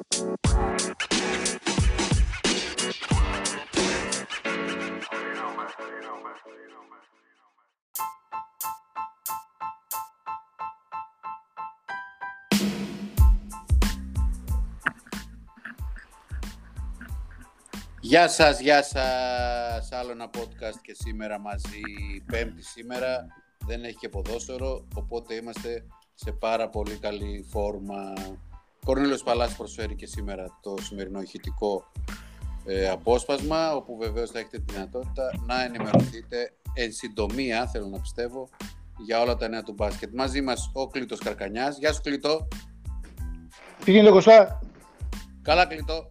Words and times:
Γεια 0.00 0.08
σας, 18.28 18.60
γεια 18.60 18.82
σας. 18.82 19.92
Άλλο 19.92 20.10
ένα 20.10 20.30
podcast 20.30 20.80
και 20.82 20.94
σήμερα 20.94 21.38
μαζί, 21.38 21.80
πέμπτη 22.26 22.62
σήμερα. 22.62 23.26
Δεν 23.66 23.84
έχει 23.84 23.96
και 23.96 24.08
ποδόσφαιρο, 24.08 24.86
οπότε 24.94 25.34
είμαστε 25.34 25.86
σε 26.14 26.32
πάρα 26.32 26.68
πολύ 26.68 26.98
καλή 26.98 27.46
φόρμα. 27.50 28.12
Κορνήλος 28.88 29.22
Παλάς 29.22 29.56
προσφέρει 29.56 29.94
και 29.94 30.06
σήμερα 30.06 30.58
το 30.60 30.74
σημερινό 30.82 31.20
ηχητικό 31.20 31.92
ε, 32.64 32.88
απόσπασμα, 32.88 33.74
όπου 33.74 33.96
βεβαίως 33.96 34.30
θα 34.30 34.38
έχετε 34.38 34.58
τη 34.58 34.72
δυνατότητα 34.72 35.30
να 35.46 35.64
ενημερωθείτε 35.64 36.52
εν 36.74 36.92
συντομία, 36.92 37.66
θέλω 37.66 37.86
να 37.86 38.00
πιστεύω, 38.00 38.48
για 38.98 39.20
όλα 39.20 39.36
τα 39.36 39.48
νέα 39.48 39.62
του 39.62 39.72
μπάσκετ. 39.72 40.14
Μαζί 40.14 40.40
μας 40.40 40.70
ο 40.72 40.86
Κλήτος 40.86 41.18
Καρκανιάς. 41.18 41.78
Γεια 41.78 41.92
σου 41.92 42.00
Κλήτο. 42.00 42.48
Τι 43.84 43.90
γίνεται 43.90 44.10
Κωστά; 44.10 44.60
Καλά 45.42 45.66
Κλήτο 45.66 46.08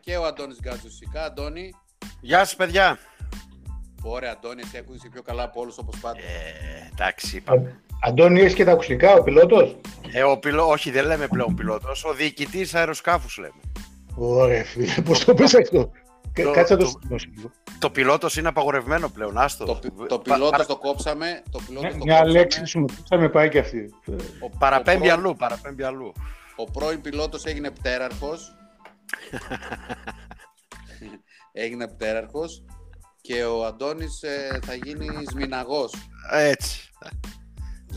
και 0.00 0.16
ο 0.16 0.24
Αντώνης 0.24 0.58
Γκατζουσικά. 0.60 1.24
Αντώνη. 1.24 1.74
Γεια 2.20 2.38
σας 2.38 2.56
παιδιά. 2.56 2.98
Ωραία 4.02 4.32
Αντώνη, 4.32 4.62
εσύ 4.64 4.78
ακούγεσαι 4.78 5.08
πιο 5.08 5.22
καλά 5.22 5.42
από 5.42 5.60
όλους 5.60 5.78
όπως 5.78 6.00
πάντα. 6.00 6.18
Ε, 6.18 6.90
εντάξει 6.92 7.36
είπαμε. 7.36 7.80
Αντώνη, 8.02 8.40
έχεις 8.40 8.54
και 8.54 8.64
τα 8.64 8.72
ακουστικά, 8.72 9.12
ο 9.14 9.22
πιλότος; 9.22 9.76
Ε, 10.12 10.22
ο 10.22 10.38
πιλο... 10.38 10.68
Όχι, 10.68 10.90
δεν 10.90 11.06
λέμε 11.06 11.26
πλέον 11.28 11.54
πιλότος, 11.54 12.04
ο 12.04 12.12
διοικητής 12.12 12.74
αεροσκάφους 12.74 13.36
λέμε. 13.38 13.60
Ωραία 14.16 14.64
φίλε, 14.64 14.94
πώς 15.04 15.24
το 15.24 15.34
πες 15.34 15.54
αυτό; 15.54 15.90
Το- 16.32 16.50
Κάτσε 16.50 16.72
να 16.74 16.78
το 16.78 16.84
το- 16.84 16.90
σημειώσω. 17.18 17.50
Το 17.78 17.90
πιλότος 17.90 18.36
είναι 18.36 18.48
απαγορευμένο 18.48 19.08
πλέον, 19.08 19.38
άστο. 19.38 19.64
Το, 19.64 19.74
πι- 19.74 20.08
το 20.08 20.18
Πα- 20.18 20.22
πιλότος 20.22 20.50
παρα- 20.50 20.66
το 20.66 20.76
κόψαμε. 20.76 21.42
Το 21.50 21.60
πιλότος 21.66 21.90
το 21.90 21.96
Μια 21.96 22.16
κόψαμε. 22.18 22.38
λέξη 22.38 22.64
σου 22.66 22.84
θα 23.08 23.16
με 23.16 23.28
πάει 23.28 23.48
και 23.48 23.58
αυτή. 23.58 23.94
Ο, 24.40 24.50
Παραπέμπει 24.58 24.96
ο, 24.96 25.00
πρώην, 25.00 25.12
αλλού, 25.12 25.36
παραπέμπει 25.36 25.82
αλλού. 25.82 26.12
ο 26.56 26.64
πρώην 26.64 27.00
πιλότος 27.00 27.44
έγινε 27.44 27.70
πτέραρχος. 27.70 28.54
έγινε 31.52 31.88
πτέραρχος 31.88 32.64
και 33.20 33.44
ο 33.44 33.64
Αντώνης 33.64 34.22
ε, 34.22 34.58
θα 34.66 34.74
γίνει 34.74 35.06
σμιναγός. 35.30 35.92
Έτσι. 36.32 36.90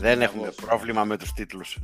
Δεν 0.00 0.12
Σμιναγός. 0.12 0.34
έχουμε 0.34 0.52
πρόβλημα 0.66 1.04
με 1.04 1.16
τους 1.16 1.32
τίτλους. 1.32 1.78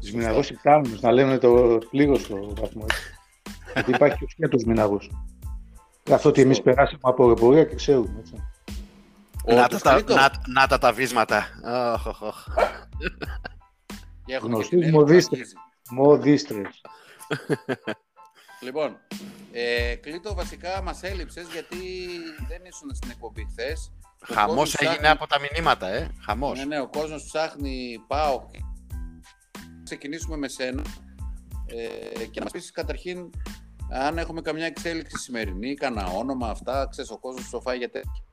Σμιναγός 0.00 0.50
υπτάμενος, 0.50 1.00
να 1.00 1.12
λέμε 1.12 1.38
το 1.38 1.78
λίγο 1.90 2.18
στο 2.18 2.54
βαθμός. 2.60 2.86
έτσι. 2.90 3.10
Γιατί 3.74 3.90
υπάρχει 3.90 4.26
και 4.36 4.44
ο 4.44 4.48
τους 4.48 4.64
μηναγός. 4.64 5.10
Καθότι 6.02 6.40
εμείς 6.40 6.56
Σωστό. 6.56 6.70
περάσαμε 6.70 6.98
από 7.02 7.22
αεροπορία 7.22 7.64
και 7.64 7.74
ξέρουμε. 7.74 8.18
Έτσι. 8.18 8.34
Να 9.46 9.64
Όντως, 9.64 9.82
τα, 9.82 9.90
τα, 9.90 9.94
Κλήτο. 9.94 10.14
να, 10.14 10.30
να 10.46 10.66
τα 10.66 10.78
τα 10.78 10.92
βίσματα. 10.92 11.46
Οχ, 11.94 12.06
οχ, 12.06 12.22
οχ. 12.22 12.44
Και 14.24 14.34
έχουμε 14.34 14.54
Γνωστούς 14.54 14.68
και 14.68 14.76
την 14.76 14.82
Έλλη 14.82 14.92
που 14.92 14.98
μοδίστρες. 14.98 15.38
αγγίζει. 15.38 15.54
Μοδίστρες. 15.90 16.80
Λοιπόν, 18.60 18.96
ε, 19.52 19.94
Κλήτο, 19.94 20.34
βασικά 20.34 20.82
μας 20.82 21.02
έλειψες 21.02 21.46
γιατί 21.52 21.76
δεν 22.48 22.64
ήσουν 22.64 22.94
στην 22.94 23.10
εκπομπή 23.10 23.46
χθες. 23.50 23.92
Χαμός 24.32 24.74
έγινε 24.74 25.08
από 25.08 25.26
τα 25.26 25.36
μηνύματα, 25.40 25.88
ε. 25.88 26.10
Χαμός. 26.20 26.58
Ναι, 26.58 26.64
ναι, 26.64 26.80
ο 26.80 26.88
κόσμος 26.88 27.24
ψάχνει 27.24 27.98
πάω. 28.06 28.46
Ξεκινήσουμε 29.84 30.36
με 30.36 30.48
σένα 30.48 30.82
ε, 31.66 32.24
και 32.24 32.38
να 32.38 32.42
μας 32.42 32.52
πεις 32.52 32.70
καταρχήν 32.70 33.30
αν 33.90 34.18
έχουμε 34.18 34.40
καμιά 34.40 34.66
εξέλιξη 34.66 35.18
σημερινή, 35.18 35.74
κανένα 35.74 36.10
όνομα, 36.10 36.48
αυτά, 36.48 36.88
ξέρεις, 36.90 37.10
ο 37.10 37.18
κόσμος 37.18 37.44
ψοφάει 37.44 37.78
για 37.78 37.90
τέτοια. 37.90 38.24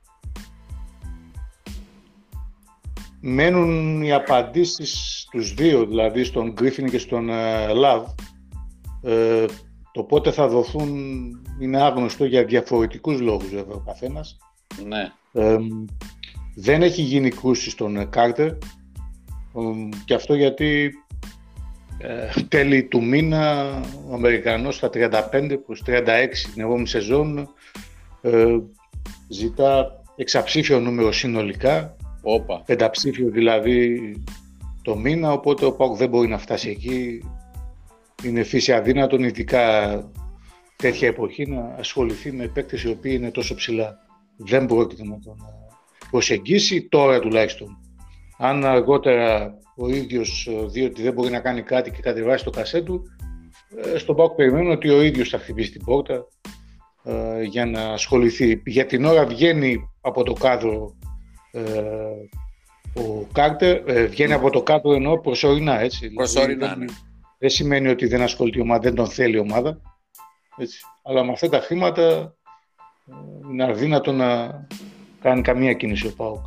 Μένουν 3.20 4.02
οι 4.02 4.12
απαντήσεις 4.12 5.20
στους 5.20 5.54
δύο, 5.54 5.86
δηλαδή 5.86 6.24
στον 6.24 6.52
Γκρίφιν 6.52 6.90
και 6.90 6.98
στον 6.98 7.28
ε, 7.28 7.72
Λαβ. 7.72 8.08
Ε, 9.02 9.44
το 9.92 10.02
πότε 10.02 10.32
θα 10.32 10.48
δοθούν 10.48 10.90
είναι 11.60 11.82
άγνωστο 11.82 12.24
για 12.24 12.44
διαφορετικούς 12.44 13.20
λόγους 13.20 13.48
βέβαια 13.48 13.74
ο 13.74 13.82
καθένας. 13.86 14.36
Ναι, 14.86 15.12
Ε, 15.34 15.56
δεν 16.54 16.82
έχει 16.82 17.02
γίνει 17.02 17.30
κρούση 17.30 17.70
στον 17.70 17.96
ε, 17.96 18.04
Κάρτερ 18.04 18.46
ε, 18.46 18.56
και 20.04 20.14
αυτό 20.14 20.34
γιατί 20.34 20.92
ε, 21.98 22.40
τέλη 22.48 22.84
του 22.84 23.04
μήνα 23.04 23.64
ο 24.10 24.14
Αμερικανός 24.14 24.76
στα 24.76 24.90
35 24.94 25.56
προς 25.66 25.82
36 25.86 26.02
την 26.52 26.62
επόμενη 26.62 26.86
σεζόν 26.86 27.48
ε, 28.22 28.58
ζητά 29.28 30.02
εξαψήφιο 30.16 30.80
νούμερο 30.80 31.12
συνολικά 31.12 31.96
όπα. 32.22 32.62
πενταψήφιο 32.66 33.30
δηλαδή 33.30 34.00
το 34.82 34.96
μήνα, 34.96 35.32
οπότε 35.32 35.64
ο 35.64 35.72
ΠΑΟΚ 35.72 35.96
δεν 35.96 36.08
μπορεί 36.08 36.28
να 36.28 36.38
φτάσει 36.38 36.70
εκεί. 36.70 37.22
Είναι 38.24 38.42
φύση 38.42 38.72
αδύνατον, 38.72 39.24
ειδικά 39.24 39.64
τέτοια 40.76 41.08
εποχή, 41.08 41.46
να 41.46 41.74
ασχοληθεί 41.78 42.32
με 42.32 42.46
παίκτες 42.46 42.82
οι 42.82 42.88
οποίοι 42.88 43.12
είναι 43.16 43.30
τόσο 43.30 43.54
ψηλά. 43.54 44.03
Δεν 44.36 44.66
πρόκειται 44.66 45.04
να 45.04 45.18
τον 45.18 45.36
ε, 45.38 45.74
προσεγγίσει, 46.10 46.88
τώρα 46.88 47.20
τουλάχιστον. 47.20 47.78
Αν 48.38 48.64
αργότερα 48.64 49.54
ο 49.76 49.88
ίδιος 49.88 50.48
ε, 50.50 50.66
δει 50.66 50.84
ότι 50.84 51.02
δεν 51.02 51.12
μπορεί 51.12 51.30
να 51.30 51.40
κάνει 51.40 51.62
κάτι 51.62 51.90
και 51.90 52.02
κατεβάσει 52.02 52.44
το 52.44 52.50
κασέ 52.50 52.82
του, 52.82 53.02
ε, 53.76 53.98
στον 53.98 54.16
ΠΑΟΚ 54.16 54.34
περιμένω 54.34 54.70
ότι 54.70 54.88
ο 54.88 55.02
ίδιος 55.02 55.28
θα 55.28 55.38
χτυπήσει 55.38 55.70
την 55.70 55.84
πόρτα 55.84 56.26
ε, 57.04 57.42
για 57.42 57.66
να 57.66 57.80
ασχοληθεί. 57.80 58.62
Για 58.66 58.86
την 58.86 59.04
ώρα 59.04 59.26
βγαίνει 59.26 59.90
από 60.00 60.22
το 60.22 60.32
κάδρο 60.32 60.96
ε, 61.52 61.62
ο 62.94 63.26
Κάρτερ 63.32 63.88
ε, 63.88 64.06
βγαίνει 64.06 64.32
από 64.32 64.50
το 64.50 64.62
κάτω 64.62 64.92
ενώ 64.92 65.16
προσωρινά 65.16 65.80
έτσι. 65.80 65.98
Δηλαδή, 65.98 66.14
Προσωρινά, 66.14 66.68
δεν, 66.68 66.78
ναι. 66.78 66.84
δεν 67.38 67.50
σημαίνει 67.50 67.88
ότι 67.88 68.06
δεν 68.06 68.22
ασχολείται 68.22 68.58
η 68.58 68.60
ομάδα, 68.60 68.80
δεν 68.80 68.94
τον 68.94 69.06
θέλει 69.06 69.36
η 69.36 69.38
ομάδα. 69.38 69.80
Έτσι. 70.56 70.78
Αλλά 71.02 71.24
με 71.24 71.32
αυτά 71.32 71.48
τα 71.48 71.60
χρήματα 71.60 72.02
ε, 72.02 72.32
είναι 73.50 73.64
αδύνατο 73.64 74.12
να 74.12 74.60
κάνει 75.20 75.42
καμία 75.42 75.72
κίνηση 75.72 76.06
ο 76.06 76.12
ΠΑΟΚ. 76.16 76.44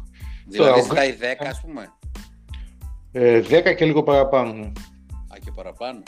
Δηλαδή 0.48 0.58
Τώρα, 0.70 0.74
ο 0.74 0.84
ζητάει 0.84 1.18
10 1.20 1.46
ας 1.50 1.62
πούμε, 1.62 1.88
Ε, 3.12 3.42
10 3.42 3.74
και 3.76 3.86
λίγο 3.86 4.04
παραπάνω. 4.04 4.54
ναι. 4.54 4.66
α 4.66 5.38
και 5.44 5.52
παραπάνω. 5.56 6.04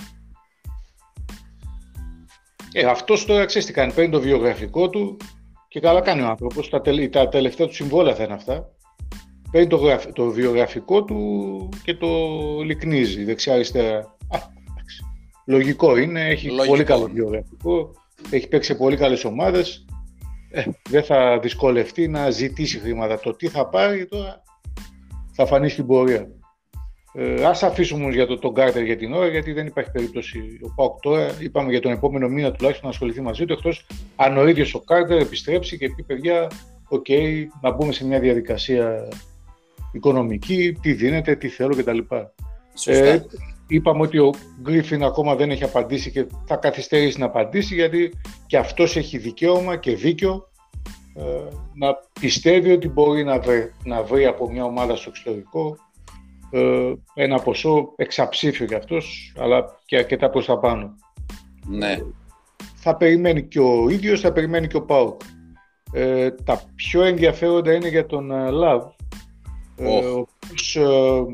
Ε, 2.73 2.85
αυτός 2.85 3.25
τώρα 3.25 3.45
ξέρεις 3.45 3.67
τι 3.67 3.73
κάνει, 3.73 3.93
παίρνει 3.93 4.11
το 4.11 4.19
βιογραφικό 4.19 4.89
του 4.89 5.17
και 5.67 5.79
καλά 5.79 6.01
κάνει 6.01 6.21
ο 6.21 6.27
άνθρωπος, 6.27 6.69
τα, 6.69 6.81
τελε- 6.81 7.11
τα 7.11 7.27
τελευταία 7.29 7.67
του 7.67 7.73
συμβόλαια 7.73 8.15
θα 8.15 8.23
είναι 8.23 8.33
αυτά. 8.33 8.69
Παίρνει 9.51 9.67
το, 9.67 9.75
γραφ- 9.75 10.11
το 10.13 10.29
βιογραφικό 10.29 11.03
του 11.03 11.69
και 11.83 11.93
το 11.95 12.07
λυκνίζει 12.63 13.23
δεξιά-αριστερά. 13.23 13.97
Α, 14.29 14.37
εντάξει. 14.69 15.03
Λογικό 15.45 15.97
είναι, 15.97 16.21
έχει 16.27 16.47
Λογικό 16.47 16.65
πολύ 16.65 16.83
καλό 16.83 17.03
είναι. 17.03 17.13
βιογραφικό, 17.13 17.91
έχει 18.29 18.47
παίξει 18.47 18.71
σε 18.71 18.77
πολύ 18.77 18.97
καλές 18.97 19.23
ομάδες. 19.25 19.85
Ε, 20.51 20.63
δεν 20.89 21.03
θα 21.03 21.39
δυσκολευτεί 21.39 22.07
να 22.07 22.29
ζητήσει 22.29 22.79
χρήματα. 22.79 23.19
Το 23.19 23.35
τι 23.35 23.47
θα 23.47 23.67
πάρει 23.67 24.05
τώρα 24.05 24.43
θα 25.31 25.45
φανεί 25.45 25.69
στην 25.69 25.85
πορεία. 25.85 26.27
Ε, 27.13 27.45
ας 27.45 27.63
αφήσουμε 27.63 28.01
όμως 28.01 28.13
για 28.13 28.27
το, 28.27 28.37
τον 28.37 28.53
Κάρτερ 28.53 28.83
για 28.83 28.97
την 28.97 29.13
ώρα, 29.13 29.27
γιατί 29.27 29.51
δεν 29.51 29.67
υπάρχει 29.67 29.91
περίπτωση 29.91 30.59
ο 30.61 30.73
Πάοκ 30.75 30.99
τώρα. 30.99 31.31
Είπαμε 31.39 31.71
για 31.71 31.79
τον 31.79 31.91
επόμενο 31.91 32.27
μήνα 32.27 32.51
τουλάχιστον 32.51 32.85
να 32.87 32.93
ασχοληθεί 32.93 33.21
μαζί 33.21 33.45
του, 33.45 33.53
εκτός 33.53 33.85
αν 34.15 34.37
ο 34.37 34.47
ίδιος 34.47 34.73
ο 34.73 34.79
Κάρτερ 34.79 35.17
επιστρέψει 35.17 35.77
και 35.77 35.89
πει 35.89 36.03
παιδιά, 36.03 36.47
οκ, 36.87 37.05
να 37.61 37.71
μπούμε 37.71 37.91
σε 37.91 38.05
μια 38.05 38.19
διαδικασία 38.19 39.07
οικονομική, 39.91 40.77
τι 40.81 40.93
δίνετε, 40.93 41.35
τι 41.35 41.47
θέλω 41.47 41.75
κτλ. 41.75 41.97
Σωστά. 42.73 43.05
Ε, 43.05 43.25
είπαμε 43.69 44.01
ότι 44.01 44.17
ο 44.17 44.33
Γκρίφιν 44.61 45.03
ακόμα 45.03 45.35
δεν 45.35 45.51
έχει 45.51 45.63
απαντήσει 45.63 46.11
και 46.11 46.25
θα 46.45 46.55
καθυστερήσει 46.55 47.19
να 47.19 47.25
απαντήσει 47.25 47.73
γιατί 47.75 48.13
και 48.47 48.57
αυτός 48.57 48.95
έχει 48.95 49.17
δικαίωμα 49.17 49.77
και 49.77 49.95
δίκιο 49.95 50.49
ε, 51.15 51.21
να 51.73 51.95
πιστεύει 52.19 52.71
ότι 52.71 52.87
μπορεί 52.87 53.23
να 53.23 53.39
βρει, 53.39 53.73
να 53.83 54.03
βρει 54.03 54.25
από 54.25 54.51
μια 54.51 54.63
ομάδα 54.63 54.95
στο 54.95 55.09
εξωτερικό 55.09 55.77
ε, 56.51 56.93
ένα 57.13 57.39
ποσό 57.39 57.93
εξαψήφιο 57.95 58.65
για 58.65 58.77
αυτός 58.77 59.33
αλλά 59.37 59.65
και 59.85 59.97
αρκετά 59.97 60.29
προς 60.29 60.45
τα 60.45 60.59
πάνω. 60.59 60.95
ναι, 61.67 61.97
Θα 62.75 62.95
περιμένει 62.95 63.43
και 63.47 63.59
ο 63.59 63.89
ίδιος, 63.89 64.19
θα 64.21 64.31
περιμένει 64.31 64.67
και 64.67 64.77
ο 64.77 64.81
Πάουκ. 64.85 65.21
Ε, 65.93 66.31
τα 66.31 66.61
πιο 66.75 67.03
ενδιαφέροντα 67.03 67.73
είναι 67.73 67.87
για 67.87 68.05
τον 68.05 68.31
ε, 68.31 68.49
Λαβ, 68.49 68.83
ε, 69.75 69.87
Οχ. 69.87 70.05
ο 70.05 70.27
οποίος 70.43 70.75
ε, 70.75 71.25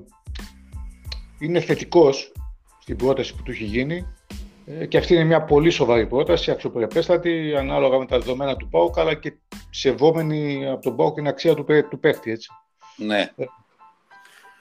είναι 1.46 1.60
θετικός 1.60 2.32
στην 2.80 2.96
πρόταση 2.96 3.36
που 3.36 3.44
του 3.44 3.52
έχει 3.52 3.64
γίνει 3.64 4.06
ε, 4.66 4.86
και 4.86 4.98
αυτή 4.98 5.14
είναι 5.14 5.24
μια 5.24 5.44
πολύ 5.44 5.70
σοβαρή 5.70 6.08
πρόταση, 6.08 6.52
αξιοπρεπέστατη, 6.52 7.56
ανάλογα 7.56 7.98
με 7.98 8.06
τα 8.06 8.20
δεδομένα 8.20 8.56
του 8.56 8.70
ΠΑΟΚ, 8.70 9.00
αλλά 9.00 9.14
και 9.14 9.34
σεβόμενη 9.70 10.68
από 10.70 10.82
τον 10.82 10.96
ΠΑΟΚ 10.96 11.16
την 11.16 11.28
αξία 11.28 11.56
του, 11.56 11.64
παί- 11.64 11.90
του 11.90 12.00
παίχτη. 12.00 12.32
Έτσι. 12.32 12.50
ναι, 12.98 13.30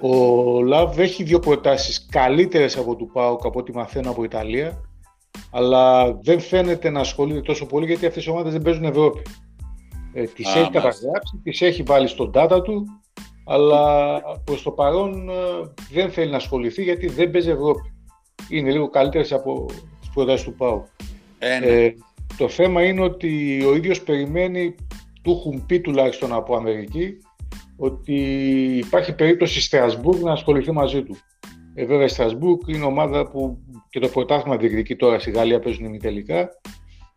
Ο 0.01 0.63
Λαβ 0.63 0.99
έχει 0.99 1.23
δύο 1.23 1.39
προτάσεις 1.39 2.07
καλύτερες 2.11 2.77
από 2.77 2.97
του 2.97 3.11
ΠΑΟΚ 3.13 3.45
από 3.47 3.59
ό,τι 3.59 3.73
μαθαίνω 3.73 4.11
από 4.11 4.25
Ιταλία, 4.25 4.81
αλλά 5.51 6.13
δεν 6.13 6.41
φαίνεται 6.41 6.91
να 6.91 7.01
ασχολείται 7.01 7.41
τόσο 7.41 7.67
πολύ 7.67 7.87
γιατί 7.87 8.07
αυτές 8.07 8.25
οι 8.25 8.31
ομάδες 8.31 8.53
δεν 8.53 8.63
παίζουν 8.63 8.85
Ευρώπη. 8.85 9.23
Ε, 10.13 10.25
τις 10.25 10.55
έχει 10.55 10.71
καταγράψει, 10.71 11.41
τις 11.43 11.61
έχει 11.61 11.83
βάλει 11.83 12.09
στον 12.09 12.31
data 12.35 12.61
του, 12.65 12.85
αλλά 13.45 14.21
προς 14.45 14.63
το 14.63 14.71
παρόν 14.71 15.29
ε, 15.29 15.35
δεν 15.93 16.11
θέλει 16.11 16.31
να 16.31 16.37
ασχοληθεί 16.37 16.83
γιατί 16.83 17.07
δεν 17.07 17.31
παίζει 17.31 17.51
Ευρώπη. 17.51 17.93
Είναι 18.51 18.71
λίγο 18.71 18.89
καλύτερες 18.89 19.33
από 19.33 19.67
τις 20.01 20.09
προτάσεις 20.15 20.45
του 20.45 20.55
ΠΑΟ. 20.55 20.85
Ε, 21.39 21.59
ναι. 21.59 21.67
ε, 21.67 21.95
το 22.37 22.49
θέμα 22.49 22.83
είναι 22.85 23.01
ότι 23.01 23.63
ο 23.65 23.75
ίδιος 23.75 24.03
περιμένει, 24.03 24.75
του 25.23 25.31
έχουν 25.31 25.67
πει 25.67 25.81
τουλάχιστον 25.81 26.33
από 26.33 26.57
Αμερική, 26.57 27.19
ότι 27.77 28.15
υπάρχει 28.85 29.15
περίπτωση 29.15 29.61
Στρασβούργ 29.61 30.23
να 30.23 30.33
ασχοληθεί 30.33 30.73
μαζί 30.73 31.03
του. 31.03 31.17
Ε, 31.75 31.85
βέβαια 31.85 32.05
η 32.05 32.09
Στρασβούργ 32.09 32.59
είναι 32.67 32.85
ομάδα 32.85 33.29
που 33.29 33.59
και 33.91 34.01
το 34.01 34.09
πρωτάθλημα 34.09 34.57
διεκδικεί 34.57 34.97
τώρα 34.97 35.19
στη 35.19 35.31
Γαλλία 35.31 35.61
παίζουν 35.61 35.85
ημιτελικά. 35.85 36.49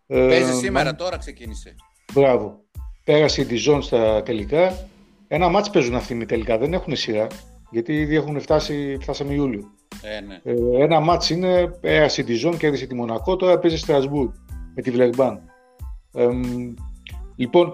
Παίζει 0.07 0.51
ε, 0.51 0.53
σήμερα, 0.53 0.95
τώρα 0.95 1.17
ξεκίνησε. 1.17 1.75
Μπράβο. 2.13 2.65
Πέρασε 3.03 3.41
η 3.41 3.47
Dijon 3.49 3.79
στα 3.81 4.23
τελικά. 4.23 4.87
Ένα 5.27 5.49
μάτς 5.49 5.69
παίζουν 5.69 5.95
αυτοί 5.95 6.13
ημιτελικά, 6.13 6.57
δεν 6.57 6.73
έχουν 6.73 6.95
σειρά. 6.95 7.27
Γιατί 7.71 7.93
ήδη 7.99 8.15
έχουν 8.15 8.39
φτάσει, 8.39 8.97
φτάσαμε 9.01 9.33
Ιούλιο. 9.33 9.63
Ε, 10.01 10.19
ναι. 10.21 10.39
ε, 10.43 10.83
ένα 10.83 10.99
μάτς 10.99 11.29
είναι, 11.29 11.67
πέρασε 11.67 12.21
η 12.21 12.25
Dijon, 12.27 12.55
κέρδισε 12.57 12.85
τη 12.85 12.95
Μονακό, 12.95 13.35
τώρα 13.35 13.59
παίζει 13.59 13.77
Στρασβούργ 13.77 14.29
με 14.75 14.81
τη 14.81 14.91
Βλεγμπάν. 14.91 15.41
Ε, 16.13 16.27
λοιπόν, 17.35 17.71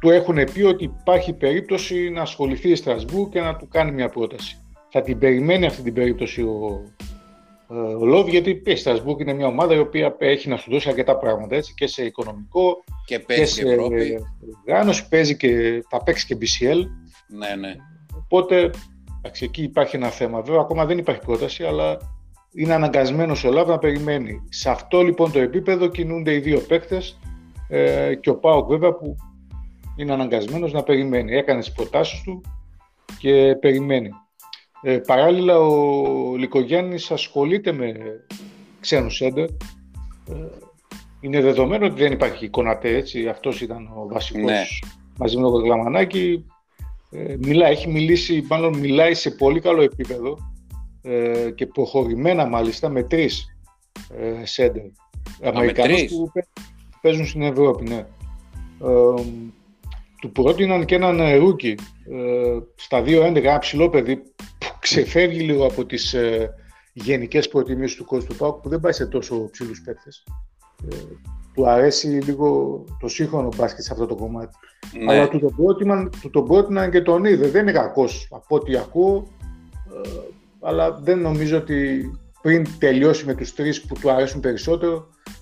του 0.00 0.10
έχουν 0.10 0.44
πει 0.52 0.62
ότι 0.62 0.84
υπάρχει 0.84 1.32
περίπτωση 1.32 2.10
να 2.10 2.22
ασχοληθεί 2.22 2.70
η 2.70 2.74
Στρασβούργ 2.74 3.28
και 3.28 3.40
να 3.40 3.56
του 3.56 3.68
κάνει 3.68 3.92
μια 3.92 4.08
πρόταση. 4.08 4.58
Θα 4.90 5.02
την 5.02 5.18
περιμένει 5.18 5.66
αυτή 5.66 5.82
την 5.82 5.94
περίπτωση 5.94 6.42
ο, 6.42 6.82
ε, 6.96 7.04
ο 7.70 8.04
Λόβ, 8.04 8.28
γιατί 8.28 8.62
η 8.64 8.76
Στρασβούργ 8.76 9.20
είναι 9.20 9.32
μια 9.32 9.46
ομάδα 9.46 9.74
η 9.74 9.78
οποία 9.78 10.14
έχει 10.18 10.48
να 10.48 10.56
σου 10.56 10.70
δώσει 10.70 10.88
αρκετά 10.88 11.16
πράγματα 11.16 11.56
έτσι, 11.56 11.74
και 11.74 11.86
σε 11.86 12.04
οικονομικό 12.04 12.84
και, 13.04 13.18
παίζει 13.18 13.42
και 13.42 13.66
σε 13.66 13.72
Ευρώπη. 13.72 14.18
οργάνωση, 14.66 15.08
παίζει 15.08 15.36
και, 15.36 15.84
θα 15.88 16.02
παίξει 16.02 16.26
και 16.26 16.36
BCL. 16.40 16.84
Ναι, 17.28 17.54
ναι. 17.54 17.74
Οπότε 18.16 18.70
εντάξει, 19.18 19.44
εκεί 19.44 19.62
υπάρχει 19.62 19.96
ένα 19.96 20.08
θέμα. 20.08 20.40
Βέβαια, 20.40 20.60
ακόμα 20.60 20.84
δεν 20.84 20.98
υπάρχει 20.98 21.20
πρόταση, 21.20 21.64
αλλά 21.64 21.96
είναι 22.52 22.74
αναγκασμένος 22.74 23.44
ο 23.44 23.50
Λόβ 23.50 23.68
να 23.68 23.78
περιμένει. 23.78 24.42
Σε 24.48 24.70
αυτό 24.70 25.02
λοιπόν 25.02 25.32
το 25.32 25.38
επίπεδο 25.38 25.86
κινούνται 25.86 26.34
οι 26.34 26.38
δύο 26.38 26.60
παίκτες 26.60 27.18
ε, 27.68 28.14
και 28.14 28.30
ο 28.30 28.36
Πάοκ 28.36 28.68
βέβαια 28.68 28.92
που 28.92 29.16
είναι 29.96 30.12
αναγκασμένος 30.12 30.72
να 30.72 30.82
περιμένει. 30.82 31.36
Έκανε 31.36 31.60
τις 31.60 31.72
προτάσεις 31.72 32.22
του 32.22 32.40
και 33.18 33.56
περιμένει. 33.60 34.10
Ε, 34.82 34.98
παράλληλα, 34.98 35.58
ο 35.58 36.36
Λικογιάννης 36.36 37.10
ασχολείται 37.10 37.72
με 37.72 37.94
ξένους 38.80 39.16
σέντερ. 39.16 39.44
Ε, 39.44 40.48
είναι 41.20 41.40
δεδομένο 41.40 41.86
ότι 41.86 42.02
δεν 42.02 42.12
υπάρχει 42.12 42.44
εικόνατε 42.44 42.96
έτσι. 42.96 43.28
Αυτός 43.28 43.60
ήταν 43.60 43.90
ο 43.94 44.06
βασικός 44.08 44.50
ναι. 44.50 44.62
μαζί 45.18 45.36
με 45.36 45.42
τον 45.42 45.62
Γλαμανάκη. 45.62 46.44
Ε, 47.10 47.36
μιλάει, 47.38 47.72
έχει 47.72 47.88
μιλήσει, 47.88 48.46
μάλλον 48.48 48.78
μιλάει 48.78 49.14
σε 49.14 49.30
πολύ 49.30 49.60
καλό 49.60 49.82
επίπεδο 49.82 50.38
ε, 51.02 51.50
και 51.54 51.66
προχωρημένα 51.66 52.46
μάλιστα 52.46 52.88
με 52.88 53.02
τρεις 53.02 53.56
ε, 54.18 54.46
σέντερ. 54.46 54.84
Αμερικανούς 55.42 56.04
που 56.04 56.32
παίζουν 57.00 57.26
στην 57.26 57.42
Ευρώπη, 57.42 57.88
ναι. 57.88 58.06
Ε, 58.84 59.22
του 60.20 60.32
πρότειναν 60.32 60.84
και 60.84 60.94
έναν 60.94 61.20
ε, 61.20 61.36
rookie 61.36 61.74
ε, 62.10 62.58
στα 62.74 63.02
2-11, 63.02 63.06
ένα 63.34 63.58
ψηλό 63.58 63.90
παιδί 63.90 64.16
που 64.58 64.66
ξεφεύγει 64.78 65.40
λίγο 65.40 65.66
από 65.66 65.84
τις 65.84 66.14
ε, 66.14 66.54
γενικές 66.92 67.48
προτιμήσεις 67.48 67.96
του 67.96 68.04
κόσμου 68.04 68.28
του 68.28 68.36
ΠΑΟΚ 68.36 68.60
που 68.60 68.68
δεν 68.68 68.80
πάει 68.80 68.92
σε 68.92 69.06
τόσο 69.06 69.48
ψηλούς 69.50 69.82
παίκτες. 69.82 70.24
Ε, 70.92 70.96
του 71.54 71.68
αρέσει 71.68 72.06
λίγο 72.06 72.84
το 73.00 73.08
σύγχρονο 73.08 73.48
μπάσκετ 73.56 73.84
σε 73.84 73.92
αυτό 73.92 74.06
το 74.06 74.14
κομμάτι. 74.14 74.56
Ναι. 74.98 75.12
Αλλά 75.12 75.28
του 75.28 75.38
τον, 75.38 75.54
πρότειναν, 75.56 76.10
του 76.20 76.30
τον 76.30 76.46
πρότειναν 76.46 76.90
και 76.90 77.00
τον 77.00 77.24
είδε. 77.24 77.48
Δεν 77.48 77.62
είναι 77.62 77.72
κακός 77.72 78.28
από 78.30 78.56
ό,τι 78.56 78.76
ακούω, 78.76 79.26
ε, 80.04 80.08
αλλά 80.60 81.00
δεν 81.02 81.18
νομίζω 81.18 81.56
ότι 81.56 82.10
πριν 82.42 82.66
τελειώσει 82.78 83.26
με 83.26 83.34
τους 83.34 83.54
τρεις 83.54 83.82
που 83.82 83.94
του 84.00 84.10
αρέσουν 84.10 84.40
περισσότερο, 84.40 84.94
ε, 84.96 85.39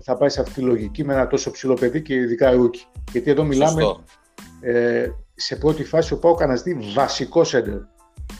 θα 0.00 0.16
πάει 0.16 0.28
σε 0.28 0.40
αυτή 0.40 0.54
τη 0.54 0.60
λογική 0.60 1.04
με 1.04 1.14
ένα 1.14 1.26
τόσο 1.26 1.50
ψηλό 1.50 1.74
παιδί 1.74 2.02
και 2.02 2.14
ειδικά 2.14 2.50
rookie. 2.50 2.86
Γιατί 3.12 3.30
εδώ 3.30 3.44
μιλάμε 3.44 3.82
ε, 4.60 5.08
σε 5.34 5.56
πρώτη 5.56 5.84
φάση 5.84 6.12
ο 6.12 6.18
ΠΑΟΚ 6.18 6.36
αναζητεί 6.40 6.92
βασικό 6.94 7.44
σέντερ. 7.44 7.78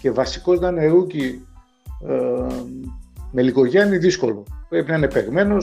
Και 0.00 0.10
βασικός 0.10 0.60
να 0.60 0.68
είναι 0.68 0.86
rookie 0.86 1.46
ε, 2.08 2.46
με 3.30 3.42
Λυκογιάννη 3.42 3.96
δύσκολο. 3.98 4.46
Πρέπει 4.68 4.90
να 4.90 4.96
είναι 4.96 5.08
παιγμένο, 5.08 5.56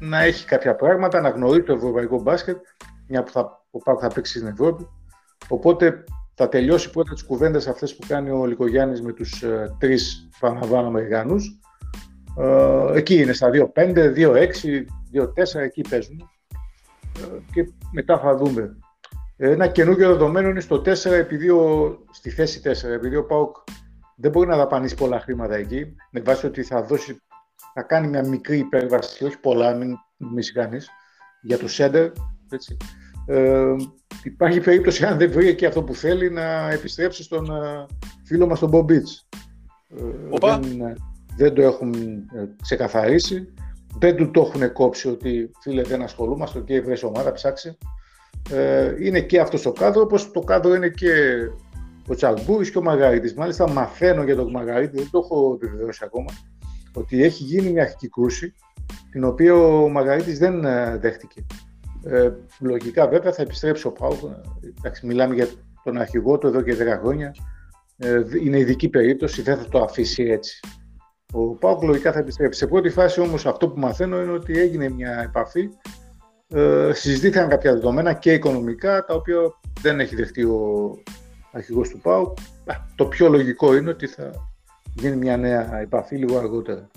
να 0.00 0.22
έχει 0.22 0.44
κάποια 0.44 0.74
πράγματα, 0.74 1.20
να 1.20 1.28
γνωρίζει 1.28 1.62
το 1.62 1.72
ευρωπαϊκό 1.72 2.20
μπάσκετ, 2.20 2.56
μια 3.08 3.22
που 3.22 3.30
θα, 3.30 3.64
ο 3.70 3.78
ΠΑΟΚ 3.78 3.98
θα 3.98 4.08
παίξει 4.08 4.38
στην 4.38 4.48
Ευρώπη. 4.48 4.88
Οπότε 5.48 6.04
θα 6.34 6.48
τελειώσει 6.48 6.90
πρώτα 6.90 7.12
τις 7.12 7.24
κουβέντες 7.24 7.68
αυτές 7.68 7.96
που 7.96 8.06
κάνει 8.08 8.30
ο 8.30 8.46
Λικογιάννη 8.46 9.00
με 9.00 9.12
τους 9.12 9.42
ε, 9.42 9.76
τρεις 9.78 10.28
παραλαμβάνω 10.40 10.86
Αμερικανούς 10.86 11.58
ε, 12.38 12.96
εκεί 12.96 13.14
είναι 13.22 13.32
στα 13.32 13.50
2-5, 13.74 14.12
2-6, 14.16 14.46
2-4, 15.12 15.60
εκεί 15.60 15.80
παίζουν. 15.88 16.28
Ε, 17.18 17.38
και 17.52 17.72
μετά 17.92 18.18
θα 18.18 18.36
δούμε. 18.36 18.76
Ένα 19.36 19.66
καινούργιο 19.66 20.08
δεδομένο 20.08 20.48
είναι 20.48 20.60
στο 20.60 20.76
4, 20.76 21.04
επειδή 21.04 21.48
ο, 21.48 21.98
στη 22.10 22.30
θέση 22.30 22.60
4, 22.64 22.88
επειδή 22.88 23.16
ο 23.16 23.26
ΠΑΟΚ 23.26 23.56
δεν 24.16 24.30
μπορεί 24.30 24.48
να 24.48 24.56
δαπανίσει 24.56 24.94
πολλά 24.94 25.20
χρήματα 25.20 25.54
εκεί, 25.54 25.94
με 26.10 26.20
βάση 26.20 26.46
ότι 26.46 26.62
θα 26.62 26.82
δώσει, 26.82 27.22
θα 27.74 27.82
κάνει 27.82 28.08
μια 28.08 28.28
μικρή 28.28 28.58
υπέρβαση, 28.58 29.24
όχι 29.24 29.38
πολλά, 29.38 29.74
μην 29.74 29.96
μισή 30.16 30.52
κανείς, 30.52 30.88
για 31.42 31.58
το 31.58 31.68
σέντερ, 31.68 32.10
έτσι. 32.50 32.76
Ε, 33.26 33.74
υπάρχει 34.24 34.60
περίπτωση, 34.60 35.04
αν 35.04 35.18
δεν 35.18 35.30
βρει 35.30 35.48
εκεί 35.48 35.66
αυτό 35.66 35.82
που 35.82 35.94
θέλει, 35.94 36.30
να 36.30 36.70
επιστρέψει 36.70 37.22
στον 37.22 37.50
ε, 37.50 37.86
φίλο 38.24 38.46
μας 38.46 38.58
τον 38.58 38.68
Μπομπίτς. 38.68 39.28
Ε, 39.88 40.38
δεν 40.40 40.96
το 41.38 41.62
έχουν 41.62 41.94
ε, 41.94 42.44
ξεκαθαρίσει, 42.62 43.52
δεν 43.98 44.16
του 44.16 44.30
το 44.30 44.40
έχουν 44.40 44.72
κόψει 44.72 45.08
ότι 45.08 45.50
φίλε 45.60 45.82
δεν 45.82 46.02
ασχολούμαστε, 46.02 46.58
ότι 46.58 46.80
βρες 46.80 47.02
ομάδα, 47.02 47.32
ψάξει. 47.32 47.76
Ε, 48.50 48.94
είναι 48.98 49.20
και 49.20 49.40
αυτός 49.40 49.66
ο 49.66 49.72
κάδρο, 49.72 50.00
όπως 50.00 50.30
το 50.30 50.40
κάδρο 50.40 50.74
είναι 50.74 50.88
και 50.88 51.12
ο 52.08 52.14
Τσαλμπούρης 52.14 52.70
και 52.70 52.78
ο 52.78 52.82
Μαγαρίτης. 52.82 53.34
Μάλιστα 53.34 53.68
μαθαίνω 53.68 54.22
για 54.22 54.36
τον 54.36 54.50
Μαγαρίτη, 54.50 54.96
δεν 54.96 55.08
το 55.10 55.18
έχω 55.18 55.52
επιβεβαιώσει 55.54 56.02
ακόμα, 56.04 56.32
ότι 56.94 57.22
έχει 57.22 57.44
γίνει 57.44 57.70
μια 57.70 57.82
αρχική 57.82 58.08
κρούση, 58.08 58.54
την 59.10 59.24
οποία 59.24 59.54
ο 59.54 59.88
Μαγαρίτης 59.88 60.38
δεν 60.38 60.64
ε, 60.64 60.98
δέχτηκε. 60.98 61.46
Ε, 62.04 62.30
λογικά 62.60 63.08
βέβαια 63.08 63.32
θα 63.32 63.42
επιστρέψει 63.42 63.86
ο 63.86 63.92
Πάου. 63.92 64.42
Εντάξει, 64.78 65.06
μιλάμε 65.06 65.34
για 65.34 65.48
τον 65.84 65.98
αρχηγό 65.98 66.38
του 66.38 66.46
εδώ 66.46 66.62
και 66.62 66.74
10 66.74 66.98
χρόνια. 67.00 67.34
Ε, 67.96 68.22
είναι 68.42 68.58
ειδική 68.58 68.88
περίπτωση, 68.88 69.42
δεν 69.42 69.56
θα 69.56 69.68
το 69.68 69.78
αφήσει 69.82 70.22
έτσι. 70.22 70.60
Ο 71.32 71.54
Πάουκ 71.54 71.82
λογικά 71.82 72.12
θα 72.12 72.18
επιστρέψει. 72.18 72.58
Σε 72.58 72.66
πρώτη 72.66 72.90
φάση 72.90 73.20
όμως 73.20 73.46
αυτό 73.46 73.68
που 73.68 73.78
μαθαίνω 73.78 74.22
είναι 74.22 74.32
ότι 74.32 74.58
έγινε 74.58 74.88
μια 74.88 75.20
επαφή. 75.20 75.68
Ε, 76.48 76.90
συζητήθηκαν 76.92 77.48
κάποια 77.48 77.72
δεδομένα 77.72 78.12
και 78.12 78.32
οικονομικά 78.32 79.04
τα 79.04 79.14
οποία 79.14 79.36
δεν 79.80 80.00
έχει 80.00 80.14
δεχτεί 80.14 80.44
ο 80.44 80.94
αρχηγός 81.52 81.88
του 81.88 82.00
ΠΑΟΚ. 82.00 82.38
Το 82.94 83.06
πιο 83.06 83.28
λογικό 83.28 83.76
είναι 83.76 83.90
ότι 83.90 84.06
θα 84.06 84.50
γίνει 84.94 85.16
μια 85.16 85.36
νέα 85.36 85.78
επαφή 85.78 86.16
λίγο 86.16 86.38
αργότερα. 86.38 86.88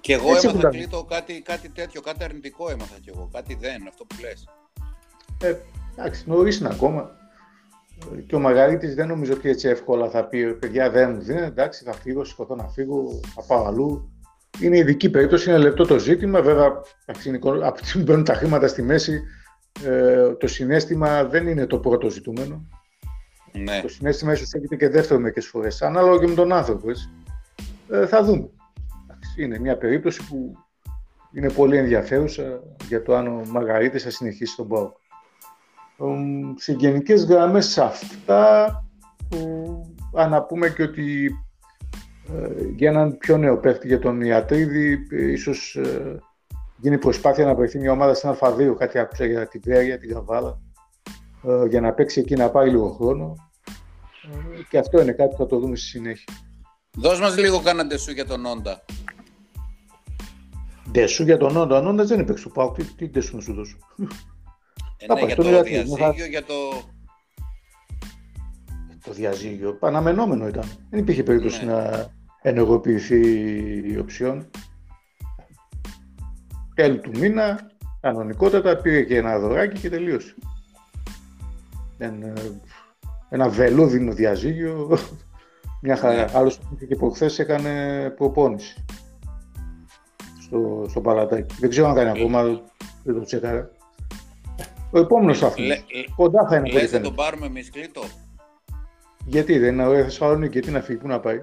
Και 0.00 0.12
εγώ 0.12 0.30
Έτσι 0.34 0.48
έμαθα 0.48 0.68
κλείτο 0.68 1.04
κάτι, 1.04 1.42
κάτι 1.42 1.68
τέτοιο, 1.68 2.00
κάτι 2.00 2.24
αρνητικό 2.24 2.70
έμαθα 2.70 2.98
κι 3.00 3.08
εγώ, 3.08 3.28
κάτι 3.32 3.54
δεν, 3.60 3.88
αυτό 3.88 4.04
που 4.04 4.16
λες. 4.20 4.48
Ε, 5.42 5.54
εντάξει, 5.96 6.24
νωρίς 6.26 6.58
είναι 6.58 6.68
ακόμα. 6.68 7.17
Και 8.26 8.34
ο 8.34 8.38
Μαγαρίτης 8.38 8.94
δεν 8.94 9.08
νομίζω 9.08 9.32
ότι 9.32 9.48
έτσι 9.48 9.68
εύκολα 9.68 10.10
θα 10.10 10.24
πει 10.24 10.54
παιδιά 10.54 10.90
δεν 10.90 11.10
μου 11.10 11.20
δίνει, 11.20 11.40
εντάξει 11.40 11.84
θα 11.84 11.92
φύγω, 11.92 12.24
σηκωθώ 12.24 12.54
να 12.54 12.68
φύγω, 12.68 13.20
θα 13.34 13.42
πάω 13.46 13.66
αλλού. 13.66 14.12
Είναι 14.60 14.76
ειδική 14.76 15.10
περίπτωση, 15.10 15.50
είναι 15.50 15.58
λεπτό 15.58 15.86
το 15.86 15.98
ζήτημα. 15.98 16.42
Βέβαια, 16.42 16.66
από 16.66 17.12
τη 17.12 17.18
στιγμή 17.18 17.38
που 17.38 18.02
μπαίνουν 18.02 18.24
τα 18.24 18.34
χρήματα 18.34 18.68
στη 18.68 18.82
μέση, 18.82 19.22
ε, 19.84 20.34
το 20.34 20.46
συνέστημα 20.46 21.24
δεν 21.24 21.46
είναι 21.46 21.66
το 21.66 21.78
πρώτο 21.78 22.10
ζητούμενο. 22.10 22.66
Ναι. 23.52 23.80
Το 23.80 23.88
συνέστημα 23.88 24.32
ίσως 24.32 24.52
έχετε 24.52 24.76
και 24.76 24.88
δεύτερο 24.88 25.20
μερικές 25.20 25.46
φορές, 25.46 25.82
ανάλογα 25.82 26.18
και 26.18 26.26
με 26.26 26.34
τον 26.34 26.52
άνθρωπο. 26.52 26.90
Έτσι. 26.90 27.10
Ε, 27.90 28.06
θα 28.06 28.22
δούμε. 28.22 28.48
Είναι 29.36 29.58
μια 29.58 29.76
περίπτωση 29.76 30.26
που 30.28 30.56
είναι 31.32 31.50
πολύ 31.50 31.76
ενδιαφέρουσα 31.76 32.62
για 32.88 33.02
το 33.02 33.16
αν 33.16 33.26
ο 33.26 33.42
Μαγαρίτης 33.46 34.02
θα 34.02 34.10
συνεχίσει 34.10 34.56
τον 34.56 34.68
ΠΑΟΚ 34.68 34.96
σε 36.56 36.72
γενικές 36.72 37.24
γραμμές 37.24 37.78
αυτά 37.78 38.64
αν 40.14 40.30
να 40.30 40.42
πούμε 40.42 40.68
και 40.68 40.82
ότι 40.82 41.30
ε, 42.34 42.64
για 42.76 42.90
έναν 42.90 43.18
πιο 43.18 43.36
νέο 43.36 43.58
παίχτη 43.58 43.86
για 43.86 43.98
τον 43.98 44.20
Ιατρίδη 44.20 45.06
ίσως 45.10 45.76
ε, 45.76 46.18
γίνει 46.76 46.98
προσπάθεια 46.98 47.44
να 47.44 47.54
βρεθεί 47.54 47.78
μια 47.78 47.92
ομάδα 47.92 48.14
στην 48.14 48.30
Α2 48.40 48.74
κάτι 48.78 48.98
άκουσα 48.98 49.24
για 49.24 49.48
την 49.48 49.60
Βέρεια, 49.64 49.98
την 49.98 50.12
Καβάλα 50.12 50.60
ε, 51.42 51.66
για 51.66 51.80
να 51.80 51.92
παίξει 51.92 52.20
εκεί 52.20 52.34
να 52.34 52.50
πάρει 52.50 52.70
λίγο 52.70 52.88
χρόνο 52.88 53.34
και 54.68 54.78
αυτό 54.78 55.00
είναι 55.00 55.12
κάτι 55.12 55.30
που 55.30 55.36
θα 55.36 55.46
το 55.46 55.58
δούμε 55.58 55.76
στη 55.76 55.86
συνέχεια. 55.86 56.34
Δώσ' 56.96 57.20
μας 57.20 57.36
λίγο 57.36 57.60
κάνατε 57.60 57.98
σου 57.98 58.10
για 58.10 58.26
τον 58.26 58.44
Όντα. 58.44 58.84
Ντεσού 60.90 61.22
για 61.22 61.36
τον 61.36 61.56
Όντα. 61.56 61.78
Ο 61.78 61.88
Όντα 61.88 62.04
δεν 62.04 62.20
έπαιξε 62.20 62.44
του 62.44 62.50
Πάουκ. 62.50 62.74
Τι, 62.74 62.84
τι 62.84 63.08
Ντεσού 63.08 63.36
να 63.36 63.42
σου 63.42 63.54
δώσω; 63.54 63.76
Ε, 64.98 65.06
Θα 65.06 65.14
ναι, 65.14 65.20
πάει 65.20 65.24
για 65.24 65.34
στον 65.34 65.44
το 65.44 65.50
Ηρακλή, 65.50 65.82
διαζύγιο, 65.82 66.26
για 66.26 66.44
το... 66.44 66.54
Το 69.04 69.12
διαζύγιο. 69.12 69.78
Αναμενόμενο 69.80 70.46
ήταν. 70.46 70.64
Δεν 70.90 71.00
υπήρχε 71.00 71.22
περίπτωση 71.22 71.64
Ναι. 71.64 71.72
να 71.72 72.10
ενεργοποιηθεί 72.42 73.20
η 73.92 73.98
οψιόν. 73.98 74.50
Τέλη 76.74 76.98
του 77.00 77.10
μήνα, 77.18 77.70
κανονικότατα, 78.00 78.76
πήρε 78.76 79.02
και 79.02 79.16
ένα 79.16 79.38
δωράκι 79.38 79.80
και 79.80 79.90
τελείωσε. 79.90 80.34
Δεν, 81.98 82.22
ε, 82.22 82.32
ένα 83.28 83.48
βελούδινο 83.48 84.12
διαζύγιο, 84.12 84.98
μια 85.82 85.96
χαρά. 85.96 86.24
Ναι. 86.24 86.32
Άλλωστε 86.34 86.84
και 86.88 86.96
προχθές 86.96 87.38
έκανε 87.38 88.10
προπόνηση 88.16 88.84
στο, 90.40 90.86
στο 90.88 91.00
παλατάκι. 91.00 91.54
Δεν 91.60 91.70
ξέρω 91.70 91.88
αν 91.88 91.94
κάνει 91.94 92.10
ακόμα, 92.10 92.42
δεν 93.04 93.14
το 93.14 93.20
τσέκαρα. 93.20 93.70
Ο 94.90 94.98
επόμενος 94.98 95.36
σταθμός. 95.36 95.66
Λε- 95.66 95.80
Κοντά 96.16 96.46
θα 96.48 96.56
είναι 96.56 96.68
από 96.68 96.68
ό,τι 96.68 96.72
Λες 96.74 96.82
να 96.82 96.88
φαίνεται. 96.88 97.06
τον 97.06 97.14
πάρουμε 97.14 97.46
εμείς 97.46 97.70
κλήτο. 97.70 98.02
Γιατί 99.26 99.58
δεν 99.58 99.72
είναι 99.72 99.86
ωραία 99.86 100.02
Θεσσαλονίκη, 100.04 100.52
γιατί 100.52 100.70
να 100.70 100.80
φύγει, 100.80 100.98
πού 100.98 101.06
να 101.08 101.20
πάει. 101.20 101.42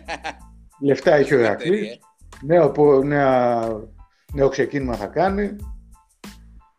Λεφτά 0.80 1.14
έχει 1.14 1.34
ο 1.34 1.38
Δεύτερη, 1.38 1.68
Ηρακλής, 1.76 1.92
ε. 1.92 1.98
νέο, 2.42 2.70
πο- 2.70 3.02
νέα, 3.02 3.60
νέο 4.32 4.48
ξεκίνημα 4.48 4.94
θα 4.96 5.06
κάνει. 5.06 5.56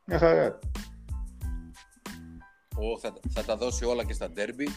Μια 0.06 0.18
χαρά. 0.20 0.60
Ω, 2.76 3.00
θα, 3.00 3.14
θα 3.34 3.44
τα 3.44 3.58
δώσει 3.58 3.86
όλα 3.86 4.04
και 4.06 4.14
στα 4.14 4.30
ντέρμπι. 4.30 4.68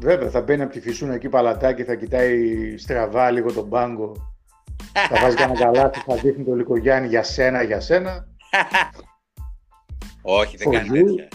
Βέβαια, 0.00 0.30
θα 0.30 0.40
μπαίνει 0.42 0.62
από 0.62 0.72
τη 0.72 0.80
φυσούνα 0.80 1.14
εκεί 1.14 1.28
παλατάκι, 1.28 1.84
θα 1.84 1.94
κοιτάει 1.94 2.38
στραβά 2.76 3.30
λίγο 3.30 3.52
τον 3.52 3.68
πάγκο. 3.68 4.12
θα 4.92 5.20
βάζει 5.20 5.36
κανένα 5.36 5.58
καλάθι, 5.64 6.00
θα 6.06 6.14
δείχνει 6.16 6.44
το 6.44 6.54
Λυκογιάννη 6.54 7.08
για 7.08 7.22
σένα, 7.22 7.62
για 7.62 7.80
σένα. 7.80 8.26
Όχι, 10.22 10.56
δεν 10.56 10.68
For 10.68 10.72
κάνει 10.72 10.88
you. 10.88 10.92
τέτοια. 11.04 11.28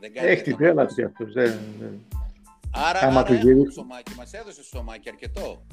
Δεν 0.00 0.12
κάνει 0.14 0.28
Έχει 0.28 0.42
την 0.42 0.56
τέτοια. 0.56 0.74
τρέλα 0.74 0.86
του 0.86 1.04
αυτός. 1.06 1.32
Δεν, 1.32 1.58
δεν- 1.80 2.00
Άρα, 2.74 2.98
άμα 3.00 3.18
άρα 3.20 3.22
του 3.28 3.32
έχουμε 3.32 3.52
γυρίσει. 3.52 3.68
ψωμάκι. 3.68 4.12
Μας 4.16 4.32
έδωσε 4.32 4.60
ψωμάκι 4.60 5.08
αρκετό. 5.08 5.66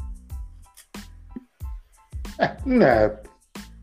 Ε, 2.38 2.48
ναι, 2.64 3.08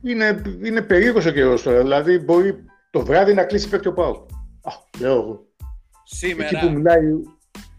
είναι, 0.02 0.42
είναι 0.64 0.82
περίεργος 0.82 1.26
ο 1.26 1.30
καιρός 1.30 1.62
τώρα. 1.62 1.78
Δηλαδή, 1.80 2.18
μπορεί 2.18 2.64
το 2.90 3.04
βράδυ 3.04 3.34
να 3.34 3.44
κλείσει 3.44 3.68
παίκτη 3.68 3.88
ο 3.88 3.92
Πάου. 3.92 4.26
Α, 4.62 4.72
λέω 4.98 5.12
εγώ. 5.20 5.46
Σήμερα, 6.04 6.48
Εκεί 6.48 6.66
που 6.66 6.72
μιλάει, 6.72 7.00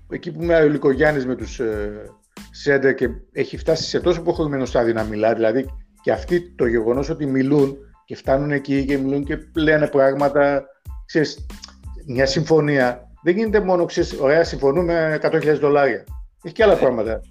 εκεί 0.09 0.31
που 0.31 0.39
μιλάει 0.39 0.63
ο 0.65 0.69
Λυκογιάννης 0.69 1.25
με 1.25 1.35
τους 1.35 1.59
ε, 1.59 2.05
σέντερ 2.51 2.95
και 2.95 3.09
έχει 3.31 3.57
φτάσει 3.57 3.83
σε 3.83 3.99
τόσο 3.99 4.21
προχωρημένο 4.21 4.65
στάδιο 4.65 4.93
να 4.93 5.03
μιλά, 5.03 5.33
δηλαδή 5.33 5.65
και 6.05 6.11
αυτοί 6.11 6.41
το 6.55 6.65
γεγονός 6.65 7.09
ότι 7.09 7.25
μιλούν 7.25 7.77
και 8.05 8.15
φτάνουν 8.15 8.51
εκεί 8.51 8.85
και 8.85 8.97
μιλούν 8.97 9.23
και 9.23 9.37
λένε 9.55 9.87
πράγματα, 9.87 10.65
ξέρεις, 11.05 11.45
μια 12.05 12.25
συμφωνία 12.25 13.11
δεν 13.23 13.35
γίνεται 13.35 13.59
μόνο, 13.59 13.85
ξέρεις, 13.85 14.19
ωραία, 14.19 14.43
συμφωνούμε 14.43 15.19
100.000 15.21 15.57
δολάρια. 15.59 16.03
Έχει 16.43 16.53
και 16.53 16.63
άλλα 16.63 16.73
Ναι. 16.73 16.79
πράγματα. 16.79 17.21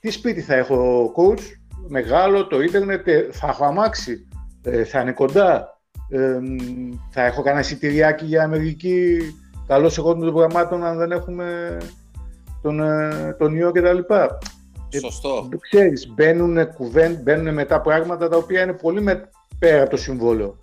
Τι 0.00 0.10
σπίτι 0.10 0.40
θα 0.40 0.54
έχω, 0.54 1.10
coach, 1.16 1.40
μεγάλο, 1.88 2.46
το 2.46 2.60
ίντερνετ, 2.60 3.08
ε, 3.08 3.28
θα 3.30 3.46
έχω 3.46 3.64
αμάξι, 3.64 4.28
ε, 4.62 4.84
θα 4.84 5.00
είναι 5.00 5.12
κοντά, 5.12 5.80
ε, 6.08 6.38
μ, 6.40 6.56
θα 7.10 7.24
έχω 7.24 7.42
κανένα 7.42 7.60
εισιτηριάκι 7.60 8.24
για 8.24 8.42
Αμερική, 8.42 9.18
καλώς 9.66 9.98
εγώ 9.98 10.12
των 10.12 10.20
προγραμμάτων 10.20 10.84
αν 10.84 10.98
δεν 10.98 11.10
έχουμε 11.10 11.76
τον, 12.62 12.80
ε, 12.80 13.34
τον 13.38 13.54
ιό 13.54 13.72
κτλ. 13.72 13.98
Σωστό. 14.98 15.48
Ξέρεις, 15.60 16.12
μπαίνουν, 16.14 16.72
κουβέν, 16.72 17.18
μπαίνουν 17.22 17.54
μετά 17.54 17.80
πράγματα 17.80 18.28
τα 18.28 18.36
οποία 18.36 18.62
είναι 18.62 18.72
πολύ 18.72 19.00
με, 19.00 19.30
πέρα 19.58 19.80
από 19.80 19.90
το 19.90 19.96
συμβόλαιο. 19.96 20.58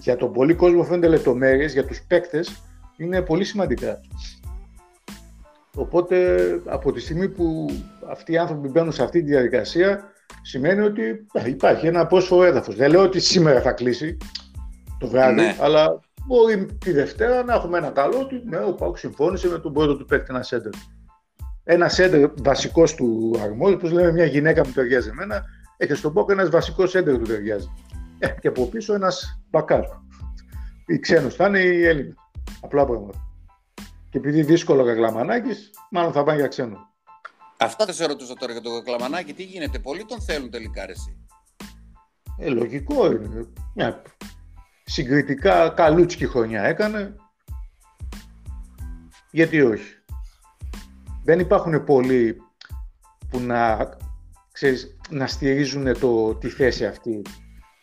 Για 0.00 0.16
τον 0.16 0.32
πολύ 0.32 0.54
κόσμο 0.54 0.84
φαίνονται 0.84 1.08
λεπτομέρειες, 1.08 1.72
για 1.72 1.84
τους 1.86 2.02
παίκτες 2.08 2.62
είναι 2.96 3.22
πολύ 3.22 3.44
σημαντικά. 3.44 4.00
Οπότε 5.74 6.36
από 6.64 6.92
τη 6.92 7.00
στιγμή 7.00 7.28
που 7.28 7.66
αυτοί 8.10 8.32
οι 8.32 8.38
άνθρωποι 8.38 8.68
μπαίνουν 8.68 8.92
σε 8.92 9.02
αυτή 9.02 9.22
τη 9.22 9.26
διαδικασία 9.26 10.12
σημαίνει 10.42 10.80
ότι 10.80 11.26
ε, 11.32 11.48
υπάρχει 11.48 11.86
ένα 11.86 12.06
πρόσφορο 12.06 12.44
έδαφος. 12.44 12.76
Δεν 12.76 12.90
λέω 12.90 13.02
ότι 13.02 13.20
σήμερα 13.20 13.60
θα 13.60 13.72
κλείσει 13.72 14.16
το 14.98 15.06
βράδυ, 15.08 15.34
Ναι. 15.34 15.56
αλλά 15.60 16.00
μπορεί 16.26 16.66
τη 16.78 16.92
Δευτέρα 16.92 17.44
να 17.44 17.54
έχουμε 17.54 17.78
ένα 17.78 17.90
καλό 17.90 18.18
ότι 18.18 18.42
ναι, 18.44 18.56
ο 18.56 18.72
Πάουκ 18.72 18.98
συμφώνησε 18.98 19.48
με 19.48 19.58
τον 19.58 19.72
πρώτο 19.72 19.96
του 19.96 20.04
παίκτη 20.04 20.26
ένα 20.28 20.42
σέντερ. 20.42 20.70
Ένας 21.64 21.94
σέντερ 21.94 22.30
βασικός 22.42 22.94
του 22.94 23.38
αρμόδιου, 23.42 23.76
όπω 23.82 23.94
λέμε, 23.94 24.12
μια 24.12 24.24
γυναίκα 24.24 24.62
που 24.62 24.70
ταιριάζει 24.70 25.08
εμένα, 25.08 25.44
έχει 25.76 25.94
στον 25.94 26.12
Πάουκ 26.12 26.30
ένας 26.30 26.50
βασικός 26.50 26.90
σέντερ 26.90 27.16
που 27.18 27.24
ταιριάζει. 27.24 27.70
Ε, 28.18 28.28
και 28.40 28.48
από 28.48 28.66
πίσω 28.66 28.94
ένας 28.94 29.42
backup. 29.50 29.82
Οι 30.86 30.98
ξένο 30.98 31.28
θα 31.30 31.46
είναι 31.46 31.58
οι 31.58 31.84
Έλληνες. 31.84 32.14
Απλά 32.60 32.84
πράγματα. 32.84 33.18
Και 34.10 34.18
επειδή 34.18 34.42
δύσκολο 34.42 34.84
κακλαμανάκι, 34.84 35.50
μάλλον 35.90 36.12
θα 36.12 36.22
πάνε 36.22 36.38
για 36.38 36.48
ξένο. 36.48 36.90
Αυτό 37.58 37.84
θα 37.84 37.92
σε 37.92 38.06
ρωτούσα 38.06 38.34
τώρα 38.34 38.52
για 38.52 38.60
το 38.60 38.70
Κακλαμανάκι. 38.70 39.32
Τι 39.32 39.42
γίνεται, 39.42 39.78
πολλοί 39.78 40.04
τον 40.04 40.20
θέλουν 40.20 40.50
τελικά 40.50 40.86
ρε, 40.86 40.92
εσύ; 40.92 41.16
Ε, 42.38 42.48
λογικό 42.48 43.12
είναι. 43.12 43.46
Μια 43.74 44.02
συγκριτικά 44.84 45.68
καλούτσικη 45.68 46.26
χρονιά 46.26 46.62
έκανε. 46.62 47.16
Γιατί 49.30 49.60
όχι; 49.60 50.01
Δεν 51.24 51.38
υπάρχουν 51.40 51.84
πολλοί 51.84 52.36
που 53.30 53.40
να, 53.40 53.88
ξέρεις, 54.52 54.96
να 55.10 55.26
στηρίζουν 55.26 55.98
το, 56.00 56.34
τη 56.34 56.48
θέση 56.48 56.86
αυτή. 56.86 57.22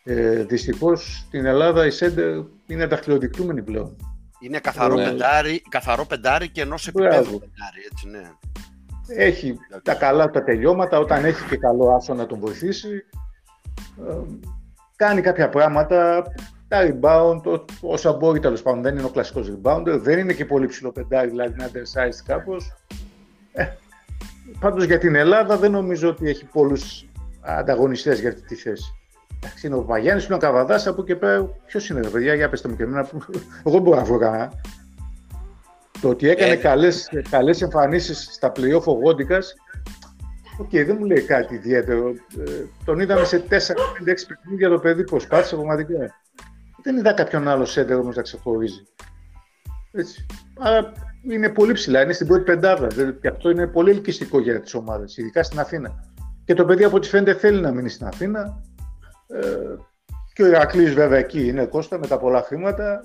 Ε, 0.04 0.44
δυστυχώς 0.44 1.24
στην 1.28 1.46
Ελλάδα 1.46 1.86
η 1.86 1.92
Σέντερ 1.92 2.38
είναι 2.68 2.86
δαχτυλοδεικτούμενη 2.86 3.62
πλέον. 3.64 3.96
Είναι 4.40 4.60
καθαρό, 4.60 4.96
Ναι. 4.96 5.04
πεντάρι, 5.04 5.62
καθαρό 5.70 6.06
πεντάρι 6.06 6.50
και 6.50 6.62
ενός 6.62 6.92
Μπράβο. 6.94 7.16
επίπεδου 7.16 7.40
πεντάρι, 7.40 7.80
έτσι, 7.92 8.10
ναι. 8.10 8.32
Έχει 9.24 9.58
τα 9.84 9.94
καλά 9.96 10.30
τα 10.30 10.44
τελειώματα, 10.44 11.00
όταν 11.00 11.26
έχει 11.26 11.48
και 11.50 11.58
καλό 11.58 11.90
άσο 11.96 12.14
να 12.14 12.26
τον 12.26 12.40
βοηθήσει. 12.40 13.06
Ε, 14.10 14.14
κάνει 14.96 15.22
κάποια 15.22 15.50
πράγματα, 15.50 16.24
τα 16.68 16.80
rebound, 16.82 17.42
ό- 17.44 17.66
όσα 17.82 18.14
μπορεί 18.14 18.40
τέλος 18.40 18.62
πάντων. 18.62 18.82
Δεν 18.82 18.98
είναι 18.98 19.06
ο 19.06 19.10
κλασικός 19.10 19.52
rebounder, 19.52 19.98
δεν 20.02 20.20
είναι 20.20 20.34
και 20.34 20.46
πολύ 20.46 20.68
ψηλό 20.68 20.92
πεντάρι, 20.92 21.30
δηλαδή 21.30 21.54
είναι 21.54 21.72
undersized 21.74 22.22
κάπως. 22.26 22.74
Ε, 23.54 23.68
πάντως 24.60 24.84
για 24.86 24.98
την 24.98 25.16
Ελλάδα 25.16 25.58
δεν 25.58 25.72
νομίζω 25.72 26.10
ότι 26.10 26.30
έχει 26.30 26.46
πολλούς 26.46 27.06
ανταγωνιστές 27.42 28.20
για 28.20 28.30
αυτή 28.30 28.42
τη 28.42 28.56
θέση. 28.56 28.94
Εντάξει, 29.44 29.68
είναι 29.68 29.76
ο 29.76 29.82
Παπαγιάννης, 29.84 30.26
είναι 30.26 30.36
ο 30.36 30.38
Καβαδάς, 30.38 30.88
από 30.88 31.02
εκεί 31.02 31.12
και 31.14 31.20
πέρα 31.20 31.44
ποιος 31.66 31.90
είναι 31.90 32.00
ρε 32.00 32.10
παιδιά, 32.10 32.34
για 32.34 32.50
πέστε 32.50 32.68
μου 32.68 32.76
και 32.76 32.84
εμένα, 32.84 33.04
που- 33.06 33.20
εγώ 33.66 33.78
μπορώ 33.80 33.98
να 33.98 34.04
βρω 34.04 34.18
κανένα. 34.18 34.52
Το 36.02 36.10
ότι 36.10 36.30
έκανε 36.30 36.52
Ε, 36.52 36.56
καλές, 36.56 37.10
καλές 37.30 37.62
εμφανίσεις 37.62 38.28
στα 38.32 38.52
play-off 38.56 38.84
ο 38.84 38.92
Γόντικας, 38.92 39.54
οκ, 40.60 40.70
δεν 40.70 40.96
μου 41.00 41.06
λέει 41.06 41.22
κάτι 41.22 41.56
ιδιαίτερο. 41.56 42.10
Ε, 42.10 42.52
τον 42.86 43.00
είδαμε 43.00 43.26
σε 43.26 43.40
4-5-6 43.40 44.26
παιχνίδια 44.28 44.70
το 44.70 44.80
παιδί 44.80 45.04
προσπάθησε 45.04 45.56
πραγματικά. 45.56 46.16
Δεν 46.84 46.98
είδα 46.98 47.14
κάποιον 47.14 47.48
άλλο 47.48 47.66
σέντερ 47.66 47.98
όμως 47.98 48.16
να 48.16 48.22
ξεχωρίζει. 48.22 48.88
Έτσι. 49.92 50.26
Άρα 50.60 50.94
είναι 51.30 51.50
πολύ 51.50 51.74
ψηλά, 51.74 52.02
είναι 52.02 52.14
στην 52.14 52.28
πρώτη 52.28 52.44
πεντάδα. 52.44 52.88
Δηλαδή, 52.88 53.14
και 53.22 53.28
αυτό 53.28 53.50
είναι 53.50 53.68
πολύ 53.68 53.92
ελκυστικό 53.92 54.40
για 54.40 54.62
τις 54.62 54.74
ομάδες, 54.74 55.18
ειδικά 55.18 55.44
στην 55.44 55.60
Αθήνα. 55.60 56.04
Και 56.46 56.54
το 56.54 56.66
παιδί 56.66 56.84
από 56.84 56.96
ό,τι 56.96 57.08
φαίνεται 57.08 57.34
θέλει 57.34 57.62
να 57.62 57.72
μείνει 57.72 57.90
στην 57.90 58.08
Αθήνα. 58.08 58.62
Ε, 59.28 59.76
και 60.34 60.44
ο 60.44 60.48
Ηρακλής 60.48 60.94
βέβαια 60.94 61.18
εκεί 61.18 61.48
είναι 61.48 61.66
Κώστα 61.66 61.98
με 62.00 62.08
τα 62.08 62.18
πολλά 62.18 62.42
χρήματα. 62.42 63.02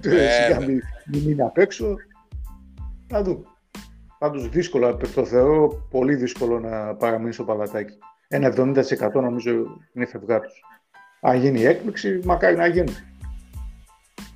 Σιγά 0.00 0.60
μην, 0.60 0.80
μην 1.06 1.22
μείνει 1.22 1.42
απ' 1.42 1.58
έξω. 1.58 1.96
Να 3.08 3.22
δούμε. 3.22 3.44
Πάντως 4.18 4.48
δύσκολο, 4.48 4.96
το 5.14 5.24
θεωρώ 5.24 5.86
πολύ 5.90 6.14
δύσκολο 6.14 6.60
να 6.60 6.94
παραμείνει 6.94 7.32
στο 7.32 7.44
παλατάκι. 7.44 7.94
Ένα 8.28 8.52
70% 8.56 9.12
νομίζω 9.12 9.52
είναι 9.92 10.06
φευγάτος. 10.06 10.64
Αν 11.20 11.36
γίνει 11.36 11.60
η 11.60 11.66
έκπληξη, 11.66 12.20
μακάρι 12.24 12.56
να 12.56 12.66
γίνει. 12.66 12.92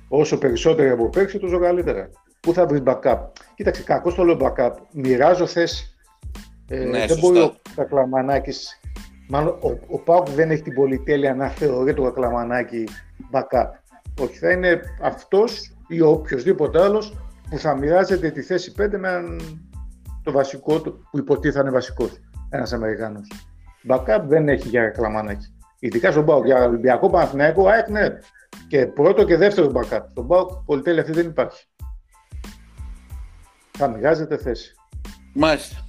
Όσο 0.07 0.37
περισσότερο 0.37 0.93
από 0.93 1.09
πέρσι, 1.09 1.39
τόσο 1.39 1.59
καλύτερα. 1.59 2.09
Πού 2.43 2.53
θα 2.53 2.65
βρεις 2.65 2.81
backup; 2.85 3.17
Κοίταξε, 3.55 3.83
κακό 3.83 4.13
το 4.13 4.23
λέω 4.23 4.37
backup. 4.39 4.71
Μοιράζω 4.91 5.45
θέση. 5.45 5.95
Ε, 6.67 6.77
Ναι, 6.83 6.99
δεν 6.99 7.07
σωστά. 7.07 7.21
μπορεί 7.21 7.39
ο 7.39 7.53
Κακλαμανάκης, 7.75 8.79
μάλλον 9.29 9.57
ο, 9.61 9.69
ο 9.87 9.99
Πάουκ 9.99 10.29
δεν 10.29 10.51
έχει 10.51 10.61
την 10.61 10.73
πολυτέλεια 10.73 11.35
να 11.35 11.47
θεωρεί 11.47 11.93
το 11.93 12.03
Κακλαμανάκη 12.03 12.83
backup. 13.31 13.67
Όχι, 14.21 14.37
θα 14.37 14.51
είναι 14.51 14.79
αυτός 15.01 15.75
ή 15.87 16.01
οποιοδήποτε 16.01 16.81
άλλος 16.83 17.17
που 17.49 17.57
θα 17.57 17.77
μοιράζεται 17.77 18.29
τη 18.29 18.41
θέση 18.41 18.73
5 18.77 18.87
με 18.89 19.07
έναν 19.07 19.39
το 20.23 20.31
βασικό 20.31 20.81
του, 20.81 21.07
που 21.11 21.17
υποτίθεται 21.17 21.59
είναι 21.59 21.69
βασικός, 21.71 22.11
ένας 22.49 22.73
Αμερικάνος. 22.73 23.31
Backup 23.87 24.21
δεν 24.27 24.49
έχει 24.49 24.67
για 24.67 24.81
Κακλαμανάκη. 24.83 25.45
Ειδικά 25.79 26.11
στον 26.11 26.25
Πάουκ, 26.25 26.45
για 26.45 26.63
Ολυμπιακό 26.65 27.09
Παναθηναϊκό, 27.09 27.67
ΑΕΚ 27.67 27.87
ναι. 27.89 28.07
Και 28.67 28.85
πρώτο 28.87 29.23
και 29.23 29.37
δεύτερο 29.37 29.71
backup. 29.73 30.01
Στον 30.09 30.27
Πάουκ 30.27 30.49
πολυτέλεια 30.65 31.01
αυτή 31.01 31.13
δεν 31.13 31.25
υπάρχει. 31.25 31.65
Θα 33.77 33.87
μοιράζεται 33.87 34.37
θέση. 34.37 34.75
Μάλιστα. 35.33 35.85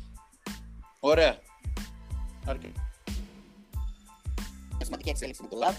Ωραία. 1.00 1.38
Αρκετά. 2.46 2.90
Σημαντική 4.82 5.08
εξέλιξη 5.08 5.42
με 5.42 5.48
το 5.48 5.56
ΛΑΒ. 5.56 5.76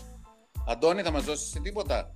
Αντώνη, 0.67 1.01
θα 1.01 1.11
μας 1.11 1.23
δώσεις 1.23 1.45
εσύ 1.47 1.61
τίποτα; 1.61 2.15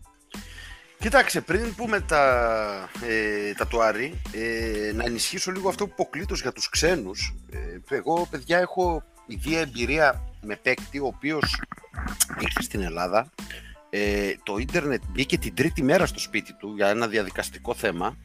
Κοίταξε, 0.99 1.41
πριν 1.41 1.75
πούμε 1.75 2.01
τα, 2.01 2.89
ε, 3.07 3.53
τα 3.53 3.67
του 3.67 3.81
Άρη, 3.81 4.21
ε, 4.31 4.91
να 4.93 5.03
ενισχύσω 5.03 5.51
λίγο 5.51 5.69
αυτό 5.69 5.85
που 5.87 5.93
υποκλήτως 5.93 6.41
για 6.41 6.51
τους 6.51 6.69
ξένους. 6.69 7.35
Ε, 7.49 7.95
εγώ, 7.95 8.27
παιδιά, 8.29 8.57
έχω 8.57 9.03
ιδία 9.27 9.59
εμπειρία 9.59 10.23
με 10.41 10.55
παίκτη, 10.55 10.99
ο 10.99 11.05
οποίος 11.05 11.61
ήρθε 12.39 12.61
στην 12.61 12.81
Ελλάδα. 12.81 13.29
Ε, 13.89 14.33
το 14.43 14.57
ίντερνετ 14.57 15.01
μπήκε 15.09 15.37
την 15.37 15.55
τρίτη 15.55 15.83
μέρα 15.83 16.05
στο 16.05 16.19
σπίτι 16.19 16.53
του 16.53 16.73
για 16.75 16.87
ένα 16.87 17.07
διαδικαστικό 17.07 17.73
θέμα 17.73 18.17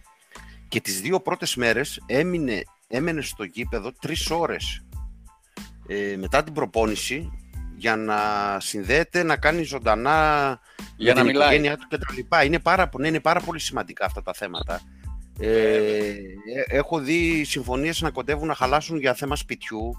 και 0.75 0.81
τις 0.81 1.01
δύο 1.01 1.21
πρώτες 1.21 1.57
μέρες 1.57 2.03
έμεινε, 2.07 2.63
έμενε 2.89 3.21
στο 3.21 3.45
γήπεδο 3.45 3.93
τρεις 4.01 4.31
ώρες 4.31 4.85
ε, 5.87 6.17
μετά 6.17 6.45
την 6.45 6.53
προπόνηση 6.53 7.33
για 7.77 7.97
να 7.97 8.17
συνδέεται, 8.61 9.23
να 9.23 9.37
κάνει 9.37 9.63
ζωντανά 9.63 10.59
Για 10.97 11.15
με 11.15 11.21
να 11.21 11.27
την 11.27 11.27
μιλάει. 11.27 11.49
οικογένειά 11.49 11.77
του 11.77 11.87
κτλ. 11.89 12.45
Είναι 12.47 12.59
πάρα, 12.59 12.91
ναι, 12.99 13.09
είναι 13.09 13.21
πάρα 13.21 13.41
πολύ 13.41 13.61
σημαντικά 13.61 14.05
αυτά 14.05 14.23
τα 14.23 14.33
θέματα. 14.33 14.81
Ε, 15.39 15.49
ε, 15.49 16.17
έχω 16.67 16.99
δει 16.99 17.45
συμφωνίες 17.45 18.01
να 18.01 18.11
κοντεύουν 18.11 18.47
να 18.47 18.55
χαλάσουν 18.55 18.99
για 18.99 19.15
θέμα 19.15 19.37
σπιτιού. 19.37 19.97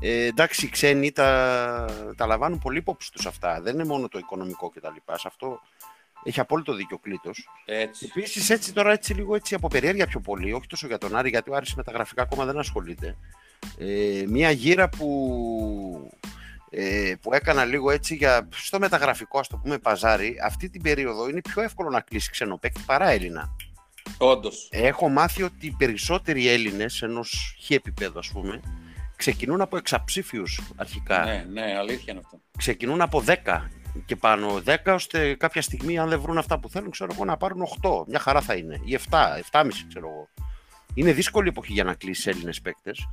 Ε, 0.00 0.24
εντάξει, 0.24 0.66
οι 0.66 0.68
ξένοι 0.68 1.12
τα, 1.12 2.12
τα 2.16 2.26
λαμβάνουν 2.26 2.58
πολύ 2.58 2.78
υπόψη 2.78 3.12
τους 3.12 3.26
αυτά. 3.26 3.60
Δεν 3.60 3.74
είναι 3.74 3.84
μόνο 3.84 4.08
το 4.08 4.18
οικονομικό 4.18 4.68
κτλ. 4.68 5.12
Σε 5.14 5.26
αυτό 5.26 5.60
έχει 6.24 6.40
απόλυτο 6.40 6.74
δίκιο 6.74 6.96
ο 6.96 6.98
Κλήτος. 7.02 7.48
Έτσι. 7.64 8.06
Επίσης, 8.16 8.50
έτσι 8.50 8.72
τώρα 8.72 8.92
έτσι 8.92 9.14
λίγο 9.14 9.34
έτσι 9.34 9.54
από 9.54 9.68
περιέργεια 9.68 10.06
πιο 10.06 10.20
πολύ, 10.20 10.52
όχι 10.52 10.66
τόσο 10.66 10.86
για 10.86 10.98
τον 10.98 11.16
Άρη, 11.16 11.28
γιατί 11.28 11.50
ο 11.50 11.54
Άρης 11.54 11.74
με 11.74 11.82
τα 11.82 11.92
γραφικά 11.92 12.22
ακόμα 12.22 12.44
δεν 12.44 12.58
ασχολείται. 12.58 13.16
Ε, 13.78 14.24
μία 14.28 14.50
γύρα 14.50 14.88
που, 14.88 16.10
ε, 16.70 17.14
που 17.22 17.34
έκανα 17.34 17.64
λίγο 17.64 17.90
έτσι 17.90 18.14
για, 18.14 18.48
στο 18.50 18.78
μεταγραφικό, 18.78 19.38
ας 19.38 19.48
το 19.48 19.56
πούμε, 19.56 19.78
παζάρι, 19.78 20.36
αυτή 20.44 20.70
την 20.70 20.82
περίοδο 20.82 21.28
είναι 21.28 21.40
πιο 21.40 21.62
εύκολο 21.62 21.90
να 21.90 22.00
κλείσει 22.00 22.30
ξένο 22.30 22.56
παίκτη 22.56 22.82
παρά 22.86 23.08
Έλληνα. 23.08 23.56
Όντως. 24.18 24.68
Έχω 24.72 25.08
μάθει 25.08 25.42
ότι 25.42 25.66
οι 25.66 25.74
περισσότεροι 25.78 26.48
Έλληνες 26.48 27.02
ενός 27.02 27.56
χι 27.58 27.74
επίπεδου, 27.74 28.18
ας 28.18 28.28
πούμε, 28.28 28.60
ξεκινούν 29.16 29.60
από 29.60 29.76
εξαψήφιους 29.76 30.60
αρχικά 30.76 31.24
Ναι, 31.24 31.46
ναι, 31.52 31.76
αλήθεια 31.78 32.12
είναι 32.12 32.20
αυτό. 32.24 32.40
ξεκινούν 32.58 33.00
από 33.00 33.24
10 33.26 33.70
και 34.06 34.16
πάνω 34.16 34.62
10 34.66 34.76
ώστε 34.86 35.34
κάποια 35.34 35.62
στιγμή 35.62 35.98
αν 35.98 36.08
δεν 36.08 36.20
βρουν 36.20 36.38
αυτά 36.38 36.58
που 36.58 36.68
θέλουν 36.68 36.90
ξέρω 36.90 37.12
εγώ 37.14 37.24
να 37.24 37.36
πάρουν 37.36 37.62
8 37.82 38.04
μια 38.06 38.18
χαρά 38.18 38.40
θα 38.40 38.54
είναι. 38.54 38.80
Ή 38.84 38.98
7, 39.10 39.16
7,5 39.50 39.68
ξέρω 39.88 40.08
εγώ. 40.08 40.28
Είναι 40.94 41.12
δύσκολη 41.12 41.48
εποχή 41.48 41.72
για 41.72 41.84
να 41.84 41.94
κλείσει 41.94 42.30
Έλληνες 42.30 42.60
παίκτες. 42.60 43.08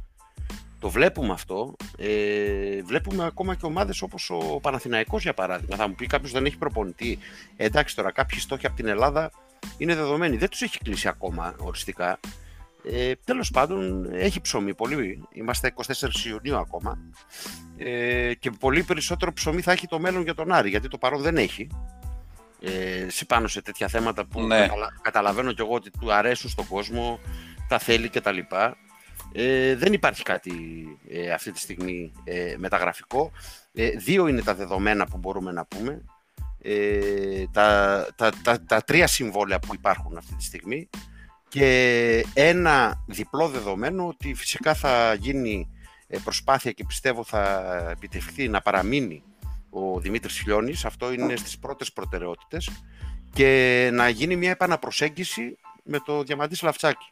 Το 0.79 0.89
βλέπουμε 0.89 1.33
αυτό. 1.33 1.75
Ε, 1.97 2.81
βλέπουμε 2.81 3.25
ακόμα 3.25 3.55
και 3.55 3.65
ομάδες 3.65 4.01
όπως 4.01 4.29
ο 4.29 4.59
Παναθηναϊκός 4.61 5.23
για 5.23 5.33
παράδειγμα. 5.33 5.75
Θα 5.75 5.87
μου 5.87 5.95
πει 5.95 6.07
κάποιος 6.07 6.31
δεν 6.31 6.45
έχει 6.45 6.57
προπονητή. 6.57 7.17
Ε, 7.57 7.65
εντάξει 7.65 7.95
τώρα 7.95 8.11
κάποιοι 8.11 8.39
στόχοι 8.39 8.65
από 8.65 8.75
την 8.75 8.87
Ελλάδα 8.87 9.31
είναι 9.77 9.95
δεδομένοι. 9.95 10.37
Δεν 10.37 10.49
τους 10.49 10.61
έχει 10.61 10.77
κλείσει 10.77 11.07
ακόμα 11.07 11.55
οριστικά 11.57 12.19
ε, 12.91 13.11
τέλος 13.23 13.49
πάντων 13.51 14.09
έχει 14.13 14.41
ψωμί 14.41 14.73
πολύ 14.75 15.21
είμαστε 15.31 15.73
24 15.75 16.25
Ιουνίου 16.27 16.57
ακόμα 16.57 16.97
ε, 17.77 18.33
και 18.33 18.51
πολύ 18.51 18.83
περισσότερο 18.83 19.33
ψωμί 19.33 19.61
θα 19.61 19.71
έχει 19.71 19.87
το 19.87 19.99
μέλλον 19.99 20.21
για 20.23 20.33
τον 20.33 20.51
Άρη, 20.51 20.69
γιατί 20.69 20.87
το 20.87 20.97
παρόν 20.97 21.21
δεν 21.21 21.37
έχει. 21.37 21.67
Ε, 22.61 23.09
σε 23.09 23.25
πάνω 23.25 23.47
σε 23.47 23.61
τέτοια 23.61 23.87
θέματα 23.87 24.25
που 24.25 24.41
Ναι. 24.41 24.59
καταλα- 24.59 24.93
καταλαβαίνω 25.01 25.51
κι 25.53 25.61
εγώ 25.61 25.73
ότι 25.73 25.91
του 25.99 26.13
αρέσουν 26.13 26.49
στον 26.49 26.67
κόσμο, 26.67 27.19
τα 27.67 27.79
θέλει 27.79 28.09
κτλ. 28.09 28.37
Ε, 29.31 29.75
δεν 29.75 29.93
υπάρχει 29.93 30.23
κάτι 30.23 30.53
ε, 31.09 31.31
αυτή 31.31 31.51
τη 31.51 31.59
στιγμή 31.59 32.11
ε, 32.23 32.55
μεταγραφικό. 32.57 33.31
Ε, 33.73 33.89
δύο 33.89 34.27
είναι 34.27 34.41
τα 34.41 34.55
δεδομένα 34.55 35.05
που 35.07 35.17
μπορούμε 35.17 35.51
να 35.51 35.65
πούμε. 35.65 36.03
Ε, 36.61 37.43
τα, 37.51 38.07
τα, 38.15 38.31
τα, 38.43 38.61
τα 38.63 38.81
τρία 38.81 39.07
συμβόλαια 39.07 39.59
που 39.59 39.73
υπάρχουν 39.73 40.17
αυτή 40.17 40.35
τη 40.35 40.43
στιγμή 40.43 40.89
και 41.49 42.25
ένα 42.33 43.03
διπλό 43.05 43.47
δεδομένο 43.47 44.07
ότι 44.07 44.33
φυσικά 44.33 44.73
θα 44.73 45.13
γίνει 45.13 45.69
ε, 46.07 46.17
προσπάθεια 46.23 46.71
και 46.71 46.83
πιστεύω 46.85 47.23
θα 47.23 47.73
επιτευχθεί 47.91 48.47
να 48.47 48.61
παραμείνει 48.61 49.23
ο 49.69 49.99
Δημήτρης 49.99 50.37
Χιλιώνης. 50.37 50.85
Αυτό 50.85 51.13
είναι 51.13 51.35
στις 51.35 51.59
πρώτες 51.59 51.93
προτεραιότητες 51.93 52.69
και 53.33 53.89
να 53.93 54.09
γίνει 54.09 54.35
μια 54.35 54.49
επαναπροσέγγιση 54.51 55.57
με 55.83 55.99
το 55.99 56.23
Διαμαντής 56.23 56.57
Σλαφτσάκη 56.57 57.11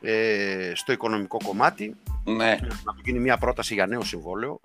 ε, 0.00 0.72
στο 0.74 0.92
οικονομικό 0.92 1.38
κομμάτι 1.44 1.96
Ναι. 2.24 2.58
να 2.84 2.92
του 2.94 3.00
γίνει 3.04 3.18
μια 3.18 3.38
πρόταση 3.38 3.74
για 3.74 3.86
νέο 3.86 4.02
συμβόλαιο 4.02 4.60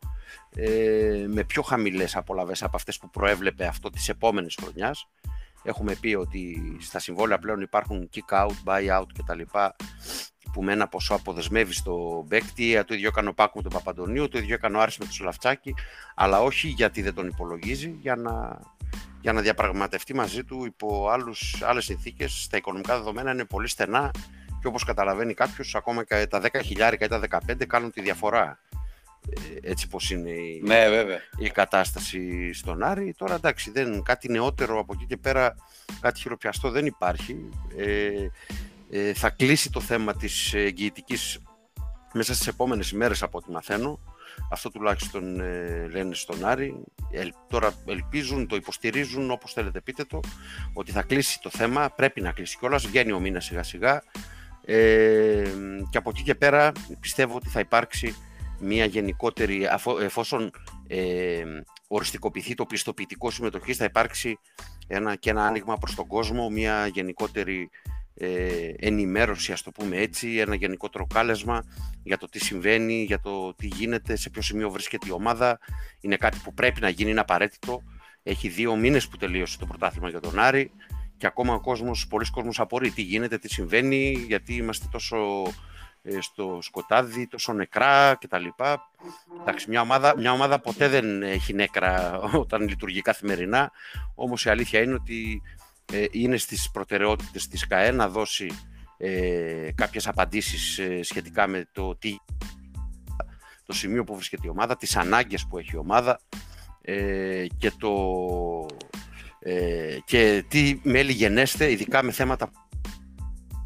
ε, 0.56 1.26
με 1.28 1.44
πιο 1.44 1.62
χαμηλές 1.62 2.16
απολαβές 2.16 2.64
από 2.64 2.76
αυτές 2.76 2.98
που 2.98 3.10
προέβλεπε 3.10 3.66
αυτό 3.66 3.90
της 3.90 4.10
επόμενης 4.10 4.58
χρονιάς. 4.62 5.08
Έχουμε 5.64 5.96
πει 5.96 6.14
ότι 6.14 6.62
στα 6.82 7.00
συμβόλαια 7.00 7.38
πλέον 7.38 7.62
υπάρχουν 7.62 8.10
kick 8.14 8.46
out, 8.46 8.52
buy 8.66 9.00
out 9.00 9.06
κτλ. 9.18 9.42
που 10.54 10.64
με 10.64 10.72
ένα 10.72 10.88
ποσό 10.88 11.14
αποδεσμεύει 11.14 11.74
στο 11.74 12.26
παίκτη. 12.30 12.84
Το 12.86 12.94
ίδιο 12.94 13.08
έκανε 13.08 13.30
ο 13.30 13.34
Πάκου 13.34 13.58
με 13.58 13.64
τον 13.64 13.72
Παπαντονίου, 13.72 14.28
το 14.28 14.38
ίδιο 14.38 14.54
έκανε 14.54 14.78
ο 14.78 14.82
Άρης 14.82 14.98
με 14.98 15.06
τον 15.06 15.14
Σολαφτσάκη, 15.14 15.74
αλλά 16.16 16.42
όχι 16.42 16.68
γιατί 16.68 17.02
δεν 17.02 17.14
τον 17.14 17.28
υπολογίζει, 17.28 17.96
για 18.02 18.16
να, 18.16 18.60
για 19.22 19.34
να 19.34 19.42
διαπραγματευτεί 19.42 20.16
μαζί 20.16 20.44
του 20.44 20.66
υπό 20.66 21.10
άλλους, 21.10 21.62
άλλες 21.64 21.86
συνθήκες. 21.86 22.48
Τα 22.50 22.58
οικονομικά 22.58 22.98
δεδομένα 22.98 23.32
είναι 23.32 23.46
πολύ 23.46 23.68
στενά 23.68 24.12
και 24.62 24.68
όπως 24.68 24.84
καταλαβαίνει 24.84 25.34
κάποιος, 25.34 25.76
ακόμα 25.76 26.04
και 26.04 26.28
τα 26.28 26.42
10 26.42 26.60
χιλιάρικα 26.64 27.06
ή 27.06 27.08
τα 27.08 27.20
15 27.48 27.66
κάνουν 27.68 27.92
τη 27.92 28.02
διαφορά. 28.02 28.60
Ε, 29.30 29.70
Έτσι 29.72 29.88
πως 29.88 30.12
είναι 30.12 30.30
η, 30.30 30.62
Ναι, 30.66 30.90
βέβαια. 30.90 31.20
η 31.38 31.50
κατάσταση 31.50 32.54
στον 32.54 32.84
Άρη. 32.84 33.14
Τώρα 33.18 33.36
εντάξει, 33.36 33.72
δεν, 33.72 34.04
κάτι 34.04 34.32
νεότερο 34.32 34.80
από 34.80 34.94
εκεί 34.96 35.06
και 35.06 35.18
πέρα, 35.18 35.56
κάτι 36.02 36.20
χειροπιαστό 36.20 36.70
δεν 36.70 36.86
υπάρχει. 36.86 37.50
Ε, 37.78 38.10
ε, 38.90 39.14
θα 39.14 39.30
κλείσει 39.30 39.72
το 39.72 39.80
θέμα 39.80 40.16
της 40.16 40.54
εγγυητικής 40.54 41.40
μέσα 42.14 42.34
στις 42.34 42.48
επόμενες 42.48 42.92
ημέρες 42.92 43.24
από 43.24 43.38
ό,τι 43.38 43.52
μαθαίνω. 43.52 44.00
Αυτό 44.52 44.70
τουλάχιστον 44.72 45.40
ε, 45.40 45.88
λένε 45.92 46.16
στον 46.16 46.46
Άρη. 46.46 46.84
Ελ, 47.12 47.34
τώρα 47.48 47.74
ελπίζουν, 47.86 48.48
το 48.48 48.56
υποστηρίζουν 48.56 49.32
όπως 49.32 49.54
θέλετε 49.54 49.82
πείτε 49.82 50.04
το, 50.04 50.20
ότι 50.74 50.92
θα 50.92 51.02
κλείσει 51.02 51.40
το 51.42 51.50
θέμα, 51.50 51.90
πρέπει 51.90 52.22
να 52.22 52.32
κλείσει 52.32 52.58
κιόλας, 52.58 52.88
βγαίνει 52.88 53.12
ο 53.12 53.20
μήνας 53.20 53.46
σιγά 53.46 53.64
σιγά. 53.64 54.04
Ε, 54.66 55.50
και 55.90 55.98
από 55.98 56.10
εκεί 56.10 56.24
και 56.24 56.36
πέρα 56.36 56.72
πιστεύω 57.00 57.36
ότι 57.36 57.50
θα 57.50 57.60
υπάρξει 57.60 58.16
μια 58.64 58.86
γενικότερη, 58.86 59.68
αφο- 59.68 60.00
εφόσον 60.00 60.52
ε, 60.88 61.44
οριστικοποιηθεί 61.88 62.54
το 62.54 62.66
πιστοποιητικό 62.66 63.32
συμμετοχής, 63.32 63.78
θα 63.78 63.86
υπάρξει 63.86 64.40
ένα, 64.88 65.16
και 65.16 65.30
ένα 65.30 65.46
άνοιγμα 65.46 65.78
προς 65.78 65.96
τον 65.96 66.08
κόσμο, 66.08 66.50
μια 66.50 66.88
γενικότερη 66.88 67.70
ε, 68.16 68.74
ενημέρωση, 68.78 69.52
ας 69.52 69.62
το 69.62 69.72
πούμε 69.72 69.98
έτσι, 69.98 70.38
ένα 70.38 70.56
γενικότερο 70.56 71.08
κάλεσμα 71.08 71.64
για 72.04 72.18
το 72.18 72.30
τι 72.30 72.40
συμβαίνει, 72.40 73.04
για 73.04 73.20
το 73.20 73.54
τι 73.54 73.68
γίνεται, 73.68 74.16
σε 74.16 74.30
ποιο 74.30 74.42
σημείο 74.42 74.70
βρίσκεται 74.70 75.08
η 75.10 75.12
ομάδα. 75.12 75.60
Είναι 76.00 76.16
κάτι 76.16 76.40
που 76.44 76.54
πρέπει 76.54 76.82
να 76.82 76.90
γίνει, 76.90 77.12
είναι 77.12 77.20
απαραίτητο. 77.20 77.82
Έχει 78.24 78.48
δύο 78.48 78.76
μήνες 78.76 79.08
που 79.08 79.18
τελείωσε 79.18 79.58
το 79.58 79.66
πρωτάθλημα 79.66 80.10
για 80.10 80.20
τον 80.20 80.40
Άρη 80.40 80.72
και 81.18 81.26
ακόμα 81.28 81.54
ο 81.54 81.60
κόσμος, 81.60 82.08
πολλοί 82.08 82.30
κόσμος 82.32 82.60
απορεί 82.60 82.92
τι 82.92 83.02
γίνεται, 83.02 83.38
τι 83.38 83.50
συμβαίνει, 83.50 84.26
γιατί 84.28 84.54
είμαστε 84.54 84.88
τόσο 84.92 85.18
ε, 85.18 85.52
στο 86.20 86.60
σκοτάδι, 86.62 87.28
τόσο 87.28 87.54
νεκρά 87.54 88.16
κτλ. 88.16 88.46
Εντάξει, 89.42 89.70
μια 89.70 89.82
ομάδα, 89.82 90.18
μια 90.18 90.32
ομάδα 90.32 90.60
ποτέ 90.60 90.88
δεν 90.88 91.24
έχει 91.24 91.54
νέκρα 91.54 92.20
όταν 92.44 92.68
λειτουργεί 92.68 93.02
καθημερινά, 93.02 93.72
όμως 94.16 94.46
η 94.46 94.50
αλήθεια 94.50 94.82
είναι 94.82 94.94
ότι 94.94 95.42
ε, 95.94 96.06
είναι 96.12 96.38
στις 96.38 96.72
προτεραιότητες 96.72 97.48
της 97.48 97.68
ΚΑΕ 97.68 97.92
να 97.92 98.10
δώσει 98.10 98.52
ε, 98.98 99.70
κάποιες 99.76 100.08
απαντήσεις 100.08 100.78
ε, 100.78 101.04
σχετικά 101.04 101.48
με 101.48 101.68
το 101.72 101.96
τι 101.96 102.18
το 103.66 103.74
σημείο 103.74 104.04
που 104.04 104.16
βρίσκεται 104.16 104.48
η 104.48 104.50
ομάδα, 104.50 104.78
τις 104.78 104.96
ανάγκες 104.96 105.48
που 105.48 105.58
έχει 105.58 105.72
η 105.74 105.78
ομάδα 105.78 106.20
ε, 106.82 107.46
και, 107.58 107.72
το, 107.80 107.96
ε, 109.40 109.98
και 110.06 110.44
τι 110.48 110.80
μέλη 110.84 111.12
γενέστε, 111.12 111.72
ειδικά 111.72 112.04
με 112.04 112.12
θέματα 112.12 112.52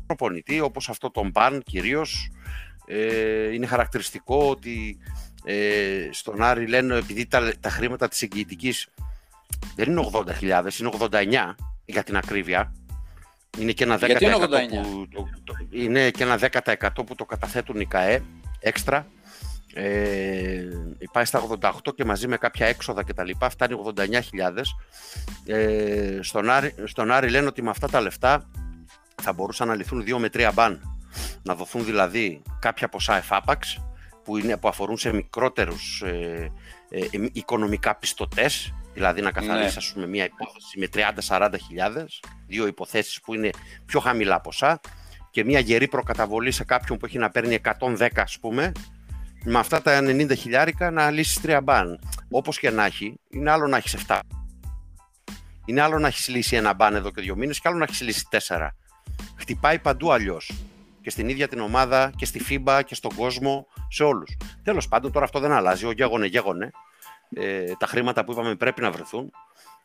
προπονητή, 0.07 0.59
όπως 0.59 0.89
αυτό 0.89 1.11
τον 1.11 1.29
Μπαν 1.29 1.63
κυρίως. 1.65 2.31
Ε, 2.87 3.53
είναι 3.53 3.65
χαρακτηριστικό 3.65 4.49
ότι 4.49 4.97
ε, 5.43 6.09
στον 6.11 6.41
Άρη 6.43 6.67
λένε 6.67 6.95
επειδή 6.95 7.25
τα, 7.25 7.53
τα 7.59 7.69
χρήματα 7.69 8.07
της 8.07 8.21
εγγυητικής 8.21 8.87
δεν 9.75 9.91
είναι 9.91 10.09
80.000, 10.13 10.79
είναι 10.79 10.91
89 10.99 11.55
για 11.85 12.03
την 12.03 12.17
ακρίβεια. 12.17 12.73
Είναι 13.59 13.71
και 13.71 13.83
ένα 13.83 13.95
10% 13.95 14.05
Γιατί 14.05 14.25
είναι 14.25 14.35
89? 14.35 14.39
που 14.81 15.07
το, 15.11 15.27
το- 15.43 15.53
είναι 15.71 16.09
και 16.11 16.23
ένα 16.23 16.39
10% 16.39 16.89
που 17.05 17.15
το 17.15 17.25
καταθέτουν 17.25 17.79
οι 17.79 17.85
ΚΑΕ 17.85 18.23
έξτρα. 18.59 19.07
Ε, 19.73 20.63
πάει 21.11 21.25
στα 21.25 21.41
88 21.61 21.71
και 21.95 22.05
μαζί 22.05 22.27
με 22.27 22.37
κάποια 22.37 22.67
έξοδα 22.67 23.03
και 23.03 23.13
τα 23.13 23.23
λοιπά 23.23 23.49
φτάνει 23.49 23.75
89.000. 23.95 24.01
Ε, 25.45 26.19
στον, 26.21 26.49
Άρη, 26.49 26.73
στον 26.83 27.11
Άρη 27.11 27.29
λένε 27.29 27.47
ότι 27.47 27.61
με 27.61 27.69
αυτά 27.69 27.87
τα 27.87 28.01
λεφτά 28.01 28.49
θα 29.21 29.33
μπορούσαν 29.33 29.67
να 29.67 29.75
λυθούν 29.75 30.03
2 30.07 30.17
με 30.17 30.29
3 30.33 30.51
μπαν. 30.53 30.81
Να 31.43 31.55
δοθούν 31.55 31.85
δηλαδή 31.85 32.41
κάποια 32.59 32.89
ποσά 32.89 33.17
εφάπαξ, 33.17 33.79
που, 34.23 34.37
είναι, 34.37 34.57
που 34.57 34.67
αφορούν 34.67 34.97
σε 34.97 35.13
μικρότερους 35.13 36.01
ε, 36.01 36.51
ε, 36.89 36.99
οικονομικά 37.31 37.95
πιστωτές, 37.95 38.73
δηλαδή 38.93 39.21
να 39.21 39.31
καθαρίσει 39.31 39.99
ναι. 39.99 40.07
μια 40.07 40.23
υπόθεση 40.23 40.79
με 40.79 40.87
30-40 41.27 41.53
χιλιάδες, 41.67 42.19
δύο 42.47 42.67
υποθέσεις 42.67 43.21
που 43.21 43.33
είναι 43.33 43.49
πιο 43.85 43.99
χαμηλά 43.99 44.41
ποσά 44.41 44.79
και 45.31 45.43
μια 45.43 45.59
γερή 45.59 45.87
προκαταβολή 45.87 46.51
σε 46.51 46.63
κάποιον 46.63 46.97
που 46.97 47.05
έχει 47.05 47.17
να 47.17 47.29
παίρνει 47.29 47.59
110 47.79 48.07
ας 48.15 48.39
πούμε, 48.39 48.71
με 49.43 49.59
αυτά 49.59 49.81
τα 49.81 49.99
90 49.99 50.37
χιλιάρικα 50.37 50.91
να 50.91 51.11
λύσεις 51.11 51.41
τρία 51.41 51.61
μπαν. 51.61 51.99
Όπως 52.29 52.59
και 52.59 52.69
να 52.69 52.85
έχει, 52.85 53.19
είναι 53.29 53.51
άλλο 53.51 53.67
να 53.67 53.77
έχεις 53.77 53.95
7. 54.07 54.19
Είναι 55.65 55.81
άλλο 55.81 55.99
να 55.99 56.07
έχεις 56.07 56.27
λύσει 56.27 56.55
ένα 56.55 56.73
μπαν 56.73 56.95
εδώ 56.95 57.11
και 57.11 57.21
δύο 57.21 57.35
μήνες 57.35 57.59
και 57.59 57.67
άλλο 57.67 57.77
να 57.77 57.83
έχεις 57.83 58.01
λύσει 58.01 58.25
τέσσερα. 58.29 58.75
Χτυπάει 59.35 59.79
παντού 59.79 60.11
αλλιώς. 60.11 60.51
Και 61.01 61.09
στην 61.09 61.29
ίδια 61.29 61.47
την 61.47 61.59
ομάδα 61.59 62.11
και 62.15 62.25
στη 62.25 62.41
FIBA 62.49 62.81
και 62.85 62.95
στον 62.95 63.15
κόσμο, 63.15 63.67
σε 63.89 64.03
όλους. 64.03 64.37
Τέλος 64.63 64.87
πάντων, 64.87 65.11
τώρα 65.11 65.25
αυτό 65.25 65.39
δεν 65.39 65.51
αλλάζει. 65.51 65.85
Ο 65.85 65.91
γέγονε 65.91 66.25
γέγονε. 66.25 66.71
Ε, 67.35 67.71
τα 67.79 67.87
χρήματα 67.87 68.25
που 68.25 68.31
είπαμε 68.31 68.55
πρέπει 68.55 68.81
να 68.81 68.91
βρεθούν. 68.91 69.31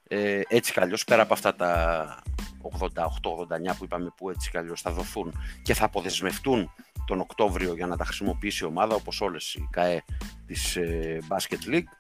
Ε, 0.09 0.41
έτσι 0.49 0.73
κι 0.73 1.05
πέρα 1.07 1.23
από 1.23 1.33
αυτά 1.33 1.55
τα 1.55 2.23
88-89 2.63 3.77
που 3.79 3.85
είπαμε 3.85 4.13
που 4.17 4.31
έτσι 4.31 4.51
κι 4.51 4.59
θα 4.75 4.91
δοθούν 4.91 5.41
και 5.63 5.75
θα 5.75 5.85
αποδεσμευτούν 5.85 6.71
τον 7.07 7.21
Οκτώβριο 7.21 7.75
για 7.75 7.87
να 7.87 7.97
τα 7.97 8.05
χρησιμοποιήσει 8.05 8.65
η 8.65 8.67
ομάδα, 8.67 8.95
όπως 8.95 9.21
όλες 9.21 9.55
οι 9.55 9.69
ΚΑΕ 9.71 10.05
της 10.47 10.77
ε, 10.77 11.19
Basket 11.29 11.75
League. 11.75 11.91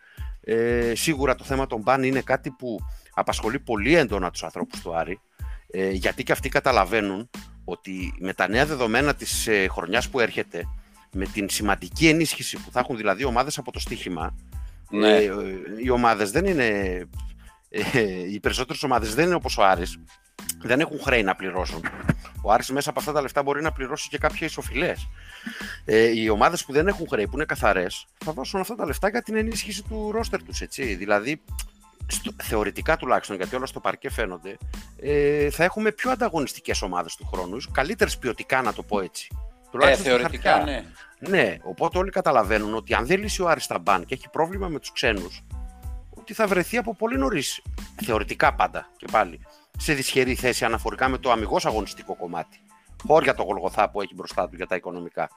Ε, 0.44 0.92
σίγουρα 0.94 1.34
το 1.34 1.44
θέμα 1.44 1.66
των 1.66 1.80
μπαν 1.80 2.02
είναι 2.02 2.20
κάτι 2.20 2.50
που 2.50 2.78
απασχολεί 3.14 3.58
πολύ 3.58 3.94
έντονα 3.94 4.30
τους 4.30 4.42
ανθρώπους 4.42 4.80
του 4.80 4.96
Άρη, 4.96 5.20
ε, 5.72 5.90
γιατί 5.90 6.22
και 6.22 6.32
αυτοί 6.32 6.48
καταλαβαίνουν 6.48 7.30
ότι 7.64 8.14
με 8.18 8.32
τα 8.32 8.48
νέα 8.48 8.66
δεδομένα 8.66 9.14
της 9.14 9.46
ε, 9.46 9.68
χρονιάς 9.68 10.08
που 10.08 10.20
έρχεται, 10.20 10.64
με 11.12 11.26
την 11.26 11.48
σημαντική 11.48 12.08
ενίσχυση 12.08 12.56
που 12.56 12.70
θα 12.70 12.80
έχουν 12.80 12.96
δηλαδή 12.96 13.24
ομάδες 13.24 13.58
από 13.58 13.72
το 13.72 13.78
στοίχημα, 13.78 14.34
ναι. 14.90 15.16
ε, 15.16 15.32
οι 15.82 15.90
ομάδες 15.90 16.30
δεν 16.30 16.46
είναι... 16.46 16.66
Ε, 17.68 18.30
οι 18.32 18.40
περισσότερες 18.40 18.82
ομάδες 18.82 19.14
δεν 19.14 19.26
είναι 19.26 19.34
όπως 19.34 19.58
ο 19.58 19.64
Άρης, 19.64 19.98
δεν 20.62 20.80
έχουν 20.80 21.00
χρέη 21.00 21.22
να 21.22 21.34
πληρώσουν. 21.34 21.84
Ο 22.42 22.52
Άρης 22.52 22.70
μέσα 22.70 22.90
από 22.90 23.00
αυτά 23.00 23.12
τα 23.12 23.20
λεφτά 23.20 23.42
μπορεί 23.42 23.62
να 23.62 23.72
πληρώσει 23.72 24.08
και 24.08 24.18
κάποια 24.18 24.46
ισοφυλές. 24.46 25.08
Ε, 25.84 26.20
οι 26.20 26.28
ομάδες 26.28 26.64
που 26.64 26.72
δεν 26.72 26.88
έχουν 26.88 27.06
χρέη, 27.08 27.26
που 27.26 27.34
είναι 27.34 27.44
καθαρές, 27.44 28.06
θα 28.24 28.32
δώσουν 28.32 28.60
αυτά 28.60 28.74
τα 28.74 28.86
λεφτά 28.86 29.08
για 29.08 29.22
την 29.22 29.36
ενίσχυση 29.36 29.82
του 29.82 30.10
ρόστερ 30.12 30.42
τους. 30.42 30.62
Δηλαδή, 30.76 31.42
στο, 32.06 32.30
θεωρητικά 32.42 32.96
τουλάχιστον, 32.96 33.36
γιατί 33.36 33.56
όλα 33.56 33.66
στο 33.66 33.80
παρκέ 33.80 34.10
φαίνονται, 34.10 34.56
ε, 34.96 35.50
θα 35.50 35.64
έχουμε 35.64 35.92
πιο 35.92 36.10
ανταγωνιστικές 36.10 36.82
ομάδες 36.82 37.16
του 37.16 37.26
χρόνου, 37.32 37.56
καλύτερες 37.72 38.18
ποιοτικά 38.18 38.62
να 38.62 38.72
το 38.72 38.82
πω 38.82 39.00
έτσι. 39.00 39.36
Τουλάχιστον 39.70 40.06
ε, 40.06 40.08
θεωρητικά, 40.08 40.62
ναι. 40.62 40.84
Ναι, 41.28 41.56
οπότε 41.62 41.98
όλοι 41.98 42.10
καταλαβαίνουν 42.10 42.74
ότι 42.74 42.94
αν 42.94 43.06
δεν 43.06 43.20
λύσει 43.20 43.42
ο 43.42 43.48
Άρης 43.48 43.66
τα 43.66 43.78
μπαν 43.78 44.04
και 44.04 44.14
έχει 44.14 44.28
πρόβλημα 44.28 44.68
με 44.68 44.78
τους 44.78 44.92
ξένους, 44.92 45.44
ότι 46.10 46.34
θα 46.34 46.46
βρεθεί 46.46 46.76
από 46.76 46.94
πολύ 46.94 47.18
νωρίς, 47.18 47.62
θεωρητικά 48.04 48.54
πάντα 48.54 48.90
και 48.96 49.06
πάλι, 49.10 49.40
σε 49.78 49.92
δυσχερή 49.92 50.34
θέση 50.34 50.64
αναφορικά 50.64 51.08
με 51.08 51.18
το 51.18 51.30
αμυγός 51.30 51.66
αγωνιστικό 51.66 52.16
κομμάτι. 52.16 52.60
Χώρια 53.06 53.34
το 53.34 53.42
Γολγοθά 53.42 53.90
που 53.90 54.00
έχει 54.00 54.14
μπροστά 54.14 54.48
του 54.48 54.56
για 54.56 54.66
τα 54.66 54.76
οικονομικά. 54.76 55.28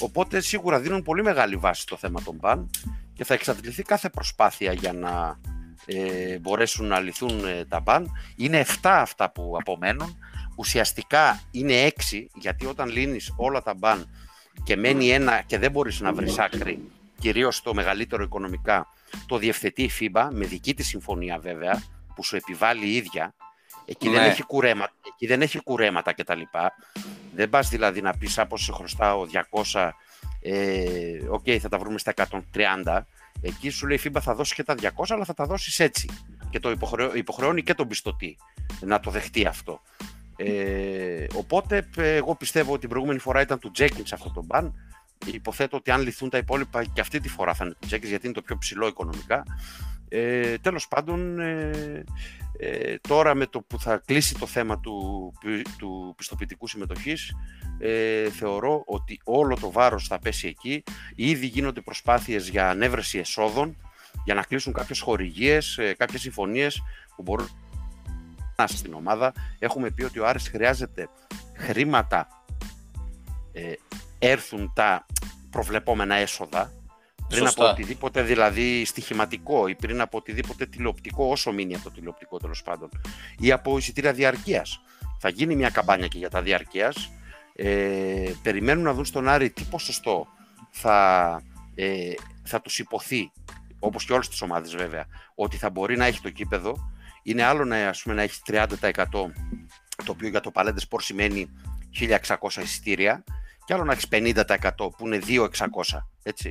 Οπότε 0.00 0.40
σίγουρα 0.40 0.80
δίνουν 0.80 1.02
πολύ 1.02 1.22
μεγάλη 1.22 1.56
βάση 1.56 1.80
στο 1.80 1.96
θέμα 1.96 2.22
των 2.22 2.34
μπαν 2.34 2.70
και 3.14 3.24
θα 3.24 3.34
εξαντληθεί 3.34 3.82
κάθε 3.82 4.08
προσπάθεια 4.08 4.72
για 4.72 4.92
να 4.92 5.38
ε, 5.88 6.38
μπορέσουν 6.38 6.86
να 6.86 7.00
λυθούν 7.00 7.44
ε, 7.46 7.64
τα 7.64 7.80
μπαν. 7.80 8.10
Είναι 8.36 8.64
7 8.68 8.74
αυτά 8.82 9.30
που 9.30 9.56
απομένουν. 9.60 10.18
Ουσιαστικά 10.56 11.40
είναι 11.50 11.92
6 12.10 12.26
γιατί 12.34 12.66
όταν 12.66 12.88
λύνεις 12.88 13.34
όλα 13.36 13.62
τα 13.62 13.74
μπαν 13.74 14.10
και 14.64 14.76
μένει 14.76 15.08
ένα 15.08 15.42
και 15.46 15.58
δεν 15.58 15.70
μπορείς 15.70 16.00
να 16.00 16.12
βρεις 16.12 16.38
άκρη, 16.38 16.90
κυρίως 17.18 17.62
το 17.62 17.74
μεγαλύτερο 17.74 18.22
οικονομικά, 18.22 18.86
το 19.26 19.38
διευθετεί 19.38 19.82
η 19.82 19.90
FIBA 20.00 20.28
με 20.32 20.46
δική 20.46 20.74
της 20.74 20.86
συμφωνία 20.86 21.38
βέβαια, 21.38 21.82
που 22.14 22.24
σου 22.24 22.36
επιβάλλει 22.36 22.86
η 22.86 22.96
ίδια. 22.96 23.34
Εκεί, 23.84 24.08
δεν, 24.08 24.20
ναι. 24.20 24.26
έχει 24.26 24.42
κουρέματα, 24.42 24.92
εκεί 25.06 25.26
δεν 25.26 25.42
έχει 25.42 25.62
κουρέματα 25.62 26.12
κτλ. 26.12 26.40
Δεν 27.34 27.50
πας 27.50 27.68
δηλαδή 27.68 28.00
να 28.00 28.12
πεις 28.12 28.38
από 28.38 28.56
σε 28.56 28.72
χρωστάω 28.72 29.26
200, 29.72 29.90
ε, 30.42 31.18
OK 31.28 31.42
okay, 31.46 31.58
θα 31.58 31.68
τα 31.68 31.78
βρούμε 31.78 31.98
στα 31.98 32.14
130, 32.54 33.00
Εκεί 33.40 33.70
σου 33.70 33.86
λέει 33.86 33.96
η 33.96 34.00
FIBA 34.04 34.20
θα 34.20 34.34
δώσεις 34.34 34.54
και 34.54 34.62
τα 34.62 34.74
200, 34.80 34.88
αλλά 35.08 35.24
θα 35.24 35.34
τα 35.34 35.44
δώσεις 35.44 35.78
έτσι. 35.78 36.08
Και 36.50 36.60
το 36.60 36.74
υποχρεώνει 37.14 37.62
και 37.62 37.74
τον 37.74 37.88
πιστωτή 37.88 38.36
να 38.80 39.00
το 39.00 39.10
δεχτεί 39.10 39.46
αυτό. 39.46 39.80
Ε, 40.36 41.26
οπότε, 41.34 41.88
εγώ 41.96 42.34
πιστεύω 42.34 42.70
ότι 42.70 42.80
την 42.80 42.88
προηγούμενη 42.88 43.18
φορά 43.18 43.40
ήταν 43.40 43.58
του 43.58 43.70
Jenkins 43.78 44.10
αυτό 44.12 44.30
το 44.30 44.42
ban. 44.44 44.74
Υποθέτω 45.26 45.76
ότι 45.76 45.90
αν 45.90 46.00
λυθούν 46.00 46.30
τα 46.30 46.38
υπόλοιπα 46.38 46.84
και 46.84 47.00
αυτή 47.00 47.20
τη 47.20 47.28
φορά 47.28 47.54
θα 47.54 47.64
είναι 47.64 47.74
του 47.80 47.88
Jenkins, 47.90 48.08
γιατί 48.08 48.26
είναι 48.26 48.34
το 48.34 48.42
πιο 48.42 48.58
ψηλό 48.58 48.86
οικονομικά. 48.86 49.42
Ε, 50.08 50.58
τέλος 50.58 50.88
πάντων, 50.88 51.40
ε, 51.40 52.04
ε, 52.60 52.94
τώρα 53.08 53.34
με 53.34 53.46
το 53.46 53.60
που 53.60 53.80
θα 53.80 54.02
κλείσει 54.06 54.34
το 54.34 54.46
θέμα 54.46 54.80
του, 54.80 55.32
του 55.78 56.14
πιστοποιητικού 56.16 56.66
συμμετοχής, 56.66 57.34
ε, 57.78 58.30
θεωρώ 58.30 58.82
ότι 58.86 59.20
όλο 59.24 59.56
το 59.60 59.70
βάρος 59.70 60.06
θα 60.06 60.18
πέσει 60.18 60.48
εκεί. 60.48 60.82
Ήδη 61.14 61.46
γίνονται 61.46 61.80
προσπάθειες 61.80 62.48
για 62.48 62.70
ανέβρεση 62.70 63.18
εσόδων, 63.18 63.76
για 64.24 64.34
να 64.34 64.42
κλείσουν 64.42 64.72
κάποιες 64.72 65.00
χορηγίες, 65.00 65.78
ε, 65.78 65.94
κάποιες 65.94 66.20
συμφωνίες 66.20 66.82
που 67.16 67.22
μπορούν 67.22 67.48
να 68.56 68.66
στην 68.66 68.94
ομάδα. 68.94 69.32
Έχουμε 69.58 69.90
πει 69.90 70.02
ότι 70.02 70.18
ο 70.18 70.26
Άρης 70.26 70.48
χρειάζεται 70.48 71.08
χρήματα, 71.54 72.28
ε, 73.52 73.72
έρθουν 74.18 74.72
τα 74.74 75.06
προβλεπόμενα 75.50 76.14
έσοδα, 76.14 76.72
πριν 77.28 77.46
από 77.46 77.68
οτιδήποτε 77.68 78.22
δηλαδή 78.22 78.84
στοιχηματικό 78.84 79.68
ή 79.68 79.74
πριν 79.74 80.00
από 80.00 80.18
οτιδήποτε 80.18 80.66
τηλεοπτικό, 80.66 81.24
όσο 81.24 81.52
μείνει 81.52 81.74
από 81.74 81.84
το 81.84 81.90
τηλεοπτικό 81.90 82.38
τέλος 82.38 82.62
πάντων, 82.62 82.88
ή 83.38 83.52
από 83.52 83.78
εισιτήρια 83.78 84.12
διαρκείας. 84.12 84.80
Θα 85.18 85.28
γίνει 85.28 85.56
μια 85.56 85.70
καμπάνια 85.70 86.06
και 86.06 86.18
για 86.18 86.30
τα 86.30 86.42
διαρκείας. 86.42 87.12
Ε, 87.54 88.32
περιμένουν 88.42 88.84
να 88.84 88.92
δουν 88.92 89.04
στον 89.04 89.28
Άρη 89.28 89.50
τι 89.50 89.64
ποσοστό 89.64 90.26
θα, 90.70 91.42
ε, 91.74 92.12
θα 92.44 92.60
τους 92.60 92.78
υποθεί, 92.78 93.32
όπως 93.78 94.04
και 94.04 94.12
όλες 94.12 94.28
τις 94.28 94.42
ομάδες 94.42 94.76
βέβαια, 94.76 95.06
ότι 95.34 95.56
θα 95.56 95.70
μπορεί 95.70 95.96
να 95.96 96.04
έχει 96.04 96.20
το 96.20 96.30
κήπεδο. 96.30 96.76
Είναι 97.22 97.42
άλλο 97.42 97.64
να, 97.64 97.88
ας 97.88 98.02
πούμε, 98.02 98.14
να 98.14 98.22
έχει 98.22 98.40
30% 98.46 99.32
το 100.04 100.12
οποίο 100.12 100.28
για 100.28 100.40
το 100.40 100.50
Παλέντε 100.50 100.80
Σπορ 100.80 101.02
σημαίνει 101.02 101.50
1600 101.90 102.62
εισιτήρια 102.62 103.24
και 103.64 103.74
άλλο 103.74 103.84
να 103.84 103.92
έχεις 103.92 104.08
50% 104.10 104.90
που 104.96 105.06
είναι 105.06 105.18
2600, 105.18 106.06
έτσι. 106.22 106.50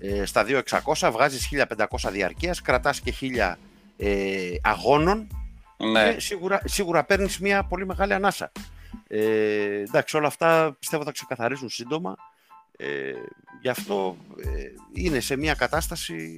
Ε, 0.00 0.24
στα 0.24 0.44
2.600 0.46 1.10
βγάζεις 1.12 1.48
1.500 1.52 2.10
διαρκείας, 2.10 2.62
κρατάς 2.62 3.00
και 3.00 3.14
1.000 3.20 3.54
ε, 3.96 4.56
αγώνων 4.62 5.28
ναι. 5.76 6.12
και 6.12 6.20
σίγουρα, 6.20 6.60
σίγουρα 6.64 7.04
παίρνεις 7.04 7.38
μια 7.38 7.64
πολύ 7.64 7.86
μεγάλη 7.86 8.14
ανάσα. 8.14 8.52
Ε, 9.08 9.80
εντάξει, 9.80 10.16
όλα 10.16 10.26
αυτά 10.26 10.76
πιστεύω 10.78 11.04
θα 11.04 11.12
ξεκαθαρίζουν 11.12 11.68
σύντομα. 11.68 12.16
Ε, 12.76 13.12
γι' 13.60 13.68
αυτό 13.68 14.16
ε, 14.44 14.48
είναι 14.92 15.20
σε 15.20 15.36
μια 15.36 15.54
κατάσταση 15.54 16.34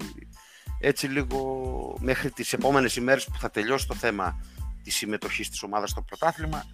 έτσι 0.80 1.06
λίγο 1.06 1.96
μέχρι 2.00 2.30
τις 2.30 2.52
επόμενες 2.52 2.96
ημέρες 2.96 3.24
που 3.24 3.38
θα 3.38 3.50
τελειώσει 3.50 3.86
το 3.86 3.94
θέμα 3.94 4.44
της 4.82 4.96
συμμετοχής 4.96 5.50
της 5.50 5.62
ομάδας 5.62 5.90
στο 5.90 6.02
πρωτάθλημα 6.02 6.64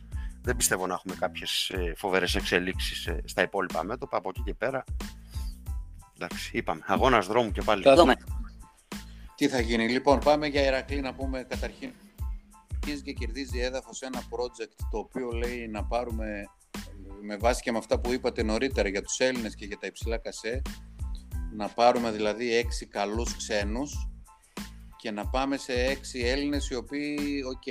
δεν 0.47 0.57
πιστεύω 0.57 0.87
να 0.87 0.95
έχουμε 0.95 1.15
κάποιες 1.15 1.69
ε, 1.69 1.93
φοβερές 1.97 2.35
εξελίξεις 2.35 3.07
ε, 3.07 3.23
στα 3.25 3.43
υπόλοιπα 3.43 3.85
μέτωπα 3.85 4.17
από 4.17 4.29
εκεί 4.29 4.43
και 4.43 4.55
πέρα 4.55 4.85
Εντάξει, 6.21 6.51
είπαμε. 6.57 6.81
Αγώνας 6.87 7.27
δρόμου 7.27 7.53
και 7.53 7.63
πάλι. 7.63 7.85
Τι 9.35 9.49
θα 9.49 9.61
γίνει. 9.61 9.89
Λοιπόν, 9.89 10.19
πάμε 10.19 10.47
για 10.47 10.67
Ηρακλή 10.67 11.01
να 11.01 11.15
πούμε 11.15 11.47
καταρχήν. 11.49 11.93
Και 13.05 13.13
κερδίζει 13.13 13.59
έδαφος 13.59 14.03
ένα 14.03 14.21
project 14.21 14.75
το 14.91 14.99
οποίο 14.99 15.31
λέει 15.31 15.69
να 15.69 15.85
πάρουμε 15.85 16.45
με 17.23 17.37
βάση 17.37 17.63
και 17.63 17.73
με 17.73 17.79
αυτά 17.79 18.01
που 18.01 18.13
είπατε 18.13 18.43
νωρίτερα 18.43 18.89
για 18.89 19.03
τους 19.03 19.19
Έλληνες 19.19 19.55
και 19.55 19.65
για 19.65 19.79
τα 19.79 19.87
υψηλά 19.87 20.19
κασέ 20.19 20.63
να 21.57 21.69
πάρουμε 21.69 22.11
δηλαδή 22.11 22.55
έξι 22.55 22.87
καλούς 22.87 23.37
ξένους 23.37 24.09
και 24.97 25.11
να 25.11 25.27
πάμε 25.27 25.57
σε 25.57 25.73
έξι 25.73 26.19
Έλληνες 26.19 26.69
οι 26.71 26.75
οποίοι, 26.75 27.45
οκ, 27.47 27.63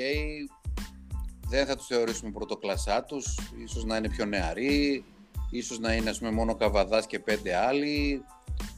δεν 1.47 1.65
θα 1.65 1.75
τους 1.75 1.85
θεωρήσουμε 1.85 2.31
πρωτοκλασάτους, 2.31 3.37
ίσως 3.63 3.83
να 3.83 3.97
είναι 3.97 4.09
πιο 4.09 4.25
νεαροί, 4.25 5.05
ίσως 5.51 5.79
να 5.79 5.93
είναι 5.93 6.09
ας 6.09 6.19
πούμε 6.19 6.31
μόνο 6.31 6.55
Καβαδάς 6.55 7.07
και 7.07 7.19
πέντε 7.19 7.55
άλλοι, 7.55 8.23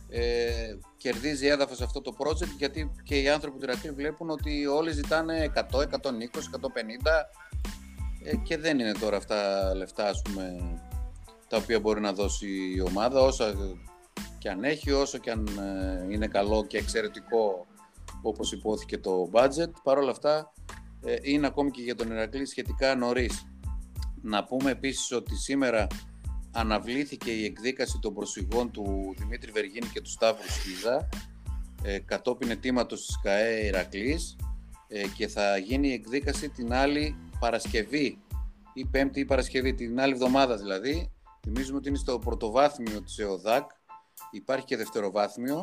ε, 0.09 0.75
κερδίζει 0.97 1.47
έδαφος 1.47 1.81
αυτό 1.81 2.01
το 2.01 2.15
project 2.17 2.55
γιατί 2.57 2.91
και 3.03 3.21
οι 3.21 3.29
άνθρωποι 3.29 3.57
του 3.57 3.63
Ηρακλή 3.63 3.91
βλέπουν 3.91 4.29
ότι 4.29 4.65
όλοι 4.65 4.91
ζητάνε 4.91 5.51
100, 5.55 5.59
120, 5.59 5.83
150 5.83 5.87
ε, 8.23 8.35
και 8.35 8.57
δεν 8.57 8.79
είναι 8.79 8.91
τώρα 8.91 9.17
αυτά 9.17 9.71
λεφτά 9.75 10.07
ας 10.07 10.21
πούμε, 10.21 10.57
τα 11.47 11.57
οποία 11.57 11.79
μπορεί 11.79 12.01
να 12.01 12.13
δώσει 12.13 12.47
η 12.75 12.81
ομάδα 12.81 13.21
όσο 13.21 13.43
και 14.37 14.49
αν 14.49 14.63
έχει, 14.63 14.91
όσο 14.91 15.17
και 15.17 15.31
αν 15.31 15.47
ε, 15.47 16.13
είναι 16.13 16.27
καλό 16.27 16.65
και 16.65 16.77
εξαιρετικό 16.77 17.65
όπως 18.21 18.51
υπόθηκε 18.51 18.97
το 18.97 19.29
budget. 19.33 19.71
Παρ' 19.83 19.97
όλα 19.97 20.11
αυτά 20.11 20.53
ε, 21.05 21.15
είναι 21.21 21.47
ακόμη 21.47 21.71
και 21.71 21.81
για 21.81 21.95
τον 21.95 22.11
Ηρακλή 22.11 22.45
σχετικά 22.45 22.95
νωρίς. 22.95 23.47
Να 24.21 24.43
πούμε 24.43 24.71
επίσης 24.71 25.11
ότι 25.11 25.35
σήμερα 25.35 25.87
αναβλήθηκε 26.57 27.31
η 27.31 27.45
εκδίκαση 27.45 27.99
των 28.01 28.13
προσφυγών 28.13 28.71
του 28.71 29.15
Δημήτρη 29.17 29.51
Βεργίνη 29.51 29.87
και 29.87 30.01
του 30.01 30.09
Σταύρου 30.09 30.51
Σκίζα 30.51 31.09
ε, 31.83 31.99
κατόπιν 31.99 32.49
αιτήματος 32.49 33.05
της 33.05 33.19
ΚαΕ 33.21 33.65
Ηρακλής 33.65 34.35
ε, 34.87 35.07
και 35.07 35.27
θα 35.27 35.57
γίνει 35.57 35.87
η 35.87 35.93
εκδίκαση 35.93 36.49
την 36.49 36.73
άλλη 36.73 37.15
Παρασκευή 37.39 38.21
ή 38.73 38.85
Πέμπτη 38.85 39.19
ή 39.19 39.25
Παρασκευή, 39.25 39.73
την 39.73 39.99
άλλη 39.99 40.13
εβδομάδα 40.13 40.57
δηλαδή. 40.57 41.11
Θυμίζουμε 41.41 41.77
ότι 41.77 41.89
είναι 41.89 41.97
στο 41.97 42.19
πρωτοβάθμιο 42.19 43.01
της 43.01 43.17
ΕΟΔΑΚ, 43.17 43.69
υπάρχει 44.31 44.65
και 44.65 44.77
δευτεροβάθμιο, 44.77 45.61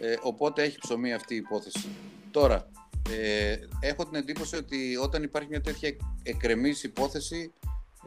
ε, 0.00 0.14
οπότε 0.22 0.62
έχει 0.62 0.78
ψωμί 0.78 1.12
αυτή 1.12 1.34
η 1.34 1.36
υπόθεση. 1.36 1.88
Τώρα, 2.30 2.70
ε, 3.10 3.56
έχω 3.80 4.04
την 4.04 4.14
εντύπωση 4.14 4.56
ότι 4.56 4.96
όταν 4.96 5.22
υπάρχει 5.22 5.48
μια 5.48 5.60
τέτοια 5.60 5.96
εκκρεμής 6.22 6.82
υπόθεση, 6.82 7.52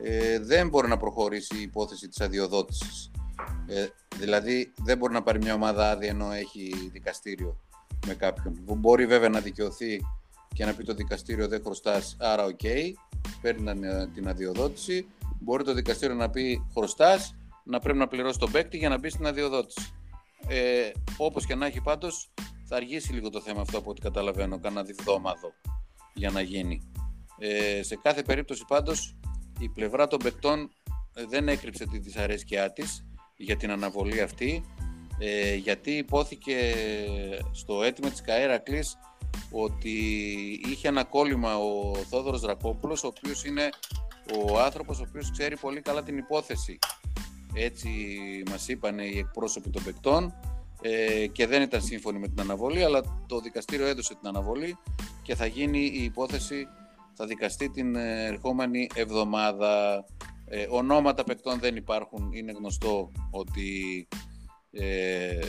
ε, 0.04 0.40
δεν 0.40 0.70
μπορεί 0.70 0.88
να 0.88 0.98
προχωρήσει 0.98 1.58
η 1.58 1.62
υπόθεση 1.62 2.08
της 2.08 2.22
αδειοδότησης. 2.22 3.12
Ε, 3.68 3.88
δηλαδή, 4.18 4.74
δεν 4.84 4.98
μπορεί 4.98 5.14
να 5.14 5.24
πάρει 5.24 5.38
μια 5.38 5.54
ομάδα 5.54 5.92
άδεια 5.92 6.10
ενώ 6.10 6.32
έχει 6.32 6.90
δικαστήριο 6.92 7.58
με 8.08 8.14
κάποιον. 8.14 8.60
Μπορεί 8.62 9.06
βέβαια 9.06 9.30
να 9.30 9.40
δικαιωθεί 9.40 10.02
και 10.54 10.66
να 10.66 10.74
πει 10.74 10.84
το 10.84 10.94
δικαστήριο 10.94 11.48
δεν 11.48 11.62
χρωστάς, 11.64 12.16
άρα 12.20 12.44
OK, 12.44 12.60
okay, 12.64 12.92
παίρνει 13.42 13.72
την 14.14 14.28
αδειοδότηση. 14.28 15.08
Μπορεί 15.40 15.64
το 15.64 15.74
δικαστήριο 15.74 16.16
να 16.16 16.30
πει 16.30 16.68
χρωστάς, 16.74 17.36
να 17.64 17.80
πρέπει 17.80 17.98
να 17.98 18.08
πληρώσει 18.08 18.40
τον 18.40 18.52
παίκτη 18.52 18.78
για 18.78 18.90
να 18.90 18.98
μπει 18.98 19.10
στην 19.10 19.28
αδειοδότηση. 19.28 19.94
Ε, 20.48 20.92
Όπως 21.18 21.46
και 21.46 21.56
να 21.56 21.66
έχει 21.66 21.82
πάντως, 21.82 22.32
θα 22.66 22.76
αργήσει 22.76 23.14
λίγο 23.14 23.30
το 23.30 23.42
θέμα 23.42 23.62
αυτό 23.62 23.78
από 23.78 23.90
ό,τι 23.90 24.02
καταλαβαίνω, 24.02 24.60
κανένα 24.60 24.84
διβδόμαδο 24.84 25.54
για 26.14 26.30
να 26.30 26.42
γίνει. 26.42 26.92
Ε, 27.40 27.84
σε 27.84 27.96
κάθε 27.96 28.22
περίπτωση 28.24 28.64
πάντως 28.68 29.17
η 29.60 29.70
πλευρά 29.70 30.08
των 30.08 30.20
παικτών 30.20 30.70
ε, 31.14 31.26
δεν 31.26 31.48
έκρυψε 31.48 31.86
τη 31.86 31.98
δυσαρέσκειά 31.98 32.74
της 32.74 33.06
για 33.38 33.58
την 33.58 33.72
αναβολή 33.72 34.22
αυτή 34.22 34.64
ε, 35.20 35.56
γιατί 35.56 35.92
υπόθηκε 35.92 36.76
στο 37.52 37.84
αίτημα 37.84 38.10
της 38.10 38.22
Καέρακλης 38.22 38.98
ότι 39.52 39.98
είχε 40.66 40.88
ένα 40.88 41.04
κόλλημα 41.04 41.58
ο 41.58 41.96
Θόδωρος 42.10 42.42
Δρακόπουλος 42.42 43.04
ο 43.04 43.08
οποίος 43.08 43.46
είναι 43.46 43.70
ο 44.48 44.60
άνθρωπος 44.60 45.00
ο 45.00 45.06
οποίος 45.08 45.32
ξέρει 45.32 45.58
πολύ 45.58 45.82
καλά 45.82 46.04
την 46.04 46.18
υπόθεση. 46.18 46.80
Έτσι 47.54 47.90
μας 48.50 48.68
είπαν 48.68 49.00
οι 49.00 49.18
εκπρόσωποι 49.18 49.70
των 49.70 49.84
παικτών 49.84 50.34
ε, 50.82 51.28
και 51.28 51.48
δεν 51.48 51.62
ήταν 51.62 51.82
σύμφωνοι 51.82 52.20
με 52.20 52.28
την 52.28 52.40
αναβολή 52.40 52.84
αλλά 52.84 53.24
το 53.28 53.40
δικαστήριο 53.40 53.86
έδωσε 53.88 54.16
την 54.16 54.28
αναβολή 54.28 54.78
και 55.22 55.36
θα 55.36 55.46
γίνει 55.46 55.80
η 55.80 56.04
υπόθεση 56.04 56.68
θα 57.18 57.26
δικαστεί 57.26 57.70
την 57.70 57.96
ε, 57.96 58.26
ερχόμενη 58.26 58.90
εβδομάδα. 58.94 60.06
Ε, 60.46 60.68
ονόματα 60.70 61.24
παικτών 61.24 61.60
δεν 61.60 61.76
υπάρχουν. 61.76 62.32
Είναι 62.34 62.52
γνωστό 62.52 63.12
ότι 63.32 64.08
ε, 64.72 65.40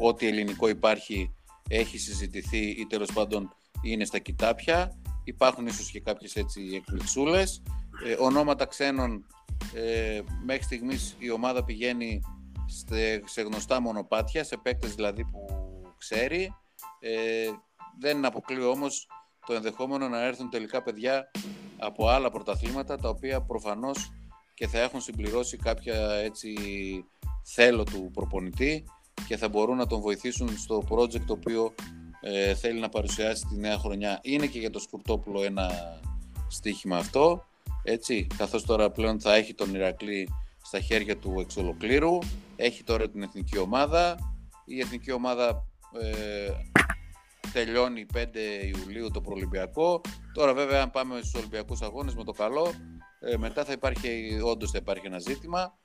ό,τι 0.00 0.26
ελληνικό 0.26 0.68
υπάρχει 0.68 1.34
έχει 1.68 1.98
συζητηθεί 1.98 2.70
ή 2.70 2.86
τέλος 2.86 3.12
πάντων 3.12 3.56
είναι 3.82 4.04
στα 4.04 4.18
κοιτάπια. 4.18 5.00
Υπάρχουν 5.24 5.66
ίσως 5.66 5.90
και 5.90 6.00
κάποιες 6.00 6.36
έτσι 6.36 6.60
εκπληξούλες. 6.74 7.62
Ε, 8.04 8.16
ονόματα 8.18 8.66
ξένων 8.66 9.26
ε, 9.74 10.20
μέχρι 10.44 10.62
στιγμής 10.62 11.16
η 11.18 11.30
ομάδα 11.30 11.64
πηγαίνει 11.64 12.20
σε 13.24 13.42
γνωστά 13.42 13.80
μονοπάτια, 13.80 14.44
σε 14.44 14.56
παίκτες 14.56 14.94
δηλαδή 14.94 15.24
που 15.24 15.46
ξέρει. 15.98 16.54
Ε, 17.00 17.50
δεν 17.98 18.24
αποκλείω 18.24 18.70
όμως 18.70 19.08
το 19.46 19.54
ενδεχόμενο 19.54 20.08
να 20.08 20.24
έρθουν 20.24 20.50
τελικά 20.50 20.82
παιδιά 20.82 21.30
από 21.78 22.08
άλλα 22.08 22.30
πρωταθλήματα 22.30 22.96
τα 22.96 23.08
οποία 23.08 23.40
προφανώς 23.40 24.12
και 24.54 24.66
θα 24.66 24.80
έχουν 24.80 25.00
συμπληρώσει 25.00 25.56
κάποια 25.56 26.10
έτσι 26.12 26.54
θέλω 27.42 27.84
του 27.84 28.10
προπονητή 28.12 28.84
και 29.26 29.36
θα 29.36 29.48
μπορούν 29.48 29.76
να 29.76 29.86
τον 29.86 30.00
βοηθήσουν 30.00 30.58
στο 30.58 30.82
project 30.88 31.20
το 31.20 31.32
οποίο 31.32 31.74
ε, 32.20 32.54
θέλει 32.54 32.80
να 32.80 32.88
παρουσιάσει 32.88 33.46
τη 33.46 33.56
νέα 33.56 33.78
χρονιά. 33.78 34.20
Είναι 34.22 34.46
και 34.46 34.58
για 34.58 34.70
το 34.70 34.78
Σκουρτόπουλο 34.78 35.42
ένα 35.42 35.70
στοίχημα 36.48 36.96
αυτό, 36.96 37.44
έτσι, 37.82 38.26
καθώς 38.36 38.64
τώρα 38.64 38.90
πλέον 38.90 39.20
θα 39.20 39.34
έχει 39.34 39.54
τον 39.54 39.74
Ηρακλή 39.74 40.28
στα 40.62 40.80
χέρια 40.80 41.16
του 41.16 41.36
εξ 41.40 41.56
ολοκλήρου, 41.56 42.18
έχει 42.56 42.84
τώρα 42.84 43.10
την 43.10 43.22
εθνική 43.22 43.58
ομάδα, 43.58 44.16
η 44.64 44.80
εθνική 44.80 45.12
ομάδα 45.12 45.66
ε, 46.00 46.50
τελειώνει 47.52 48.06
5 48.14 48.24
Ιουλίου 48.76 49.10
το 49.10 49.20
προολυμπιακό. 49.20 50.00
Τώρα 50.32 50.54
βέβαια 50.54 50.82
αν 50.82 50.90
πάμε 50.90 51.18
στους 51.18 51.34
Ολυμπιακούς 51.34 51.80
Αγώνες 51.82 52.14
με 52.14 52.24
το 52.24 52.32
καλό, 52.32 52.72
ε, 53.20 53.36
μετά 53.36 53.64
θα 53.64 53.72
υπάρχει, 53.72 54.40
όντως 54.44 54.70
θα 54.70 54.78
υπάρχει 54.80 55.06
ένα 55.06 55.18
ζήτημα. 55.18 55.78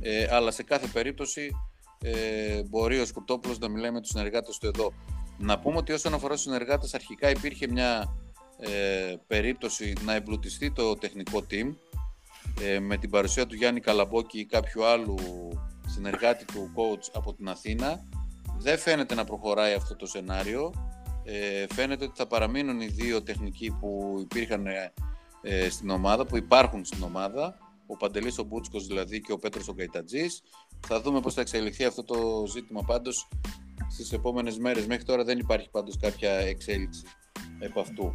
Ε, 0.00 0.26
αλλά 0.30 0.50
σε 0.50 0.62
κάθε 0.62 0.86
περίπτωση 0.86 1.50
ε, 2.02 2.62
μπορεί 2.62 3.00
ο 3.00 3.06
Σκουρτόπουλος 3.06 3.58
να 3.58 3.68
μιλάει 3.68 3.90
με 3.90 4.00
τους 4.00 4.10
συνεργάτες 4.10 4.58
του 4.58 4.66
εδώ. 4.66 4.92
Να 5.38 5.58
πούμε 5.58 5.76
ότι 5.76 5.92
όσον 5.92 6.14
αφορά 6.14 6.36
στους 6.36 6.52
συνεργάτες 6.52 6.94
αρχικά 6.94 7.30
υπήρχε 7.30 7.68
μια 7.68 8.16
ε, 8.58 9.14
περίπτωση 9.26 9.92
να 10.04 10.14
εμπλουτιστεί 10.14 10.72
το 10.72 10.94
τεχνικό 10.94 11.46
team 11.50 11.74
ε, 12.60 12.80
με 12.80 12.96
την 12.96 13.10
παρουσία 13.10 13.46
του 13.46 13.54
Γιάννη 13.54 13.80
Καλαμπόκη 13.80 14.38
ή 14.38 14.46
κάποιου 14.46 14.84
άλλου 14.84 15.16
συνεργάτη 15.86 16.44
του 16.44 16.70
coach 16.74 17.10
από 17.12 17.34
την 17.34 17.48
Αθήνα 17.48 18.00
δεν 18.58 18.78
φαίνεται 18.78 19.14
να 19.14 19.24
προχωράει 19.24 19.72
αυτό 19.72 19.96
το 19.96 20.06
σενάριο. 20.06 20.72
Ε, 21.24 21.66
φαίνεται 21.74 22.04
ότι 22.04 22.16
θα 22.16 22.26
παραμείνουν 22.26 22.80
οι 22.80 22.86
δύο 22.86 23.22
τεχνικοί 23.22 23.70
που 23.80 24.18
υπήρχαν 24.20 24.66
ε, 25.42 25.70
στην 25.70 25.90
ομάδα, 25.90 26.26
που 26.26 26.36
υπάρχουν 26.36 26.84
στην 26.84 27.02
ομάδα, 27.02 27.58
ο 27.86 27.96
Παντελής 27.96 28.38
ο 28.38 28.42
Μπούτσκος 28.42 28.86
δηλαδή 28.86 29.20
και 29.20 29.32
ο 29.32 29.38
Πέτρος 29.38 29.68
ο 29.68 29.74
Καϊτατζής. 29.74 30.42
Θα 30.86 31.00
δούμε 31.00 31.20
πώς 31.20 31.34
θα 31.34 31.40
εξελιχθεί 31.40 31.84
αυτό 31.84 32.04
το 32.04 32.44
ζήτημα 32.46 32.82
πάντως 32.86 33.28
στις 33.90 34.12
επόμενες 34.12 34.58
μέρες. 34.58 34.86
Μέχρι 34.86 35.04
τώρα 35.04 35.24
δεν 35.24 35.38
υπάρχει 35.38 35.70
πάντως 35.70 35.98
κάποια 35.98 36.32
εξέλιξη 36.32 37.02
επ' 37.58 37.78
αυτού. 37.78 38.14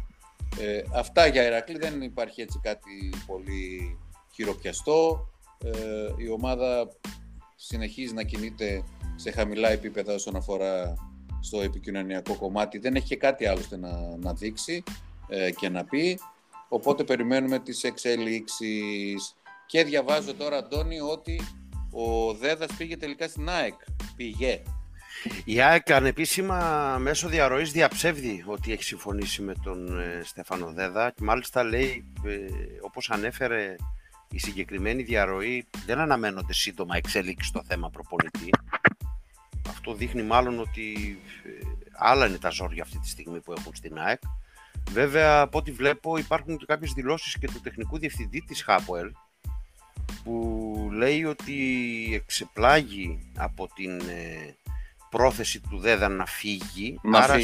Ε, 0.60 0.82
αυτά 0.94 1.26
για 1.26 1.46
Ηρακλή, 1.46 1.78
δεν 1.78 2.02
υπάρχει 2.02 2.40
έτσι 2.40 2.60
κάτι 2.62 3.12
πολύ 3.26 3.98
χειροπιαστό. 4.34 5.28
Ε, 5.64 5.70
η 6.16 6.28
ομάδα 6.28 6.88
συνεχίζει 7.66 8.14
να 8.14 8.22
κινείται 8.22 8.84
σε 9.16 9.30
χαμηλά 9.30 9.68
επίπεδα 9.68 10.14
όσον 10.14 10.36
αφορά 10.36 10.94
στο 11.40 11.60
επικοινωνιακό 11.60 12.36
κομμάτι. 12.36 12.78
Δεν 12.78 12.94
έχει 12.94 13.06
και 13.06 13.16
κάτι 13.16 13.46
άλλωστε 13.46 13.76
να, 13.76 14.16
να 14.16 14.32
δείξει 14.32 14.82
ε, 15.28 15.50
και 15.50 15.68
να 15.68 15.84
πει. 15.84 16.18
Οπότε 16.68 17.04
περιμένουμε 17.04 17.58
τις 17.58 17.84
εξελίξεις. 17.84 19.34
Και 19.66 19.84
διαβάζω 19.84 20.34
τώρα, 20.34 20.56
Αντώνη, 20.56 21.00
ότι 21.00 21.40
ο 21.90 22.34
Δέδας 22.34 22.72
πήγε 22.76 22.96
τελικά 22.96 23.28
στην 23.28 23.48
ΑΕΚ. 23.48 23.74
Πήγε. 24.16 24.62
Η 25.44 25.60
ΑΕΚ 25.60 25.90
ανεπίσημα 25.90 26.96
μέσω 27.00 27.28
διαρροής 27.28 27.72
διαψεύδει 27.72 28.44
ότι 28.46 28.72
έχει 28.72 28.82
συμφωνήσει 28.82 29.42
με 29.42 29.54
τον 29.62 30.00
ε, 30.00 30.20
Στέφανο 30.24 30.72
Δέδα 30.72 31.10
και 31.10 31.22
μάλιστα 31.24 31.64
λέει, 31.64 32.12
ε, 32.26 32.46
όπως 32.80 33.10
ανέφερε 33.10 33.76
η 34.30 34.38
συγκεκριμένη 34.38 35.02
διαρροή, 35.02 35.66
δεν 35.86 35.98
αναμένονται 35.98 36.52
σύντομα 36.52 36.96
εξέλιξη 36.96 37.48
στο 37.48 37.62
θέμα 37.66 37.90
προπονητή. 37.90 38.50
Αυτό 39.68 39.94
δείχνει 39.94 40.22
μάλλον 40.22 40.60
ότι 40.60 41.18
ε, 41.44 41.66
άλλα 41.92 42.26
είναι 42.26 42.38
τα 42.38 42.50
ζόρια 42.50 42.82
αυτή 42.82 42.98
τη 42.98 43.08
στιγμή 43.08 43.40
που 43.40 43.52
έχουν 43.52 43.74
στην 43.74 43.98
ΑΕΚ. 43.98 44.20
Βέβαια, 44.90 45.40
από 45.40 45.58
ό,τι 45.58 45.72
βλέπω, 45.72 46.16
υπάρχουν 46.16 46.56
και 46.56 46.64
κάποιες 46.66 46.92
δηλώσεις 46.92 47.38
και 47.38 47.46
του 47.46 47.60
τεχνικού 47.60 47.98
διευθυντή 47.98 48.40
της 48.40 48.62
ΧΑΠΟΕΛ 48.62 49.12
που 50.24 50.88
λέει 50.92 51.24
ότι 51.24 51.54
εξεπλάγει 52.14 53.18
από 53.36 53.68
την 53.74 54.00
ε, 54.00 54.56
πρόθεση 55.10 55.60
του 55.60 55.78
ΔΕΔΑ 55.78 56.08
να 56.08 56.26
φύγει. 56.26 57.00
άρα, 57.12 57.36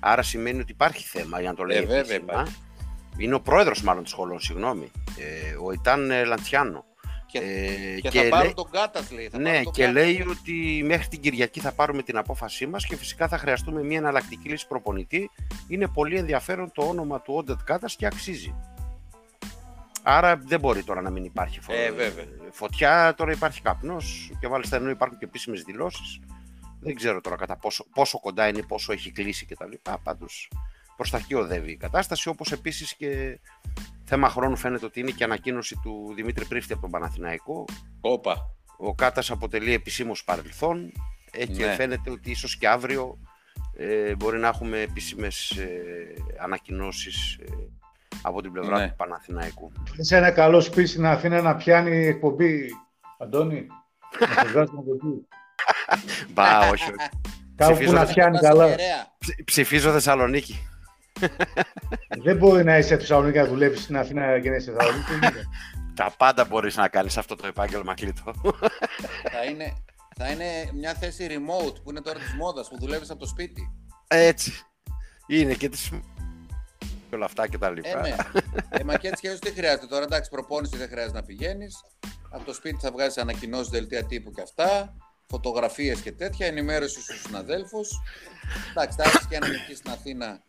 άρα 0.00 0.22
σημαίνει 0.22 0.60
ότι 0.60 0.72
υπάρχει 0.72 1.04
θέμα, 1.04 1.40
για 1.40 1.50
να 1.50 1.56
το 1.56 1.64
λέει 1.64 1.76
ε, 1.76 1.86
βέβαια, 1.86 2.46
Είναι 3.18 3.34
ο 3.34 3.40
πρόεδρος 3.40 3.82
μάλλον 3.82 4.02
του 4.02 4.08
σχολών, 4.08 4.40
συγγνώμη, 4.40 4.90
ε, 5.16 5.56
ο 5.64 5.72
Ιτάν 5.72 6.10
Λαντιάνο. 6.26 6.84
Και, 7.26 7.38
ε, 7.38 8.00
και, 8.00 8.10
θα 8.10 8.28
πάρουν 8.28 8.54
τον 8.54 8.70
Κάτας 8.70 9.10
λέει. 9.10 9.28
Θα 9.28 9.38
ναι, 9.38 9.62
και 9.62 9.86
λέει 9.86 10.26
ότι 10.30 10.82
μέχρι 10.84 11.08
την 11.08 11.20
Κυριακή 11.20 11.60
θα 11.60 11.72
πάρουμε 11.72 12.02
την 12.02 12.16
απόφασή 12.16 12.66
μας 12.66 12.86
και 12.86 12.96
φυσικά 12.96 13.28
θα 13.28 13.38
χρειαστούμε 13.38 13.82
μια 13.82 13.98
εναλλακτική 13.98 14.48
λύση 14.48 14.66
προπονητή. 14.66 15.30
Είναι 15.68 15.88
πολύ 15.88 16.16
ενδιαφέρον 16.16 16.72
το 16.74 16.82
όνομα 16.82 17.20
του 17.20 17.34
Όντετ 17.34 17.58
Κάτας 17.64 17.96
και 17.96 18.06
αξίζει. 18.06 18.54
Άρα 20.02 20.36
δεν 20.36 20.60
μπορεί 20.60 20.82
τώρα 20.82 21.00
να 21.00 21.10
μην 21.10 21.24
υπάρχει 21.24 21.60
φω... 21.60 21.72
ε, 21.72 22.12
φωτιά. 22.50 23.14
Τώρα 23.16 23.32
υπάρχει 23.32 23.62
καπνός 23.62 24.30
και 24.40 24.48
μάλιστα 24.48 24.76
ενώ 24.76 24.90
υπάρχουν 24.90 25.18
και 25.18 25.24
επίσημες 25.24 25.62
δηλώσεις. 25.62 26.20
Δεν 26.80 26.94
ξέρω 26.94 27.20
τώρα 27.20 27.36
κατά 27.36 27.56
πόσο, 27.56 27.86
πόσο 27.94 28.20
κοντά 28.20 28.48
είναι, 28.48 28.62
πόσο 28.62 28.92
έχει 28.92 29.12
κλείσει 29.12 29.46
κτλ. 29.46 29.72
Πάντως 30.02 30.50
προς 30.98 31.10
τα 31.10 31.16
εκεί 31.16 31.34
οδεύει 31.34 31.70
η 31.70 31.76
κατάσταση, 31.76 32.28
όπως 32.28 32.52
επίσης 32.52 32.94
και 32.94 33.40
θέμα 34.04 34.28
χρόνου 34.28 34.56
φαίνεται 34.56 34.86
ότι 34.86 35.00
είναι 35.00 35.10
και 35.10 35.24
ανακοίνωση 35.24 35.80
του 35.82 36.12
Δημήτρη 36.16 36.44
Πρίφτη 36.44 36.72
από 36.72 36.82
τον 36.82 36.90
Παναθηναϊκό. 36.90 37.64
Όπα. 38.00 38.36
Ο 38.76 38.94
Κάτας 38.94 39.30
αποτελεί 39.30 39.72
επισήμως 39.72 40.24
παρελθόν 40.24 40.92
ε, 41.32 41.46
και 41.46 41.64
ναι. 41.66 41.74
φαίνεται 41.74 42.10
ότι 42.10 42.30
ίσως 42.30 42.56
και 42.56 42.68
αύριο 42.68 43.18
ε, 43.76 44.14
μπορεί 44.14 44.38
να 44.38 44.48
έχουμε 44.48 44.80
επίσημες 44.80 45.50
ε, 45.50 45.68
ανακοινώσεις 46.42 47.34
ε, 47.40 47.44
από 48.22 48.42
την 48.42 48.52
πλευρά 48.52 48.78
Ναι. 48.78 48.88
του 48.88 48.94
Παναθηναϊκού. 48.96 49.72
Σε 49.98 50.16
ένα 50.16 50.30
καλό 50.30 50.60
σπίτι 50.60 50.88
στην 50.88 51.06
Αθήνα 51.06 51.42
να 51.42 51.56
πιάνει 51.56 52.06
εκπομπή. 52.06 52.68
Αντώνη, 53.18 53.66
να 54.20 54.42
το 54.42 54.48
βγάζουμε 54.48 54.78
από 54.78 54.94
εκεί. 54.94 55.26
Μπα, 56.32 56.58
όχι, 56.58 56.70
όχι. 56.84 57.08
Κάπου 57.56 57.72
που 57.72 57.76
Ψηφίζω 57.78 57.92
να 57.92 58.04
να 58.04 58.12
πιάνει 58.12 58.36
Κοντά 58.36 58.48
καλά. 58.48 58.66
στο 58.66 58.76
Κεραία. 58.76 59.14
Ψη- 59.18 59.44
Ψηφίζω 59.44 59.92
Θεσσαλονίκη. 59.92 60.68
Δεν 62.22 62.36
μπορεί 62.36 62.64
να 62.64 62.78
είσαι 62.78 62.96
Θεσσαλονίκη 62.98 63.38
να 63.38 63.46
δουλεύεις 63.46 63.82
στην 63.82 63.96
Αθήνα 63.96 64.40
και 64.40 64.50
να 64.50 64.56
είσαι 64.56 64.72
Θεσσαλονίκη. 64.72 65.04
Τι 65.06 65.12
γίνεται; 65.12 65.44
Τα 65.94 66.14
πάντα 66.18 66.44
μπορείς 66.44 66.76
να 66.76 66.88
κάνεις 66.88 67.16
αυτό 67.16 67.34
το 67.36 67.46
επάγγελμα 67.46 67.94
κλειτό. 67.94 68.34
Θα 69.32 69.44
είναι, 69.50 69.72
θα 70.16 70.28
είναι 70.30 70.44
μια 70.74 70.94
θέση 70.94 71.26
remote 71.30 71.74
που 71.82 71.90
είναι 71.90 72.00
τώρα 72.00 72.18
της 72.18 72.34
μόδας 72.34 72.68
που 72.68 72.78
δουλεύεις 72.78 73.10
από 73.10 73.20
το 73.20 73.26
σπίτι. 73.26 73.72
Έτσι. 74.08 74.52
Είναι 75.26 75.54
και 75.54 75.68
τις... 75.68 75.88
και 77.08 77.14
όλα 77.14 77.24
αυτά 77.24 77.48
και 77.48 77.58
τα 77.58 77.66
Ε, 77.66 77.72
λοιπά. 77.74 78.00
ναι. 78.00 78.14
ε, 78.68 78.84
μα 78.84 78.96
και 78.96 79.08
έτσι 79.08 79.20
και 79.20 79.28
αλλιώς 79.28 79.40
τι 79.40 79.50
χρειάζεται 79.50 79.86
τώρα. 79.86 80.02
Εντάξει, 80.04 80.30
προπόνηση 80.30 80.76
δεν 80.76 80.88
χρειάζεται 80.88 81.18
να 81.18 81.24
πηγαίνεις. 81.24 81.76
Από 82.30 82.44
το 82.44 82.54
σπίτι 82.54 82.78
θα 82.80 82.90
βγάζεις 82.90 83.18
ανακοινώσεις, 83.18 83.68
δελτία 83.68 84.04
τύπου 84.04 84.30
και 84.30 84.40
αυτά. 84.42 84.94
Φωτογραφίες 85.26 86.00
και 86.00 86.12
τέτοια. 86.12 86.46
Ενημέρωση 86.46 87.00
στους 87.00 87.20
συναδέλφους. 87.22 87.88
Εντάξει, 88.70 88.96
θα 89.00 89.08
έχεις 89.08 89.26
και 89.26 89.36
έναν 89.36 89.52
εκεί 89.52 89.74
στην 89.74 89.90
Αθήνα 89.90 90.42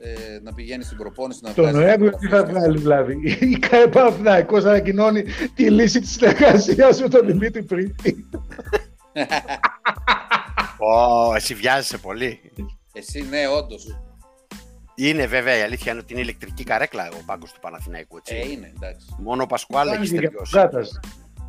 ε, 0.00 0.38
να 0.42 0.54
πηγαίνει 0.54 0.82
στην 0.84 0.96
προπόνηση 0.96 1.40
να 1.42 1.52
Το 1.52 1.62
βγάζεις 1.62 1.80
Νοέμβριο 1.80 2.10
τι 2.10 2.26
θα 2.28 2.36
φωτογραφίες. 2.36 2.58
βγάλει 2.60 2.78
δηλαδή. 2.78 3.36
Η 3.54 3.58
ΚΑΕ 3.58 3.86
Παναθηναϊκός 3.86 4.64
ανακοινώνει 4.64 5.24
τη 5.54 5.70
λύση 5.70 6.00
της 6.00 6.10
συνεργασίας 6.10 7.00
με 7.00 7.08
τον 7.08 7.26
Δημήτρη 7.26 7.62
Πρίτη. 7.62 8.28
Ω, 10.78 11.34
εσύ 11.34 11.54
βιάζεσαι 11.54 11.98
πολύ. 11.98 12.40
Εσύ, 12.92 13.22
ναι, 13.30 13.48
όντως. 13.48 13.86
Είναι 14.94 15.26
βέβαια 15.26 15.58
η 15.58 15.62
αλήθεια 15.62 15.92
είναι 15.92 16.00
ότι 16.00 16.12
είναι 16.12 16.22
ηλεκτρική 16.22 16.64
καρέκλα 16.64 17.08
ο 17.12 17.22
πάγκος 17.26 17.52
του 17.52 17.60
Παναθηναϊκού. 17.60 18.16
Έτσι. 18.16 18.34
Ε, 18.34 18.50
είναι, 18.50 18.72
εντάξει. 18.76 19.06
Μόνο 19.18 19.42
ο 19.42 19.46
Πασκουάλ 19.46 19.88
έχεις 19.88 20.08
Φάνηκε 20.08 20.20
και 20.20 20.26
από 20.26 20.36
τον 20.36 20.46
στεριώσει. 20.46 20.70
Κάτας. 20.70 21.00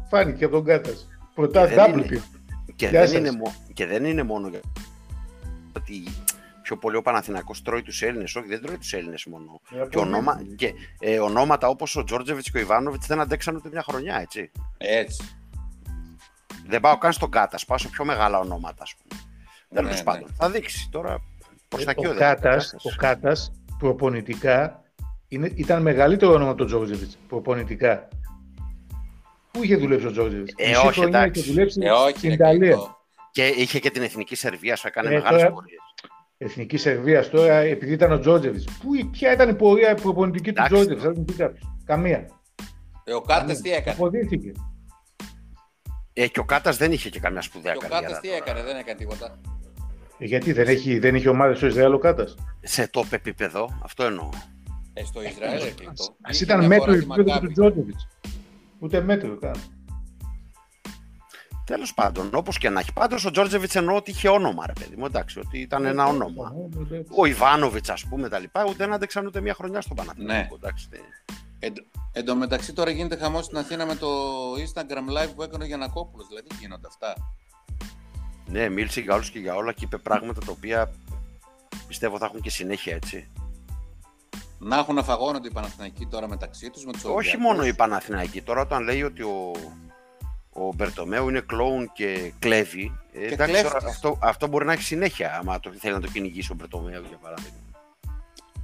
Φάνηκε 0.10 0.38
και 0.38 0.46
από 0.46 0.56
τον 0.56 0.66
Κάτας. 0.66 1.08
Πρωτάς 1.36 1.70
Και 1.70 1.76
δεν 1.76 1.86
double 1.94 2.06
είναι. 2.06 2.06
pin. 2.10 2.22
Και 2.76 2.88
Γεια 2.88 3.00
δεν, 3.00 3.08
σας. 3.10 3.18
είναι, 3.18 3.32
μο- 3.32 3.56
και 3.74 3.86
δεν 3.86 4.06
είναι 4.06 4.24
μόνο 4.24 4.48
για 4.48 4.60
ότι 5.76 6.04
πιο 6.70 6.78
πολύ 6.78 6.96
ο 6.96 7.02
Παναθηναϊκός 7.02 7.62
τρώει 7.62 7.82
τους 7.82 8.02
Έλληνες, 8.02 8.36
όχι 8.36 8.48
δεν 8.48 8.62
τρώει 8.62 8.78
τους 8.78 8.94
Έλληνες 8.94 9.26
μόνο. 9.26 9.62
Ε, 9.72 9.88
Και, 9.90 9.98
ονόμα, 9.98 10.42
και 10.56 10.74
ε, 11.00 11.20
ονόματα 11.20 11.68
όπως 11.68 11.96
ο 11.96 12.04
Τζόρτζεβιτς 12.04 12.52
και 12.52 12.58
ο 12.58 12.62
Ιβάνοβιτς 12.62 13.08
δεν 13.08 13.20
αντέξαν 13.20 13.56
ούτε 13.56 13.70
μια 13.72 13.84
χρονιά, 13.84 14.20
έτσι. 14.22 14.52
Έτσι. 14.78 15.36
Δεν 16.68 16.80
πάω 16.80 16.98
καν 16.98 17.12
στον 17.14 17.32
Κάτας, 17.32 17.66
πάω 17.66 17.78
σε 17.78 17.88
πιο 17.88 18.06
μεγάλα 18.06 18.40
ονόματα, 18.40 18.84
ας 18.84 18.94
πούμε. 18.96 19.22
Ναι, 19.70 19.80
Τέλος 19.80 19.98
ναι. 19.98 20.04
πάντων, 20.04 20.30
θα 20.38 20.50
δείξει 20.50 20.90
τώρα 20.92 21.20
προς 21.68 21.84
τα 21.84 21.92
εκεί 21.92 22.06
ο, 22.06 22.10
οδεύει. 22.10 22.24
Κάτας, 22.24 22.74
ο 22.74 22.96
Κάτας 22.98 23.52
προπονητικά 23.78 24.84
είναι, 25.28 25.52
ήταν 25.56 25.82
μεγαλύτερο 25.82 26.34
όνομα 26.34 26.50
από 26.50 26.58
τον 26.58 26.68
Τζόρτζεβιτς. 26.68 27.18
Προπονητικά. 27.28 28.08
Πού 29.52 29.64
είχε 29.64 29.76
δουλέψει 29.76 30.06
ο 30.08 30.12
Τζόρτζεβιτς; 30.12 30.54
Ε, 30.58 30.68
Μισή 30.68 30.80
όχι, 30.86 31.00
χρονιά 31.00 31.20
εντάξει. 31.20 31.40
είχε 31.42 31.50
δουλέψει 31.52 31.80
Ε, 31.84 31.90
όχι, 31.92 32.18
στην 32.18 32.30
ρε, 32.30 32.36
Ιταλία. 32.36 32.68
Κλήτο. 32.76 32.98
Και 33.32 33.46
είχε 33.48 33.80
και 33.80 33.90
την 33.92 34.02
εθνική 34.04 34.36
Σερβίας, 34.36 34.80
σου 34.80 34.88
έκανε 34.88 35.10
Ε, 35.10 35.12
μεγάλες 35.14 35.42
τώρα- 35.42 35.54
πορείες. 35.54 35.80
Εθνική 36.42 36.78
Σερβίας 36.78 37.30
τώρα, 37.30 37.54
επειδή 37.54 37.94
ήταν 37.94 38.12
ο 38.12 38.20
Τζόρτζεβιτς. 38.20 38.66
Πού, 38.66 39.10
ποια 39.12 39.34
ήταν 39.34 39.50
η 39.50 39.54
πορεία 39.56 39.96
προπονητική 39.96 40.54
του 40.54 40.64
Εντάξει, 40.64 40.74
Τζόρτζεβιτς, 40.74 41.02
τώρα. 41.04 41.14
θα 41.14 41.20
μου 41.20 41.26
πει 41.26 41.34
κάποιος. 41.34 41.76
Καμία. 41.86 42.28
Ε, 43.04 43.14
ο 43.14 43.22
Κάρτας 43.22 43.62
τι 43.62 43.72
έκανε; 43.72 43.96
Αποδείχθηκε. 43.96 44.52
Ε, 46.14 46.28
και 46.28 46.40
ο 46.40 46.44
Κάτας 46.44 46.78
δεν 46.78 46.92
είχε 46.92 47.10
και 47.10 47.20
καμιά 47.20 47.42
σπουδαία 47.42 47.72
Και 47.72 47.78
ο 47.78 47.82
καριέρα. 47.82 48.02
Κάρτας 48.02 48.20
τι 48.22 48.28
τώρα. 48.28 48.40
έκανε, 48.40 48.64
δεν 48.64 48.76
έκανε 48.78 48.98
τίποτα. 48.98 49.40
Ε, 50.18 50.26
γιατί 50.26 50.52
δεν 50.54 50.68
έχει, 50.68 51.00
δεν 51.00 51.16
είχε 51.16 51.30
ομάδα 51.30 51.56
στο 51.56 51.66
Ισραήλ 51.68 51.94
ο 51.94 51.98
Κάτας; 51.98 52.36
Σε 52.62 52.90
top 52.94 53.06
επίπεδο, 53.10 53.80
αυτό 53.84 54.04
εννοώ. 54.04 54.30
Ε, 54.94 55.04
στο 55.04 55.24
Ισραήλ, 55.24 55.64
ρε, 55.64 55.70
Κλήτο. 55.70 56.16
Ας 56.22 56.36
Είχε 56.36 56.44
ήταν 56.44 56.58
μια 56.60 56.68
μέτρο 56.68 56.84
φορά 56.86 56.96
η 56.98 57.00
τη 57.00 57.06
επίπεδο 57.06 57.24
του 57.24 57.30
Μακάμπι. 57.34 57.54
Τζόρτζεβιτς. 57.54 58.08
Ούτε 58.80 59.02
μέτρο 59.02 59.38
καν. 59.38 59.56
Τέλος 61.70 61.94
πάντων, 61.94 62.30
όπως 62.34 62.58
και 62.58 62.70
να 62.70 62.80
έχει. 62.80 62.94
Πάντως 62.94 63.26
ο 63.26 63.32
Τζόρτζεβιτς 63.32 63.76
εννοώ 63.76 63.96
ότι 63.96 64.12
είχε 64.12 64.30
όνομα, 64.30 64.66
ρε 64.66 64.74
παιδί 64.74 64.96
μου. 64.96 65.06
Εντάξει, 65.06 65.40
ότι 65.40 65.60
ήταν 65.60 65.86
ένα 65.86 66.06
όνομα. 66.06 66.54
Ο 67.18 67.26
Ιβάνοβιτς, 67.26 67.90
ας 67.90 68.06
πούμε, 68.06 68.30
τα 68.30 68.40
λοιπά, 68.40 68.64
ούτε 68.64 68.74
δεν 68.78 68.94
άντεξαν 68.94 69.26
ούτε 69.26 69.42
μια 69.42 69.54
χρονιά 69.54 69.82
στον 69.82 69.96
Παναθηναϊκό. 69.96 70.56
Εντάξει, 70.56 70.88
δεν- 70.90 71.02
Εν, 71.60 71.74
εν 72.12 72.26
τω 72.26 72.36
μεταξύ 72.36 72.74
τώρα 72.74 72.92
γίνεται 72.92 73.16
χαμός 73.18 73.46
στην 73.46 73.58
Αθήνα 73.58 73.86
με 73.86 73.96
το 73.96 74.08
Instagram 74.54 75.24
live 75.24 75.30
που 75.36 75.44
έκανε 75.44 75.64
ο 75.64 75.68
Γιανακόπουλος. 75.68 76.28
Δηλαδή 76.28 76.48
γίνονται 76.60 76.88
αυτά; 76.88 77.14
Ναι, 78.46 78.70
μίλησε 78.70 79.02
για 79.02 79.14
όλους 79.14 79.30
και 79.30 79.40
για 79.40 79.56
όλα 79.56 79.74
και 79.74 79.86
είπε 79.86 79.98
πράγματα 79.98 80.40
τα 80.46 80.52
οποία 80.52 80.92
πιστεύω 81.88 82.18
θα 82.18 82.26
έχουν 82.26 82.42
και 82.42 82.50
συνέχεια 82.50 82.96
έτσι. 82.96 83.30
Να 84.60 84.78
έχουν 84.78 84.98
αφαγώνονται 84.98 85.48
οι 85.48 85.52
Παναθηναϊκοί 85.52 86.06
τώρα 86.06 86.28
μεταξύ 86.28 86.70
τους 86.70 86.86
με 86.86 86.92
τους 86.92 87.04
Όχι 87.04 87.12
Ολυμπιακούς; 87.14 87.44
μόνο 87.44 87.66
οι 87.66 87.74
Παναθηναϊκοί. 87.74 88.42
Τώρα, 88.42 88.62
όταν 88.62 88.84
λέει 88.84 89.04
ότι 89.04 89.22
ο, 89.22 89.52
ο 90.68 90.74
Μπερτομέου 90.76 91.30
είναι 91.30 91.40
κλόουν 91.40 91.92
και 91.94 92.32
κλέβει, 92.40 92.98
ε, 93.14 93.20
Και 93.28 93.34
εντάξει, 93.34 93.54
κλέφτης. 93.54 93.72
τώρα, 93.72 93.88
αυτό, 93.88 94.18
αυτό 94.22 94.48
μπορεί 94.48 94.66
να 94.66 94.72
έχει 94.74 94.84
συνέχεια. 94.84 95.38
Άμα 95.42 95.60
το, 95.60 95.72
θέλει 95.80 95.94
να 95.94 96.00
το 96.02 96.08
κυνηγήσει 96.08 96.52
ο 96.52 96.56
Μπερτομέου, 96.56 97.04
για 97.08 97.18
παράδειγμα. 97.22 97.58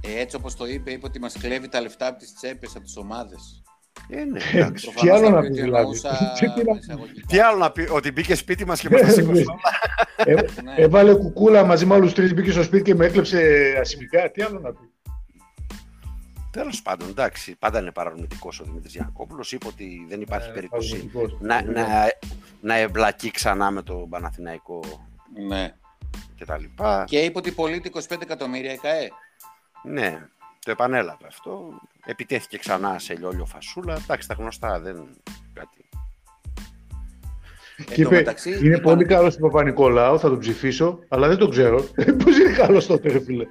Ε, 0.00 0.20
έτσι 0.20 0.36
όπως 0.36 0.56
το 0.56 0.66
είπε, 0.66 0.90
είπε 0.90 1.06
ότι 1.06 1.20
μας 1.20 1.36
κλέβει 1.38 1.68
τα 1.68 1.80
λεφτά 1.80 2.06
από 2.06 2.18
τις 2.18 2.34
τσέπες, 2.34 2.76
από 2.76 2.84
τις 2.84 2.96
ομάδες. 2.96 3.62
Ε, 4.08 4.24
ναι, 4.24 4.40
εντάξει. 4.54 4.90
Τι 5.00 5.08
άλλο 5.10 5.24
θα 5.24 5.30
να 5.30 5.40
πει 5.40 5.46
πεις 5.48 5.50
ότι 5.56 5.60
δηλαδή. 5.62 5.76
εννοούσα 5.82 6.10
Τι 6.38 6.46
τι 6.52 6.64
να- 6.70 6.78
εισαγωγικά. 6.78 7.26
Τι 7.26 7.38
άλλο 7.38 7.58
να 7.58 7.70
πει, 7.70 7.88
ότι 7.90 8.12
μπήκε 8.12 8.34
σπίτι 8.34 8.64
μας 8.66 8.80
και 8.80 8.88
μας 8.90 9.00
τα 9.00 9.08
σήκωσε 9.10 9.40
όλα. 9.40 9.58
Ε, 10.16 10.32
Ναι. 10.34 10.74
Έβαλε 10.76 11.14
κουκούλα 11.14 11.64
μαζί 11.64 11.86
με 11.86 11.94
άλλους 11.94 12.12
τρεις, 12.12 12.34
μπήκε 12.34 12.50
στο 12.50 12.62
σπίτι 12.62 12.82
και 12.82 12.94
με 12.94 13.06
έκλεψε 13.06 13.40
ασημικά. 13.80 14.30
Τι 14.30 14.42
άλλο 14.42 14.58
να 14.60 14.72
πει. 14.72 14.90
Τέλος 16.56 16.82
πάντων, 16.82 17.08
εντάξει, 17.08 17.56
πάντα 17.56 17.80
είναι 17.80 17.92
παραρμητικό 17.92 18.48
ο 18.60 18.64
Δημήτρης 18.64 18.92
Γιανακόπουλο. 18.92 19.44
Είπε 19.50 19.66
ότι 19.66 20.06
δεν 20.08 20.20
υπάρχει 20.20 20.48
Ε, 20.48 20.52
περίπτωση 20.52 21.06
παραγωγικός. 21.06 21.40
να, 21.40 21.62
να, 21.62 21.86
να 22.60 22.74
εμπλακεί 22.74 23.30
ξανά 23.30 23.70
με 23.70 23.82
τον 23.82 24.08
Παναθηναϊκό 24.08 24.80
ναι. 25.48 25.74
κτλ. 26.38 26.64
Και 27.04 27.18
είπε 27.18 27.38
ότι 27.38 27.52
πωλείται 27.52 27.90
25 27.92 28.22
εκατομμύρια 28.22 28.72
η 28.72 28.78
ΚΑΕ. 28.78 29.08
Ναι, 29.84 30.26
το 30.64 30.70
επανέλαβε 30.70 31.26
αυτό. 31.26 31.80
Επιτέθηκε 32.04 32.58
ξανά 32.58 32.98
σε 32.98 33.16
λιόλιο 33.16 33.44
φασούλα. 33.44 33.94
Εντάξει, 33.94 34.28
τα 34.28 34.34
γνωστά 34.34 34.80
δεν. 34.80 35.08
Κάτι. 37.76 37.90
Εν 37.90 37.96
Και 37.96 38.02
τω 38.02 38.08
είπε, 38.08 38.16
μεταξύ, 38.16 38.50
είναι 38.50 38.66
είπαν- 38.66 38.82
πολύ 38.82 39.04
καλός 39.04 39.32
στον 39.32 39.50
Παπα-Νικολάου, 39.50 40.18
θα 40.18 40.28
τον 40.28 40.38
ψηφίσω, 40.38 40.98
αλλά 41.08 41.28
δεν 41.28 41.36
τον 41.36 41.50
ξέρω. 41.50 41.82
Πώς 42.24 42.38
είναι 42.38 42.52
καλός 42.56 42.86
τότε, 42.86 43.08
ρε 43.12 43.20
φίλε. 43.20 43.44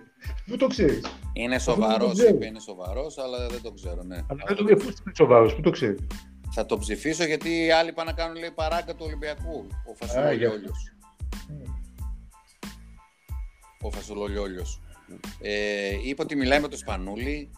Πού 0.46 0.58
το 0.58 0.68
ξέρεις; 0.68 1.02
Είναι 1.34 1.56
Αυτό 1.56 1.72
σοβαρός, 1.72 1.98
δεν 1.98 2.08
το 2.08 2.14
ξέρω. 2.14 2.36
είπε, 2.36 2.46
είναι 2.46 2.60
σοβαρός, 2.60 3.18
αλλά 3.18 3.48
δεν 3.48 3.62
το 3.62 3.72
ξέρω, 3.72 4.04
ναι. 4.04 4.16
Αλλά 4.16 4.44
δεν 4.48 4.56
τον 4.56 4.66
ξέρω. 4.66 4.80
Πού 4.80 4.86
είναι 4.86 5.16
σοβαρός, 5.16 5.56
πού 5.56 5.62
το 5.62 5.70
ξέρεις; 5.70 6.00
Θα 6.52 6.66
το 6.66 6.78
ψηφίσω 6.78 7.24
γιατί 7.26 7.66
οι 7.66 7.72
άλλοι 7.72 7.94
πάνε 7.94 8.10
να 8.12 8.16
κάνουν 8.16 8.36
λέει, 8.38 8.52
παράγκα 8.56 8.92
του 8.96 9.04
Ολυμπιακού. 9.08 9.68
Ο 9.88 9.92
Α, 9.92 9.96
Φασουλολιόλιος. 9.96 10.92
Ο 13.82 13.92
Φασουλολιόλιος. 13.92 14.82
Ε, 15.42 15.90
είπε 16.06 16.22
ότι 16.22 16.36
μιλάει 16.36 16.60
με 16.60 16.68
τον 16.68 16.78
Σπανούλη. 16.78 17.52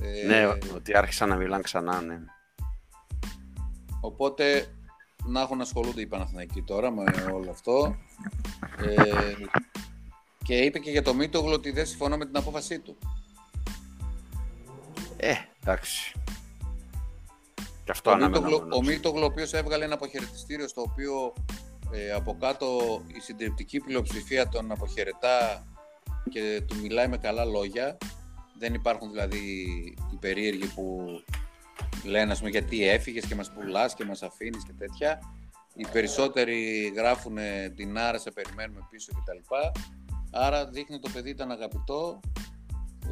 Ε, 0.00 0.26
Ναι, 0.26 0.46
ότι 0.74 0.96
άρχισαν 0.96 1.28
να 1.28 1.36
μιλάνε 1.36 1.62
ξανά, 1.62 2.00
ναι. 2.00 2.18
Οπότε 4.00 4.66
να 5.26 5.40
έχουν 5.40 5.60
ασχολούνται 5.60 6.00
οι 6.00 6.06
Παναθηναϊκοί 6.06 6.62
τώρα 6.62 6.90
με 6.90 7.04
όλο 7.32 7.50
αυτό. 7.50 7.96
Ε, 8.78 9.32
και 10.44 10.56
είπε 10.58 10.78
και 10.78 10.90
για 10.90 11.02
το 11.02 11.14
Μίτογλου 11.14 11.52
ότι 11.52 11.70
δεν 11.70 11.86
συμφωνώ 11.86 12.16
με 12.16 12.26
την 12.26 12.36
απόφασή 12.36 12.78
του. 12.78 12.98
Ε, 15.16 15.34
εντάξει. 15.60 16.12
Και 17.84 17.90
αυτό 17.90 18.10
Ο 18.10 18.12
αναμενόμενος. 18.12 18.52
Μίτογλου, 18.52 18.76
ο 18.76 18.82
Μίτογλου, 18.82 19.22
ο 19.22 19.24
οποίος 19.24 19.52
έβγαλε 19.52 19.84
ένα 19.84 19.94
αποχαιρετιστήριο 19.94 20.68
στο 20.68 20.80
οποίο 20.80 21.32
ε, 21.92 22.12
από 22.12 22.36
κάτω 22.40 22.66
η 23.06 23.20
συντριπτική 23.20 23.80
πλειοψηφία 23.80 24.48
τον 24.48 24.72
αποχαιρετά 24.72 25.66
και 26.30 26.62
του 26.66 26.76
μιλάει 26.76 27.08
με 27.08 27.16
καλά 27.18 27.44
λόγια. 27.44 27.98
Δεν 28.58 28.74
υπάρχουν 28.74 29.10
δηλαδή 29.10 29.38
οι 30.12 30.16
περίεργοι 30.20 30.66
που 30.66 31.06
λένε 32.04 32.32
ας 32.32 32.38
πούμε, 32.38 32.50
γιατί 32.50 32.88
έφυγες 32.88 33.26
και 33.26 33.34
μας 33.34 33.52
πουλάς 33.52 33.94
και 33.94 34.04
μας 34.04 34.22
αφήνεις 34.22 34.64
και 34.64 34.72
τέτοια. 34.78 35.18
Οι 35.74 35.86
περισσότεροι 35.92 36.92
γράφουν 36.96 37.36
την 37.76 37.98
άρα 37.98 38.18
σε 38.18 38.30
περιμένουμε 38.30 38.80
πίσω 38.90 39.12
κτλ. 39.12 39.54
Άρα 40.30 40.66
δείχνει 40.66 40.98
το 40.98 41.10
παιδί 41.12 41.30
ήταν 41.30 41.50
αγαπητό, 41.50 42.20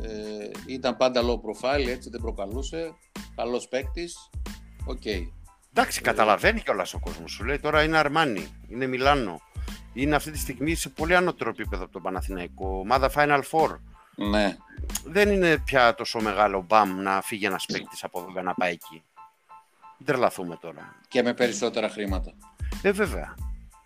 ε, 0.03 0.51
ήταν 0.67 0.97
πάντα 0.97 1.21
low 1.23 1.35
profile, 1.35 1.87
έτσι 1.87 2.11
δεν 2.11 2.21
προκαλούσε, 2.21 2.93
καλός 3.37 3.69
παίκτης. 3.69 4.31
Οκ. 4.85 5.05
Εντάξει, 5.71 6.01
καταλαβαίνει 6.01 6.61
κιόλας 6.61 6.95
ο 6.95 6.99
κόσμος. 6.99 7.33
Σου 7.33 7.45
λέει 7.45 7.59
τώρα 7.59 7.83
είναι 7.83 7.99
Αρμάνι, 7.99 8.49
είναι 8.69 8.87
Μιλάνο. 8.87 9.41
Είναι 9.93 10.15
αυτή 10.15 10.31
τη 10.31 10.39
στιγμή 10.39 10.75
σε 10.75 10.89
πολύ 10.89 11.17
ανώτερο 11.17 11.51
επίπεδο 11.51 11.83
από 11.83 11.93
τον 11.93 12.03
Παναθηναϊκό. 12.03 12.79
Ομάδα 12.79 13.11
Final 13.15 13.43
Four. 13.51 13.79
Ναι. 14.29 14.57
Δεν 15.05 15.29
είναι 15.31 15.59
πια 15.59 15.95
τόσο 15.95 16.21
μεγάλο 16.21 16.65
μπαμ 16.69 17.01
να 17.03 17.21
φύγει 17.23 17.45
ένας 17.47 17.67
παίκτης 17.67 18.05
από 18.05 18.21
εδώ 18.21 18.33
και 18.33 18.41
να 18.41 18.55
πάει 18.55 18.73
εκεί. 18.73 19.03
Μην 19.99 20.07
τρελαθούμε 20.07 20.57
τώρα. 20.61 20.95
Και 21.09 21.23
με 21.23 21.35
περισσότερα 21.35 21.89
χρήματα. 21.89 22.33
Ε, 22.83 22.91
βέβαια. 22.93 23.35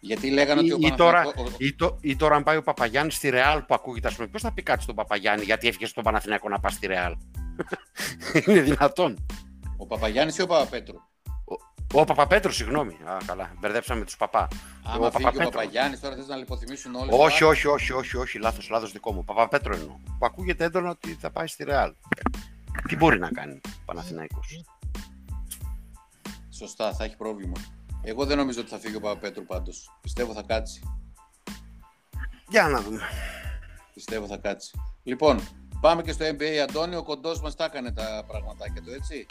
Γιατί 0.01 0.30
λέγανε 0.30 0.61
Ή, 0.62 0.72
ότι 0.72 0.85
ο 0.85 0.89
ή 0.89 0.95
τώρα, 0.95 1.18
Παναθηναϊκός- 1.22 1.55
ο- 1.55 1.64
ή, 1.64 1.74
το, 1.74 1.99
ή 2.01 2.16
τώρα, 2.16 2.37
αν 2.37 2.43
πάει 2.43 2.57
ο 2.57 2.62
Παπαγιάννης 2.62 3.14
στη 3.14 3.28
Ρεάλ 3.28 3.62
που 3.62 3.74
ακούγεται, 3.74 4.09
ας 4.09 4.14
πούμε, 4.14 4.28
ποιο 4.28 4.39
θα 4.41 4.53
πει 4.53 4.62
κάτι 4.62 4.82
στον 4.82 4.95
Παπαγιάννη 4.95 5.45
γιατί 5.45 5.68
έφυγε 5.68 5.87
στον 5.87 6.05
Παναθηναϊκό 6.05 6.49
να 6.49 6.61
πάει 6.61 6.72
στη 6.72 6.87
Ρεάλ; 6.87 7.16
είναι 8.47 8.61
δυνατόν. 8.61 9.26
Ο 9.76 9.87
Παπαγιάννης 9.87 10.39
ή 10.39 10.43
ο 10.43 10.47
Παπαπέτρου; 10.47 10.97
Ο 11.97 12.05
Παπαπέτρου, 12.05 12.53
συγγνώμη. 12.53 12.92
Α, 13.05 13.16
καλά. 13.26 13.51
Μπερδέψαμε 13.61 14.05
τους 14.05 14.16
παπά. 14.16 14.49
Άμα 14.84 15.11
φύγει 15.11 15.28
ο 15.28 15.32
Παπαγιάννης 15.32 16.01
τώρα 16.01 16.14
θες 16.14 16.26
να 16.26 16.36
λιποθυμίσουν 16.36 16.95
όλοι. 16.95 17.11
Όχι, 17.12 17.45
όχι, 17.45 17.66
όχι, 17.66 17.92
όχι, 17.92 18.16
όχι, 18.16 18.38
λάθος, 18.38 18.68
λάθος 18.68 18.92
δικό 18.92 19.12
μου. 19.12 19.24
Παπαπέτρο 19.24 19.74
εννοώ. 19.74 19.97
Που 20.18 20.26
ακούγεται 20.26 20.64
έντονα 20.64 20.90
ότι 20.90 21.14
θα 21.20 21.30
πάει 21.30 21.47
στη 21.47 21.64
Ρεάλ. 21.64 21.95
Τι 22.88 22.97
μπορεί 22.97 23.18
να 23.18 23.30
κάνει 23.30 23.61
ο 23.66 23.82
Παναθηναϊκός; 23.84 24.64
Σωστά, 26.51 26.95
θα 26.95 27.05
έχει 27.05 27.16
πρόβλημα. 27.16 27.57
Εγώ 28.03 28.24
δεν 28.24 28.36
νομίζω 28.36 28.61
ότι 28.61 28.70
θα 28.70 28.78
φύγει 28.78 28.97
ο 28.97 29.01
Παπαπέτρου 29.01 29.45
πάντως. 29.45 29.99
Πιστεύω 30.01 30.32
θα 30.32 30.42
κάτσει. 30.42 30.82
Για 32.49 32.68
να 32.68 32.80
δούμε. 32.80 33.01
Πιστεύω 33.95 34.26
θα 34.26 34.36
κάτσει. 34.36 34.80
Λοιπόν, 35.03 35.40
πάμε 35.80 36.03
και 36.03 36.12
στο 36.12 36.24
NBA. 36.24 36.57
Αντώνιο, 36.68 36.99
ο 36.99 37.03
κοντός 37.03 37.40
μας 37.40 37.55
τα 37.55 37.64
έκανε 37.64 37.92
τα 37.92 38.24
πραγματάκια 38.26 38.82
του, 38.82 38.92
έτσι. 38.92 39.26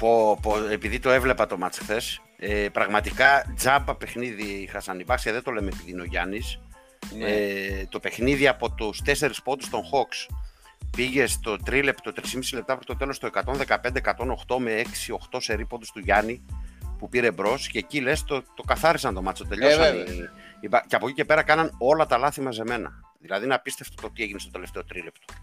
Πω, 0.00 0.38
πω, 0.42 0.64
επειδή 0.70 0.98
το 0.98 1.10
έβλεπα 1.10 1.46
το 1.46 1.58
μάτς 1.58 1.78
χθες, 1.78 2.20
ε, 2.36 2.68
πραγματικά 2.72 3.52
τζάμπα 3.56 3.94
παιχνίδι 3.94 4.42
είχαν 4.42 5.00
οι 5.00 5.04
δεν 5.24 5.42
το 5.42 5.50
λέμε 5.50 5.70
επειδή 5.72 5.90
είναι 5.90 6.00
ο 6.00 6.04
Γιάννης. 6.04 6.60
Ναι. 7.18 7.30
Ε, 7.30 7.86
το 7.88 8.00
παιχνίδι 8.00 8.48
από 8.48 8.70
τους 8.70 9.02
4 9.04 9.42
πόντους 9.44 9.70
των 9.70 9.80
Hawks 9.80 10.34
πήγε 10.96 11.26
στο 11.26 11.56
τρίλεπτο, 11.56 12.12
3,5 12.12 12.54
λεπτά 12.54 12.74
πριν 12.74 12.86
το 12.86 12.96
τέλος 12.96 13.18
το 13.18 13.30
115-108 14.46 14.58
με 14.58 14.82
6-8 15.30 15.38
σερί 15.40 15.66
πόντους 15.66 15.90
του 15.90 15.98
Γιάννη 15.98 16.44
που 16.98 17.08
πήρε 17.08 17.30
μπρος 17.30 17.68
και 17.68 17.78
εκεί 17.78 18.00
λες 18.00 18.24
το, 18.24 18.42
το 18.54 18.62
καθάρισαν 18.62 19.14
το 19.14 19.22
μάτσο, 19.22 19.46
τελειώσαν. 19.46 19.98
Ε, 19.98 20.04
και 20.86 20.96
από 20.96 21.06
εκεί 21.06 21.14
και 21.14 21.24
πέρα 21.24 21.42
κάναν 21.42 21.74
όλα 21.78 22.06
τα 22.06 22.18
λάθη 22.18 22.40
μαζεμένα. 22.40 22.92
Δηλαδή 23.20 23.44
είναι 23.44 23.54
απίστευτο 23.54 24.02
το 24.02 24.10
τι 24.10 24.22
έγινε 24.22 24.38
στο 24.38 24.50
τελευταίο 24.50 24.84
τρίλεπτο. 24.84 25.34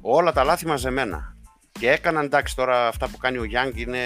Όλα 0.00 0.32
τα 0.32 0.44
λάθη 0.44 0.66
μαζεμένα. 0.66 1.36
Και 1.80 1.90
έκαναν 1.90 2.24
εντάξει 2.24 2.56
τώρα 2.56 2.88
αυτά 2.88 3.08
που 3.08 3.16
κάνει 3.16 3.38
ο 3.38 3.44
Γιάνγκ 3.44 3.76
είναι. 3.76 4.00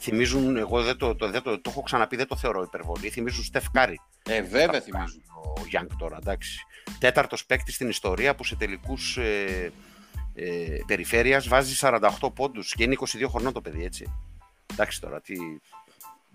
Θυμίζουν, 0.00 0.56
εγώ 0.56 0.82
δεν 0.82 0.96
το, 0.96 1.14
το, 1.14 1.30
δεν 1.30 1.42
το, 1.42 1.60
το 1.60 1.70
έχω 1.70 1.82
ξαναπεί, 1.82 2.16
δεν 2.16 2.26
το 2.26 2.36
θεωρώ 2.36 2.62
υπερβολή. 2.62 3.08
Θυμίζουν 3.08 3.44
Στεφ 3.44 3.70
Κάρι. 3.70 4.00
Ε, 4.28 4.42
βέβαια 4.42 4.80
θυμίζουν. 4.80 5.22
Ο 5.56 5.64
Γιάνγκ 5.68 5.88
τώρα, 5.98 6.16
εντάξει. 6.20 6.58
Τέταρτος 6.98 7.46
παίκτης 7.46 7.74
στην 7.74 7.88
ιστορία 7.88 8.34
που 8.34 8.44
σε 8.44 8.56
τελικούς 8.56 9.16
ε, 9.16 9.72
ε, 10.34 10.78
περιφέρειας 10.86 11.48
βάζει 11.48 11.78
48 11.80 12.08
πόντους 12.34 12.74
και 12.74 12.82
είναι 12.82 12.96
22 13.00 13.26
χρονών 13.28 13.52
το 13.52 13.60
παιδί, 13.60 13.84
έτσι. 13.84 14.12
Εντάξει 14.72 15.00
τώρα, 15.00 15.20
τι, 15.20 15.36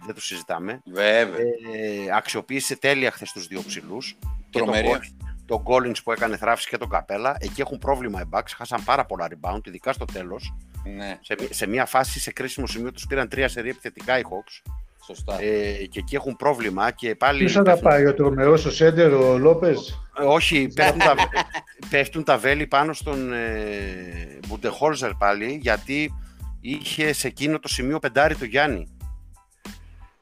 δεν 0.06 0.16
το 0.16 0.22
συζητάμε. 0.22 0.82
Βέβαια. 0.86 1.38
Ε, 1.38 2.16
αξιοποίησε 2.16 2.76
τέλεια 2.76 3.12
χθες 3.12 3.32
τους 3.32 3.48
δύο 3.48 3.64
ψηλούς. 3.68 4.18
Τρομερή 4.50 5.00
τον 5.46 5.64
Collins 5.66 6.04
που 6.04 6.12
έκανε 6.12 6.38
θράψη 6.38 6.70
και 6.70 6.78
τον 6.78 6.90
Καπέλα. 6.90 7.36
Εκεί 7.40 7.62
έχουν 7.62 7.78
πρόβλημα 7.78 8.22
οι 8.22 8.30
Bucks. 8.32 8.52
Χάσαν 8.58 8.84
πάρα 8.84 9.06
πολλά 9.06 9.28
rebound, 9.30 9.68
ειδικά 9.68 9.94
στο 9.94 10.06
τέλος. 10.06 10.54
Ναι. 10.96 11.20
Σε, 11.22 11.36
σε 11.50 11.68
μια 11.68 11.86
φάση, 11.86 12.20
σε 12.20 12.32
κρίσιμο 12.32 12.68
σημείο, 12.68 12.92
τους 12.92 13.06
πήραν 13.08 13.28
τρία 13.30 13.48
σερή 13.48 13.70
επιθετικά 13.70 14.20
οι 14.20 14.22
Hawks. 14.26 14.72
Σωστά. 15.06 15.42
Ε, 15.42 15.86
και 15.86 16.00
εκεί 16.00 16.16
έχουν 16.16 16.36
πρόβλημα 16.36 16.92
και 16.92 17.16
πάλι... 17.16 17.38
Ποιος 17.38 17.52
θα 17.52 17.64
τα 17.64 17.78
πάει, 17.78 18.06
ο 18.06 18.14
τρομερός, 18.14 18.66
ο 18.66 18.72
Σέντερ, 18.72 19.14
ο 19.14 19.38
Λόπες; 19.38 20.00
Ε, 20.20 20.24
όχι, 20.24 20.68
πέφτουν, 20.68 21.00
τα, 21.00 21.16
πέφτουν 21.90 22.24
τα 22.24 22.38
βέλη 22.38 22.68
πάνω 22.68 22.94
στον 22.94 23.34
ε, 23.34 24.40
Μπουντεχόλζερ 24.48 25.14
πάλι, 25.14 25.60
γιατί 25.62 26.14
είχε 26.60 27.14
σε 27.14 27.28
εκείνο 27.28 27.60
το 27.60 27.68
σημείο 27.68 28.00
πεντάρι 28.00 28.36
το 28.36 28.46
Γιάννη. 28.46 28.88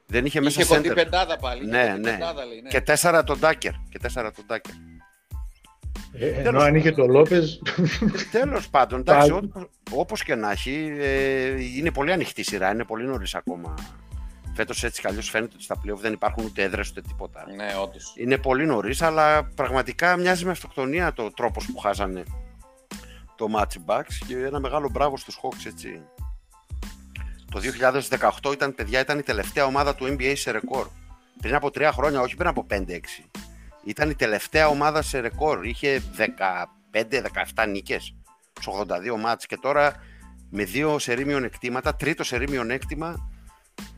Δεν 0.07 0.25
είχε, 0.25 0.39
είχε 0.39 0.61
μέσα 0.61 0.79
Είχε 0.79 0.93
πεντάδα 0.93 1.37
πάλι. 1.37 1.65
Ναι, 1.65 1.95
ναι. 1.99 2.11
Πεντάδα, 2.11 2.45
λέει, 2.45 2.61
ναι. 2.61 2.69
Και 2.69 2.81
τέσσερα 2.81 3.23
τον 3.23 3.39
Ντάκερ. 3.39 3.71
Και 3.89 3.99
τέσσερα 3.99 4.31
τον 4.31 4.45
Ντάκερ. 4.47 4.73
Ε, 6.13 6.27
ενώ 6.27 6.59
αν 6.59 6.75
είχε 6.75 6.91
το 6.91 7.05
Λόπε. 7.05 7.41
Τέλος 8.31 8.69
πάντων, 8.69 8.99
εντάξει, 8.99 9.51
όπως 9.91 10.23
και 10.23 10.35
να 10.35 10.51
έχει, 10.51 10.95
ε, 10.99 11.61
είναι 11.77 11.91
πολύ 11.91 12.11
ανοιχτή 12.11 12.43
σειρά, 12.43 12.71
είναι 12.71 12.83
πολύ 12.83 13.05
νωρίς 13.05 13.35
ακόμα. 13.35 13.73
Φέτος 14.53 14.83
έτσι 14.83 15.01
κι 15.01 15.21
φαίνεται 15.21 15.51
ότι 15.55 15.63
στα 15.63 15.77
πλοία 15.77 15.95
δεν 15.95 16.13
υπάρχουν 16.13 16.45
ούτε 16.45 16.63
έδρες 16.63 16.89
ούτε 16.89 17.01
τίποτα. 17.01 17.45
Ναι, 17.55 17.65
όντως. 17.81 18.13
Είναι 18.17 18.37
πολύ 18.37 18.65
νωρίς, 18.65 19.01
αλλά 19.01 19.43
πραγματικά 19.43 20.17
μοιάζει 20.17 20.45
με 20.45 20.51
αυτοκτονία 20.51 21.13
το 21.13 21.31
τρόπος 21.31 21.65
που 21.65 21.77
χάσανε 21.77 22.23
το 23.35 23.47
Match 23.55 23.75
Bucks 23.85 24.13
και 24.27 24.37
ένα 24.37 24.59
μεγάλο 24.59 24.89
μπράβο 24.91 25.17
στους 25.17 25.39
Hawks 25.41 25.65
έτσι. 25.67 26.01
Το 27.51 27.59
2018 28.41 28.51
ήταν, 28.51 28.75
παιδιά, 28.75 28.99
ήταν 28.99 29.19
η 29.19 29.23
τελευταία 29.23 29.65
ομάδα 29.65 29.95
του 29.95 30.05
NBA 30.05 30.33
σε 30.35 30.51
ρεκόρ. 30.51 30.87
Πριν 31.41 31.55
από 31.55 31.71
τρία 31.71 31.91
χρόνια, 31.91 32.21
όχι 32.21 32.35
πριν 32.35 32.49
από 32.49 32.65
5-6. 32.69 32.79
Ήταν 33.83 34.09
η 34.09 34.15
τελευταία 34.15 34.67
ομάδα 34.67 35.01
σε 35.01 35.19
ρεκόρ. 35.19 35.65
Είχε 35.65 36.01
15-17 37.55 37.67
νίκες 37.67 38.15
στους 38.51 38.73
82 38.87 39.19
μάτς 39.19 39.45
και 39.45 39.57
τώρα 39.57 39.93
με 40.49 40.63
δύο 40.63 40.99
σερήμιον 40.99 41.43
εκτήματα, 41.43 41.95
τρίτο 41.95 42.23
σερήμιον 42.23 42.71
έκτημα 42.71 43.29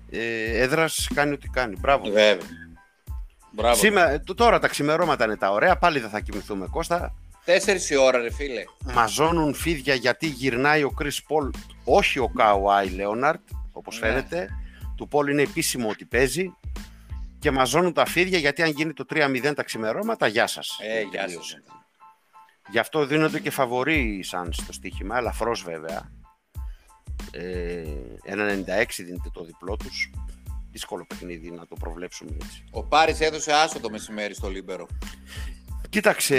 ε, 0.09 0.61
έδρας 0.61 1.07
κάνει 1.13 1.33
ό,τι 1.33 1.47
κάνει. 1.47 1.75
Μπράβο. 1.79 2.03
Βέβαια. 2.03 2.37
Μπράβο. 3.51 3.75
Σήμερα, 3.75 4.19
τώρα 4.35 4.59
τα 4.59 4.67
ξημερώματα 4.67 5.25
είναι 5.25 5.37
τα 5.37 5.51
ωραία, 5.51 5.77
πάλι 5.77 5.99
δεν 5.99 6.09
θα 6.09 6.19
κοιμηθούμε 6.19 6.67
Κώστα. 6.67 7.13
Τέσσερις 7.45 7.89
η 7.89 7.95
ώρα 7.95 8.17
ρε 8.17 8.31
φίλε. 8.31 8.63
Μαζώνουν 8.93 9.53
φίδια 9.53 9.93
γιατί 9.93 10.27
γυρνάει 10.27 10.83
ο 10.83 10.89
Κρις 10.89 11.23
Πολ, 11.23 11.49
όχι 11.83 12.19
ο 12.19 12.27
Κάουάι 12.27 12.89
Λέοναρτ, 12.89 13.41
όπως 13.71 13.99
ναι. 13.99 14.07
φαίνεται. 14.07 14.49
Του 14.97 15.07
Πολ 15.07 15.27
είναι 15.27 15.41
επίσημο 15.41 15.89
ότι 15.89 16.05
παίζει 16.05 16.53
και 17.43 17.51
μαζώνουν 17.51 17.93
τα 17.93 18.05
φίδια 18.05 18.37
γιατί 18.37 18.61
αν 18.61 18.69
γίνει 18.69 18.93
το 18.93 19.05
3-0 19.09 19.53
τα 19.55 19.63
ξημερώματα, 19.63 20.27
γεια 20.27 20.47
σας. 20.47 20.79
Ε, 20.81 21.01
γεια 21.01 21.29
σας. 21.29 21.57
Γι' 22.69 22.79
αυτό 22.79 23.05
δίνονται 23.05 23.39
και 23.39 23.49
φαβοροί 23.49 24.23
σαν 24.23 24.53
στο 24.53 24.73
στοίχημα, 24.73 25.17
ελαφρώς 25.17 25.63
βέβαια. 25.63 26.11
Ε, 27.31 27.83
1,96 28.25 29.03
δίνεται 29.03 29.29
το 29.33 29.43
διπλό 29.43 29.75
τους. 29.75 30.11
Δύσκολο 30.71 31.05
παιχνίδι 31.07 31.51
να 31.51 31.67
το 31.67 31.75
προβλέψουμε 31.79 32.31
έτσι. 32.41 32.63
Ο 32.71 32.83
Πάρης 32.83 33.19
έδωσε 33.19 33.53
άσο 33.53 33.79
το 33.79 33.89
μεσημέρι 33.89 34.33
στο 34.33 34.49
Λίμπερο. 34.49 34.87
Κοίταξε, 35.89 36.37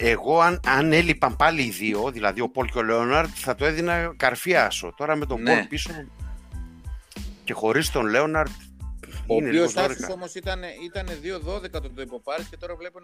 εγώ 0.00 0.40
αν, 0.40 0.60
αν 0.66 0.92
έλειπαν 0.92 1.36
πάλι 1.36 1.62
οι 1.62 1.70
δύο, 1.70 2.10
δηλαδή 2.10 2.40
ο 2.40 2.48
Πολ 2.48 2.66
και 2.66 2.78
ο 2.78 2.82
Λέοναρντ, 2.82 3.30
θα 3.34 3.54
το 3.54 3.64
έδινα 3.64 4.14
καρφί 4.16 4.56
άσο. 4.56 4.94
Τώρα 4.96 5.16
με 5.16 5.26
τον 5.26 5.42
ναι. 5.42 5.54
Πολ 5.54 5.66
πίσω 5.66 5.90
και 7.44 7.52
χωρίς 7.52 7.90
τον 7.90 8.06
Λέοναρντ 8.06 8.50
ο 9.26 9.34
οποίος 9.34 9.76
Άσο 9.76 10.12
όμως 10.12 10.34
ήταν, 10.34 10.60
ήταν 10.84 11.06
2-12 11.06 11.70
το 11.70 11.80
το 11.80 12.02
υποπάρει 12.02 12.44
και 12.50 12.56
τώρα 12.56 12.74
βλέπουν 12.76 13.02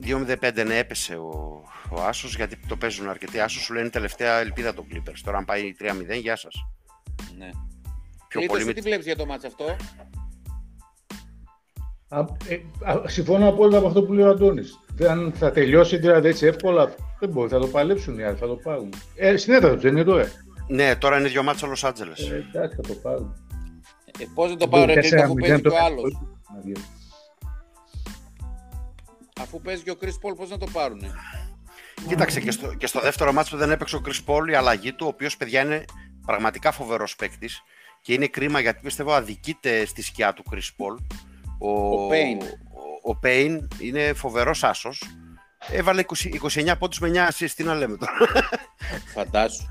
2-0-5. 0.00 0.56
2-0-5 0.60 0.66
ναι, 0.66 0.78
έπεσε 0.78 1.14
ο, 1.16 1.62
ο 1.90 2.02
Άσος 2.02 2.36
γιατί 2.36 2.56
το 2.68 2.76
παίζουν 2.76 3.08
αρκετοί. 3.08 3.40
Άσος 3.40 3.62
σου 3.62 3.74
λένε 3.74 3.88
τελευταία 3.88 4.38
ελπίδα 4.38 4.74
των 4.74 4.84
Clippers. 4.92 5.18
Τώρα, 5.24 5.38
αν 5.38 5.44
πάει 5.44 5.74
3-0, 5.80 6.20
γεια 6.20 6.36
σας. 6.36 6.54
Ναι. 7.38 7.50
Πιο 8.28 8.46
πολύ 8.46 8.64
με... 8.64 8.72
τι 8.72 8.80
βλέπεις 8.80 9.04
για 9.04 9.16
το 9.16 9.26
μάτσο 9.26 9.46
αυτό; 9.46 9.76
Α, 12.08 12.24
ε, 12.48 12.60
α, 12.90 13.08
συμφωνώ 13.08 13.48
απόλυτα 13.48 13.80
με 13.80 13.86
αυτό 13.86 14.02
που 14.02 14.12
λέει 14.12 14.24
ο 14.24 14.28
Αντώνης. 14.28 14.78
Αν 15.08 15.32
θα 15.36 15.50
τελειώσει 15.50 15.96
δηλαδή 15.96 16.28
έτσι 16.28 16.46
εύκολα, 16.46 16.94
δεν 17.20 17.28
μπορεί, 17.28 17.48
θα 17.48 17.58
το 17.58 17.66
παλέψουν 17.66 18.18
οι 18.18 18.22
άλλοι, 18.22 18.36
θα 18.36 18.46
το 18.46 18.54
πάρουν. 18.54 18.92
Ε, 19.14 19.36
στην 19.36 19.52
έδρα 19.52 19.72
τους 19.72 19.82
δεν 19.82 19.92
είναι 19.92 20.04
τώρα. 20.04 20.26
Ναι, 20.68 20.96
τώρα 20.96 21.18
είναι 21.18 21.28
δύο 21.28 21.42
μάτια 21.42 21.68
Los 21.68 21.88
Angeles. 21.88 22.30
Ε, 22.32 22.44
εντάξει, 22.54 22.76
θα 22.76 22.82
το 22.82 22.94
πάρουν. 22.94 23.41
Ε, 24.22 24.26
πώς 24.34 24.48
δεν 24.48 24.58
το 24.58 24.68
πάρω 24.68 24.94
ρε 24.94 25.22
αφού 25.22 25.34
παίζει 25.34 25.60
και 25.60 25.68
ο 25.68 25.84
άλλος. 25.84 26.18
Αφού 29.40 29.60
παίζει 29.60 29.82
και 29.82 29.90
ο 29.90 29.96
Chris 30.00 30.06
Paul, 30.06 30.36
πώς 30.36 30.50
να 30.50 30.58
το 30.58 30.66
πάρουνε; 30.72 31.10
Κοίταξε 32.08 32.40
και 32.40 32.50
στο, 32.50 32.74
και 32.74 32.86
στο 32.86 33.00
δεύτερο 33.00 33.32
μάτσο 33.32 33.50
που 33.50 33.56
δεν 33.56 33.70
έπαιξε 33.70 33.96
ο 33.96 34.02
Chris 34.04 34.24
Paul 34.26 34.50
η 34.50 34.54
αλλαγή 34.54 34.92
του, 34.92 35.06
ο 35.06 35.08
οποίος 35.08 35.36
παιδιά 35.36 35.62
είναι 35.62 35.84
πραγματικά 36.26 36.72
φοβερός 36.72 37.16
παίκτης 37.16 37.62
και 38.02 38.12
είναι 38.12 38.26
κρίμα 38.26 38.60
γιατί 38.60 38.80
πιστεύω 38.82 39.12
αδικείται 39.12 39.84
στη 39.84 40.02
σκιά 40.02 40.32
του 40.32 40.42
Chris 40.50 40.56
Paul. 40.56 40.96
Ο, 41.58 41.70
ο 41.70 42.08
Payne. 42.10 42.42
Ο, 43.04 43.10
ο 43.12 43.18
Payne 43.22 43.58
είναι 43.78 44.12
φοβερός 44.12 44.64
άσος. 44.64 45.02
Έβαλε 45.68 46.04
20, 46.06 46.72
29 46.72 46.74
πόντους 46.78 46.98
με 46.98 47.10
9 47.14 47.32
assist, 47.32 47.50
τι 47.56 47.62
να 47.62 47.74
λέμε 47.74 47.96
τώρα. 47.96 48.12
Φαντάσου. 49.14 49.66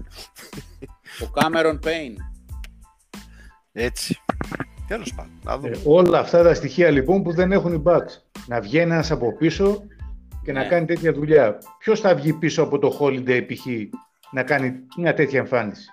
ο 1.22 1.32
Cameron 1.34 1.80
Payne. 1.86 2.16
Έτσι. 3.74 4.21
Τέλος 4.88 5.14
πάντων. 5.14 5.72
Ε, 5.74 5.78
όλα 5.86 6.20
αυτά 6.20 6.44
τα 6.44 6.54
στοιχεία 6.54 6.90
λοιπόν 6.90 7.24
που 7.24 7.34
δεν 7.34 7.52
έχουν 7.52 7.74
οι 7.74 7.82
Bucks. 7.86 8.22
Να 8.48 8.62
βγαίνει 8.62 8.92
ένας 8.92 9.12
από 9.12 9.38
πίσω 9.38 9.84
και 10.44 10.52
να 10.52 10.62
ναι. 10.62 10.68
κάνει 10.68 10.86
τέτοια 10.86 11.14
δουλειά. 11.14 11.58
Ποιος 11.80 12.00
θα 12.00 12.16
βγει 12.16 12.34
πίσω 12.34 12.64
από 12.64 12.80
το 12.80 12.98
Holiday 13.00 13.46
π.χ. 13.48 13.66
να 14.32 14.44
κάνει 14.44 14.74
μια 14.98 15.14
τέτοια 15.14 15.40
εμφάνιση; 15.40 15.86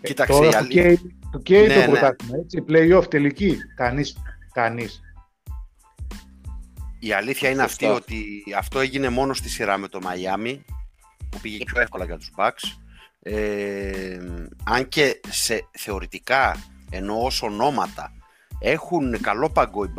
Ε, 0.00 0.06
Κοίταξε, 0.06 0.32
Τώρα 0.32 0.58
το 0.58 0.66
καίει 0.66 1.16
το, 1.32 1.38
καίει 1.38 1.66
ναι, 1.66 1.74
το 1.74 1.80
ναι. 1.80 1.86
πρωτάθλημα, 1.86 2.36
έτσι, 2.36 2.64
play-off 2.68 3.10
τελική. 3.10 3.56
Κανείς, 3.76 4.16
κανείς. 4.52 5.00
Η 6.98 7.12
αλήθεια 7.12 7.50
είναι 7.50 7.62
αυτή 7.62 7.86
ότι 7.86 8.24
αυτό 8.58 8.80
έγινε 8.80 9.08
μόνο 9.08 9.34
στη 9.34 9.48
σειρά 9.48 9.76
με 9.76 9.88
το 9.88 9.98
Μαϊάμι 10.02 10.64
που 11.30 11.38
πήγε 11.40 11.64
πιο 11.64 11.80
εύκολα 11.80 12.04
για 12.04 12.16
τους 12.16 12.30
Bucks. 12.36 12.78
Ε, 13.22 14.18
αν 14.64 14.88
και 14.88 15.20
σε, 15.28 15.68
θεωρητικά 15.78 16.56
ενώ 16.92 17.24
ως 17.24 17.42
ονόματα 17.42 18.12
έχουν 18.58 19.20
καλό 19.20 19.50
παγκό 19.50 19.84
οι 19.84 19.90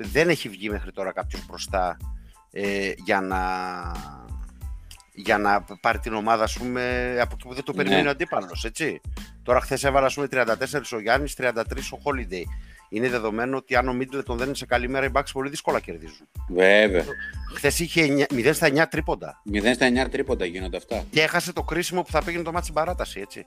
δεν 0.00 0.28
έχει 0.28 0.48
βγει 0.48 0.70
μέχρι 0.70 0.92
τώρα 0.92 1.12
κάποιος 1.12 1.46
μπροστά 1.46 1.96
ε, 2.52 2.92
για, 3.04 3.20
να, 3.20 3.40
για 5.14 5.38
να 5.38 5.64
πάρει 5.80 5.98
την 5.98 6.14
ομάδα 6.14 6.44
ας 6.44 6.58
πούμε, 6.58 7.10
από 7.20 7.34
εκεί 7.34 7.48
που 7.48 7.54
δεν 7.54 7.64
το 7.64 7.72
περιμένει 7.72 8.02
ναι. 8.02 8.08
ο 8.08 8.10
αντίπαλος. 8.10 8.66
Τώρα, 9.42 9.60
χθες 9.60 9.84
έβαλα 9.84 10.06
ας 10.06 10.14
πούμε, 10.14 10.26
34 10.30 10.44
ο 10.92 11.00
Γιάννης, 11.00 11.34
33 11.38 11.52
ο 11.92 11.98
Holiday. 12.04 12.42
Είναι 12.88 13.08
δεδομένο 13.08 13.56
ότι 13.56 13.76
αν 13.76 13.88
ο 13.88 13.92
Μίτλετον 13.92 14.36
δεν 14.36 14.46
είναι 14.46 14.56
σε 14.56 14.66
καλή 14.66 14.88
μέρα, 14.88 15.06
οι 15.06 15.10
Bucks 15.12 15.30
πολύ 15.32 15.50
δύσκολα 15.50 15.80
κερδίζουν. 15.80 16.28
Βέβαια. 16.48 17.04
Χθες 17.54 17.78
είχε 17.78 18.26
0 18.34 18.50
στα 18.52 18.68
9 18.68 18.84
τρίποντα. 18.90 19.42
0 19.52 19.70
στα 19.74 20.04
9 20.06 20.10
τρίποντα 20.10 20.44
γίνονται 20.44 20.76
αυτά. 20.76 21.04
Και 21.10 21.22
έχασε 21.22 21.52
το 21.52 21.62
κρίσιμο 21.62 22.02
που 22.02 22.10
θα 22.10 22.24
πήγαινε 22.24 22.42
το 22.42 22.52
μάτι 22.52 22.62
στην 22.62 22.74
παράταση, 22.74 23.20
έτσι. 23.20 23.46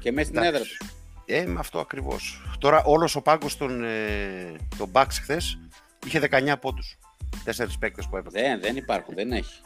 Και 0.00 0.12
μέσα 0.12 0.28
στην 0.28 0.42
έδρα 0.42 0.58
τους. 0.58 0.97
Ε, 1.30 1.46
με 1.46 1.58
αυτό 1.58 1.78
ακριβώς. 1.78 2.42
Τώρα 2.58 2.82
όλος 2.84 3.16
ο 3.16 3.22
πάγκος 3.22 3.56
των, 3.56 3.84
ε, 3.84 4.56
των 4.78 4.90
Bucks 4.92 5.16
χθες 5.22 5.58
είχε 6.06 6.18
19 6.18 6.58
πόντους. 6.60 6.98
Τέσσερις 7.44 7.78
παίκτες 7.78 8.06
που 8.08 8.16
έπαιξαν. 8.16 8.42
Δεν, 8.42 8.60
δεν 8.60 8.76
υπάρχουν, 8.76 9.14
δεν 9.14 9.32
έχει. 9.32 9.60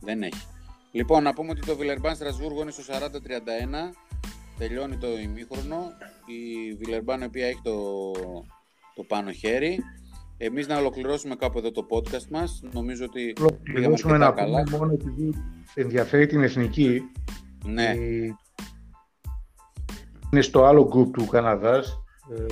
Δεν 0.00 0.22
έχει. 0.22 0.46
Λοιπόν, 0.92 1.22
να 1.22 1.34
πούμε 1.34 1.50
ότι 1.50 1.66
το 1.66 1.76
Βιλερμπάν 1.76 2.14
Στρασβούργο 2.14 2.62
είναι 2.62 2.70
στο 2.70 2.82
40-31. 2.82 3.94
Τελειώνει 4.58 4.96
το 4.96 5.18
ημίχρονο. 5.18 5.92
Η 6.26 6.72
Βιλερμπάν, 6.74 7.20
η 7.20 7.24
οποία 7.24 7.46
έχει 7.46 7.60
το, 7.62 8.12
το 8.94 9.02
πάνω 9.02 9.32
χέρι. 9.32 9.78
Εμείς 10.38 10.66
να 10.66 10.78
ολοκληρώσουμε 10.78 11.36
κάπου 11.36 11.58
εδώ 11.58 11.70
το 11.70 11.86
podcast 11.90 12.26
μας. 12.30 12.62
Νομίζω 12.72 13.04
ότι 13.04 13.32
πήγαμε 13.62 14.18
να 14.18 14.30
καλά. 14.30 14.62
πούμε 14.62 14.76
μόνο 14.76 14.92
επειδή 14.92 15.34
ενδιαφέρει 15.74 16.26
την 16.26 16.42
εθνική. 16.42 17.02
Ναι. 17.64 17.94
Είναι 20.36 20.44
στο 20.44 20.64
άλλο 20.64 20.90
group 20.94 21.10
του 21.12 21.26
Καναδά. 21.26 22.02
Ε, 22.30 22.44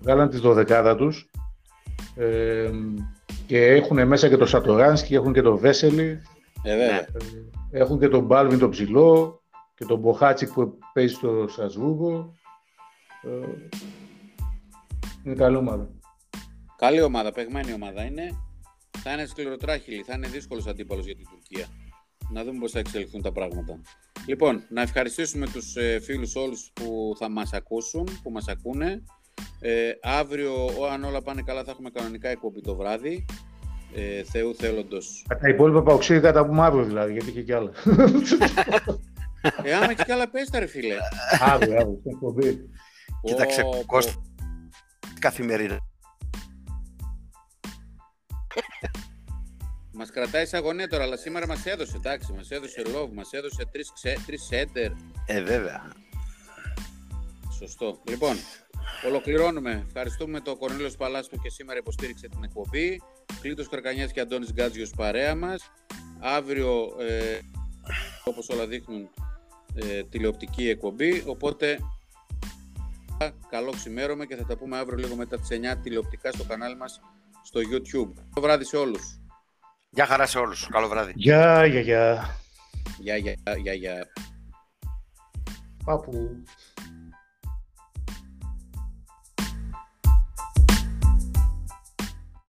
βγάλαν 0.00 0.28
τις 0.28 0.40
δωδεκάδα 0.40 0.96
τους. 0.96 1.30
Ε, 2.14 2.70
και 3.46 3.66
έχουν 3.66 4.06
μέσα 4.06 4.28
και 4.28 4.36
το 4.36 4.46
Σατοράνσκι, 4.46 5.14
έχουν 5.14 5.32
και 5.32 5.42
το 5.42 5.56
Βέσελι. 5.56 6.22
Ε, 6.62 6.76
βέβαια. 6.76 6.98
Ε, 6.98 7.06
έχουν 7.70 7.98
και 7.98 8.08
τον 8.08 8.24
Μπάλβιν 8.24 8.58
τον 8.58 8.70
ψηλό 8.70 9.42
και 9.74 9.84
τον 9.84 9.98
Μποχάτσικ 9.98 10.52
που 10.52 10.78
παίζει 10.92 11.14
στο 11.14 11.46
Στρασβούργο. 11.48 12.34
Ε, 13.22 13.46
είναι 15.24 15.34
καλή 15.34 15.56
ομάδα. 15.56 15.88
Καλή 16.76 17.02
ομάδα, 17.02 17.32
παιγμένη 17.32 17.72
ομάδα 17.72 18.04
είναι. 18.04 18.30
Θα 18.98 19.12
είναι 19.12 19.26
σκληροτράχυλη, 19.26 20.02
θα 20.02 20.14
είναι 20.14 20.28
δύσκολος 20.28 20.66
αντίπαλος 20.66 21.04
για 21.04 21.14
την 21.14 21.26
Τουρκία. 21.30 21.66
Να 22.32 22.44
δούμε 22.44 22.58
πώς 22.58 22.70
θα 22.70 22.78
εξελιχθούν 22.78 23.22
τα 23.22 23.32
πράγματα. 23.32 23.80
Λοιπόν, 24.26 24.62
να 24.68 24.82
ευχαριστήσουμε 24.82 25.46
τους 25.46 25.76
ε, 25.76 26.00
φίλους 26.00 26.36
όλους 26.36 26.70
που 26.72 27.12
θα 27.18 27.28
μας 27.28 27.52
ακούσουν, 27.52 28.08
που 28.22 28.30
μας 28.30 28.48
ακούνε. 28.48 29.02
Ε, 29.60 29.90
αύριο, 30.02 30.52
αν 30.92 31.04
όλα 31.04 31.22
πάνε 31.22 31.42
καλά, 31.42 31.64
θα 31.64 31.70
έχουμε 31.70 31.90
κανονικά 31.90 32.28
εκπομπή 32.28 32.60
το 32.60 32.76
βράδυ. 32.76 33.24
Ε, 33.94 34.22
Θεού 34.22 34.54
θέλοντος. 34.54 35.26
Τα 35.40 35.48
υπόλοιπα 35.48 35.82
παοξίδια 35.82 36.32
τα 36.32 36.46
πούμε 36.46 36.62
αύριο 36.62 36.84
δηλαδή, 36.84 37.12
γιατί 37.12 37.30
είχε 37.30 37.42
κι 37.42 37.52
άλλα. 37.52 37.70
ε, 39.64 39.74
άμα 39.74 39.90
έχει 39.90 40.04
κι 40.04 40.12
άλλα 40.12 40.30
πες 40.30 40.50
τα 40.50 40.58
ρε 40.58 40.66
φίλε. 40.66 40.94
Αύριο, 41.40 41.76
αύριο, 41.78 41.96
στην 42.00 42.10
εκπομπή. 42.12 42.70
Κοίταξε, 43.22 43.62
Κώστα, 43.86 44.12
καθημερινά. 45.18 45.78
Μας 50.04 50.12
κρατάει 50.12 50.46
σε 50.46 50.56
αγωνία 50.56 50.88
τώρα, 50.88 51.02
αλλά 51.02 51.16
σήμερα 51.16 51.46
μας 51.46 51.66
έδωσε, 51.66 51.96
εντάξει, 51.96 52.32
μας 52.32 52.50
έδωσε 52.50 52.82
love, 52.86 53.08
μας 53.12 53.32
έδωσε 53.32 53.68
τρεις, 53.72 53.92
τρεις 54.26 54.42
σέντερ. 54.42 54.90
Ε, 55.26 55.42
βέβαια. 55.42 55.92
Σωστό. 57.58 58.00
Λοιπόν, 58.08 58.36
Ολοκληρώνουμε. 59.06 59.84
Ευχαριστούμε 59.86 60.40
τον 60.40 60.56
Κορνίλο 60.56 60.92
Παλάσιο 60.98 61.36
που 61.36 61.42
και 61.42 61.50
σήμερα 61.50 61.78
υποστήριξε 61.78 62.28
την 62.28 62.44
εκπομπή. 62.44 63.02
Κλήτος 63.40 63.68
Καρκανιάς 63.68 64.12
και 64.12 64.20
Αντώνης 64.20 64.52
Γκάτζιος 64.52 64.90
παρέα 64.96 65.34
μας. 65.34 65.70
Αύριο, 66.20 66.94
ε, 66.98 67.38
όπως 68.24 68.48
όλα 68.48 68.66
δείχνουν, 68.66 69.10
ε, 69.74 70.02
τηλεοπτική 70.02 70.68
εκπομπή. 70.68 71.22
Οπότε, 71.26 71.78
καλό 73.50 73.70
ξημέρωμα 73.70 74.26
και 74.26 74.36
θα 74.36 74.44
τα 74.44 74.56
πούμε 74.56 74.76
αύριο 74.76 74.98
λίγο 74.98 75.14
μετά 75.14 75.38
τις 75.38 75.50
9 75.50 75.76
τηλεοπτικά 75.76 76.32
στο 76.32 76.44
κανάλι 76.44 76.76
μας 76.76 77.00
στο 77.42 77.60
YouTube. 77.60 78.12
Καλό 78.14 78.46
βράδυ 78.46 78.64
σε 78.64 78.76
όλους. 78.76 79.18
Γεια 79.94 80.06
χαρά 80.06 80.26
σε 80.26 80.38
όλους. 80.38 80.68
Καλό 80.70 80.88
βράδυ. 80.88 81.12
Γεια, 81.16 81.66
γεια, 81.66 81.80
γεια. 81.80 82.36
Γεια, 82.98 83.16
γεια, 83.16 83.34
γεια, 83.62 83.72
γεια. 83.72 84.12
Πάπου. 85.84 86.42